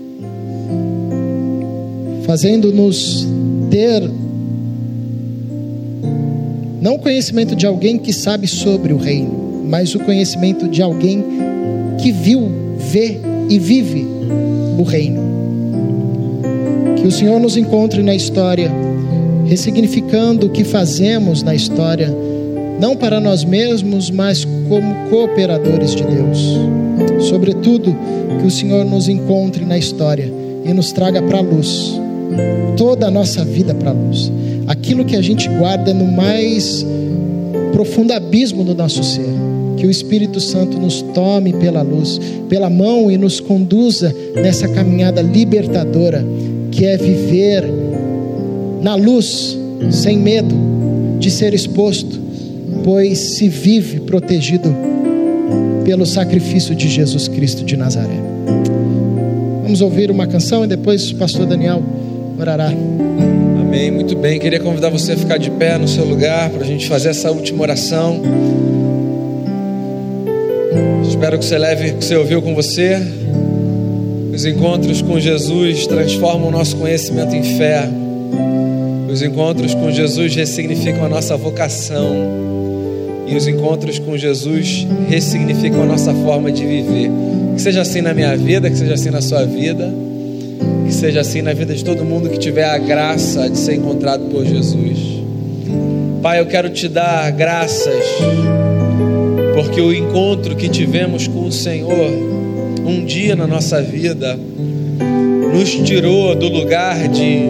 fazendo-nos 2.25 3.27
ter 3.71 4.03
não 6.81 6.97
o 6.97 6.99
conhecimento 6.99 7.57
de 7.57 7.67
alguém 7.67 7.97
que 7.97 8.13
sabe 8.13 8.47
sobre 8.47 8.93
o 8.93 8.99
reino, 8.99 9.63
mas 9.65 9.95
o 9.95 10.01
conhecimento 10.01 10.69
de 10.69 10.83
alguém 10.83 11.25
que 11.99 12.13
viu, 12.13 12.47
vê 12.77 13.19
e 13.49 13.59
vive 13.59 14.07
o 14.79 14.83
reino. 14.83 15.23
Que 16.97 17.07
o 17.07 17.11
Senhor 17.11 17.41
nos 17.41 17.57
encontre 17.57 18.03
na 18.03 18.15
história, 18.15 18.71
ressignificando 19.47 20.47
o 20.47 20.51
que 20.51 20.63
fazemos 20.63 21.43
na 21.43 21.55
história, 21.55 22.15
não 22.79 22.95
para 22.95 23.19
nós 23.19 23.45
mesmos, 23.45 24.11
mas 24.11 24.45
como 24.69 25.09
cooperadores 25.09 25.95
de 25.95 26.05
Deus. 26.05 26.59
Sobretudo, 27.29 27.97
que 28.41 28.47
o 28.47 28.51
Senhor 28.51 28.85
nos 28.85 29.09
encontre 29.09 29.65
na 29.65 29.79
história 29.79 30.31
e 30.67 30.73
nos 30.75 30.93
traga 30.93 31.23
para 31.23 31.39
a 31.39 31.43
luz, 31.43 31.99
toda 32.77 33.07
a 33.07 33.11
nossa 33.11 33.45
vida 33.45 33.75
para 33.75 33.91
a 33.91 33.93
luz. 33.93 34.31
Aquilo 34.67 35.05
que 35.05 35.17
a 35.17 35.23
gente 35.23 35.49
guarda 35.49 35.93
no 35.93 36.07
mais 36.07 36.85
profundo 37.73 38.13
abismo 38.13 38.65
do 38.65 38.75
nosso 38.75 39.03
ser. 39.03 39.27
Que 39.77 39.87
o 39.87 39.91
Espírito 39.91 40.41
Santo 40.41 40.79
nos 40.79 41.03
tome 41.03 41.53
pela 41.53 41.83
luz, 41.83 42.21
pela 42.49 42.71
mão 42.71 43.11
e 43.11 43.19
nos 43.19 43.41
conduza 43.41 44.15
nessa 44.37 44.69
caminhada 44.69 45.21
libertadora 45.21 46.25
que 46.71 46.85
é 46.85 46.97
viver 46.97 47.65
na 48.81 48.95
luz, 48.95 49.59
sem 49.91 50.19
medo 50.19 50.55
de 51.19 51.31
ser 51.31 51.55
exposto, 51.55 52.21
pois 52.83 53.19
se 53.19 53.49
vive 53.49 54.01
protegido 54.01 54.75
pelo 55.85 56.07
sacrifício 56.07 56.75
de 56.75 56.89
Jesus 56.89 57.29
Cristo 57.29 57.65
de 57.65 57.77
Nazaré. 57.77 58.21
Vamos 59.63 59.81
ouvir 59.81 60.11
uma 60.11 60.27
canção 60.27 60.65
e 60.65 60.69
depois 60.69 61.11
o 61.11 61.17
pastor 61.17 61.47
Daniel 61.47 61.83
orará. 62.39 62.69
Amém, 62.69 63.91
muito 63.91 64.17
bem. 64.17 64.39
Queria 64.39 64.61
convidar 64.61 64.89
você 64.89 65.13
a 65.13 65.17
ficar 65.17 65.39
de 65.39 65.51
pé 65.51 65.79
no 65.79 65.89
seu 65.89 66.05
lugar 66.05 66.51
para 66.51 66.63
a 66.63 66.67
gente 66.67 66.87
fazer 66.89 67.11
essa 67.11 67.31
última 67.31 67.63
oração. 67.63 68.23
Espero 71.09 71.39
que 71.39 71.45
você 71.45 71.59
leve 71.59 71.91
o 71.91 71.97
que 71.97 72.05
você 72.05 72.17
ouviu 72.17 72.43
com 72.43 72.55
você. 72.55 73.01
Os 74.33 74.45
encontros 74.45 75.01
com 75.01 75.19
Jesus 75.19 75.87
transformam 75.87 76.49
o 76.49 76.51
nosso 76.51 76.77
conhecimento 76.77 77.35
em 77.35 77.43
fé. 77.57 77.89
Os 79.11 79.23
encontros 79.23 79.75
com 79.75 79.93
Jesus 79.93 80.35
ressignificam 80.35 81.05
a 81.05 81.09
nossa 81.09 81.37
vocação. 81.37 82.45
E 83.27 83.37
os 83.37 83.47
encontros 83.47 83.99
com 83.99 84.19
Jesus 84.19 84.87
ressignificam 85.09 85.83
a 85.83 85.87
nossa 85.87 86.13
forma 86.13 86.51
de 86.51 86.67
viver. 86.67 87.11
Que 87.55 87.63
seja 87.63 87.83
assim 87.83 88.01
na 88.01 88.13
minha 88.13 88.37
vida, 88.37 88.69
que 88.69 88.77
seja 88.77 88.95
assim 88.95 89.11
na 89.11 89.23
sua 89.23 89.45
vida, 89.45 89.93
que 90.87 90.93
seja 90.93 91.21
assim 91.21 91.43
na 91.43 91.53
vida 91.53 91.75
de 91.75 91.85
todo 91.85 92.05
mundo 92.05 92.29
que 92.29 92.39
tiver 92.39 92.65
a 92.65 92.79
graça 92.79 93.49
de 93.49 93.59
ser 93.59 93.75
encontrado 93.75 94.25
por 94.31 94.45
Jesus. 94.45 94.99
Pai, 96.23 96.41
eu 96.41 96.47
quero 96.47 96.71
te 96.71 96.89
dar 96.89 97.31
graças, 97.33 98.05
porque 99.55 99.81
o 99.81 99.93
encontro 99.93 100.57
que 100.57 100.69
tivemos 100.69 101.29
com 101.29 101.47
o 101.47 101.53
Senhor 101.53 102.11
um 102.87 103.05
dia 103.05 103.35
na 103.35 103.47
nossa 103.47 103.81
vida 103.83 104.39
nos 105.53 105.71
tirou 105.71 106.35
do 106.35 106.49
lugar 106.49 107.09
de 107.09 107.49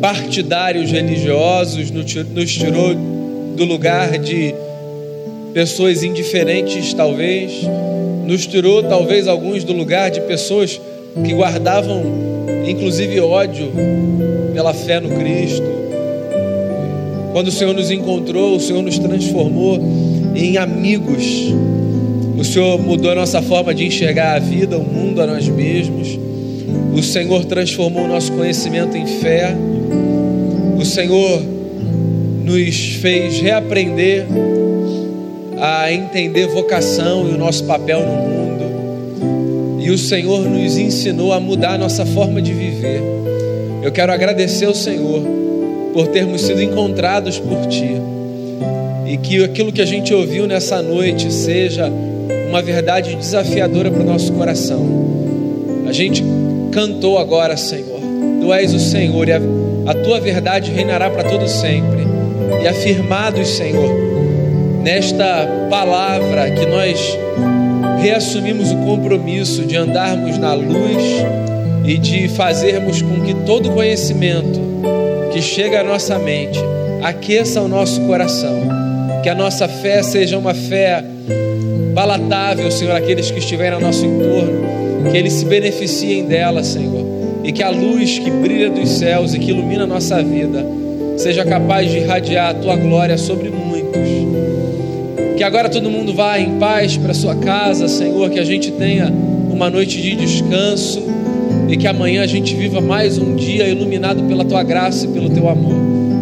partidários 0.00 0.90
religiosos, 0.90 1.90
nos 1.90 2.52
tirou 2.52 2.94
do 3.56 3.64
lugar 3.64 4.18
de 4.18 4.54
pessoas 5.52 6.02
indiferentes, 6.02 6.92
talvez, 6.94 7.52
nos 8.26 8.46
tirou, 8.46 8.82
talvez, 8.82 9.26
alguns 9.26 9.64
do 9.64 9.72
lugar 9.72 10.10
de 10.10 10.20
pessoas 10.22 10.80
que 11.14 11.32
guardavam, 11.34 12.02
inclusive, 12.66 13.20
ódio 13.20 13.72
pela 14.52 14.72
fé 14.72 15.00
no 15.00 15.08
Cristo. 15.18 15.66
Quando 17.32 17.48
o 17.48 17.52
Senhor 17.52 17.74
nos 17.74 17.90
encontrou, 17.90 18.56
o 18.56 18.60
Senhor 18.60 18.82
nos 18.82 18.98
transformou 18.98 19.78
em 20.34 20.56
amigos 20.56 21.52
o 22.40 22.44
Senhor 22.44 22.80
mudou 22.80 23.10
a 23.10 23.14
nossa 23.14 23.42
forma 23.42 23.74
de 23.74 23.84
enxergar 23.84 24.36
a 24.36 24.38
vida, 24.38 24.78
o 24.78 24.82
mundo, 24.82 25.20
a 25.20 25.26
nós 25.26 25.46
mesmos. 25.46 26.18
O 26.90 27.02
Senhor 27.02 27.44
transformou 27.44 28.04
o 28.04 28.08
nosso 28.08 28.32
conhecimento 28.32 28.96
em 28.96 29.06
fé. 29.06 29.54
O 30.78 30.82
Senhor 30.82 31.42
nos 32.42 32.94
fez 32.94 33.40
reaprender 33.40 34.24
a 35.60 35.92
entender 35.92 36.46
vocação 36.46 37.28
e 37.28 37.34
o 37.34 37.38
nosso 37.38 37.64
papel 37.64 38.00
no 38.00 38.12
mundo. 38.12 38.40
e 39.82 39.90
o 39.90 39.98
Senhor 39.98 40.40
nos 40.40 40.76
ensinou 40.76 41.32
a 41.32 41.40
mudar 41.40 41.74
a 41.74 41.78
nossa 41.78 42.06
forma 42.06 42.40
de 42.40 42.52
viver. 42.52 43.02
Eu 43.82 43.90
quero 43.90 44.12
agradecer 44.12 44.66
ao 44.66 44.74
Senhor 44.74 45.22
por 45.92 46.06
termos 46.08 46.42
sido 46.42 46.62
encontrados 46.62 47.38
por 47.38 47.66
Ti 47.66 47.96
e 49.06 49.16
que 49.16 49.42
aquilo 49.42 49.72
que 49.72 49.82
a 49.82 49.86
gente 49.86 50.14
ouviu 50.14 50.46
nessa 50.46 50.80
noite 50.80 51.32
seja 51.32 51.90
uma 52.48 52.62
verdade 52.62 53.14
desafiadora 53.16 53.90
para 53.90 54.02
o 54.02 54.04
nosso 54.04 54.32
coração. 54.32 54.86
A 55.86 55.92
gente 55.92 56.22
cantou 56.70 57.18
agora, 57.18 57.56
Senhor, 57.56 58.00
Tu 58.40 58.52
és 58.52 58.72
o 58.72 58.78
Senhor 58.78 59.28
e 59.28 59.32
a, 59.32 59.40
a 59.86 59.94
Tua 59.94 60.20
verdade 60.20 60.70
reinará 60.70 61.10
para 61.10 61.24
todo 61.24 61.48
sempre. 61.48 62.00
E 62.62 62.68
afirmados, 62.68 63.48
Senhor, 63.48 64.09
nesta 64.82 65.46
palavra 65.68 66.50
que 66.50 66.66
nós 66.66 67.18
reassumimos 68.00 68.72
o 68.72 68.76
compromisso 68.76 69.64
de 69.64 69.76
andarmos 69.76 70.38
na 70.38 70.54
luz 70.54 71.04
e 71.84 71.98
de 71.98 72.28
fazermos 72.28 73.02
com 73.02 73.20
que 73.20 73.34
todo 73.44 73.70
conhecimento 73.70 74.60
que 75.32 75.42
chega 75.42 75.80
à 75.80 75.84
nossa 75.84 76.18
mente 76.18 76.58
aqueça 77.02 77.60
o 77.62 77.68
nosso 77.68 78.00
coração, 78.02 78.60
que 79.22 79.28
a 79.28 79.34
nossa 79.34 79.68
fé 79.68 80.02
seja 80.02 80.38
uma 80.38 80.54
fé 80.54 81.04
palatável, 81.94 82.70
Senhor, 82.70 82.94
aqueles 82.94 83.30
que 83.30 83.38
estiverem 83.38 83.74
ao 83.74 83.80
nosso 83.80 84.04
entorno, 84.04 85.10
que 85.10 85.16
eles 85.16 85.34
se 85.34 85.44
beneficiem 85.44 86.26
dela, 86.26 86.62
Senhor, 86.62 87.06
e 87.44 87.52
que 87.52 87.62
a 87.62 87.70
luz 87.70 88.18
que 88.18 88.30
brilha 88.30 88.70
dos 88.70 88.88
céus 88.88 89.34
e 89.34 89.38
que 89.38 89.50
ilumina 89.50 89.84
a 89.84 89.86
nossa 89.86 90.22
vida 90.22 90.64
seja 91.16 91.44
capaz 91.44 91.90
de 91.90 91.98
irradiar 91.98 92.50
a 92.50 92.54
tua 92.54 92.76
glória 92.76 93.18
sobre 93.18 93.48
muitos. 93.48 93.59
Que 95.40 95.44
agora 95.44 95.70
todo 95.70 95.88
mundo 95.88 96.12
vá 96.12 96.38
em 96.38 96.58
paz 96.58 96.98
para 96.98 97.14
sua 97.14 97.34
casa, 97.34 97.88
Senhor, 97.88 98.28
que 98.28 98.38
a 98.38 98.44
gente 98.44 98.72
tenha 98.72 99.10
uma 99.50 99.70
noite 99.70 99.98
de 99.98 100.14
descanso 100.14 101.02
e 101.66 101.78
que 101.78 101.86
amanhã 101.86 102.22
a 102.22 102.26
gente 102.26 102.54
viva 102.54 102.78
mais 102.78 103.16
um 103.16 103.34
dia 103.36 103.66
iluminado 103.66 104.22
pela 104.24 104.44
tua 104.44 104.62
graça 104.62 105.06
e 105.06 105.08
pelo 105.08 105.30
teu 105.30 105.48
amor. 105.48 105.72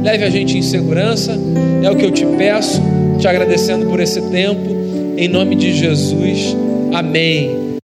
Leve 0.05 0.23
a 0.23 0.31
gente 0.31 0.57
em 0.57 0.63
segurança, 0.63 1.37
é 1.83 1.91
o 1.91 1.97
que 1.97 2.05
eu 2.05 2.13
te 2.13 2.25
peço, 2.25 2.81
te 3.19 3.27
agradecendo 3.27 3.87
por 3.87 3.99
esse 3.99 4.23
tempo, 4.31 4.77
em 5.17 5.27
nome 5.27 5.57
de 5.57 5.75
Jesus. 5.75 6.57
Amém. 6.93 7.68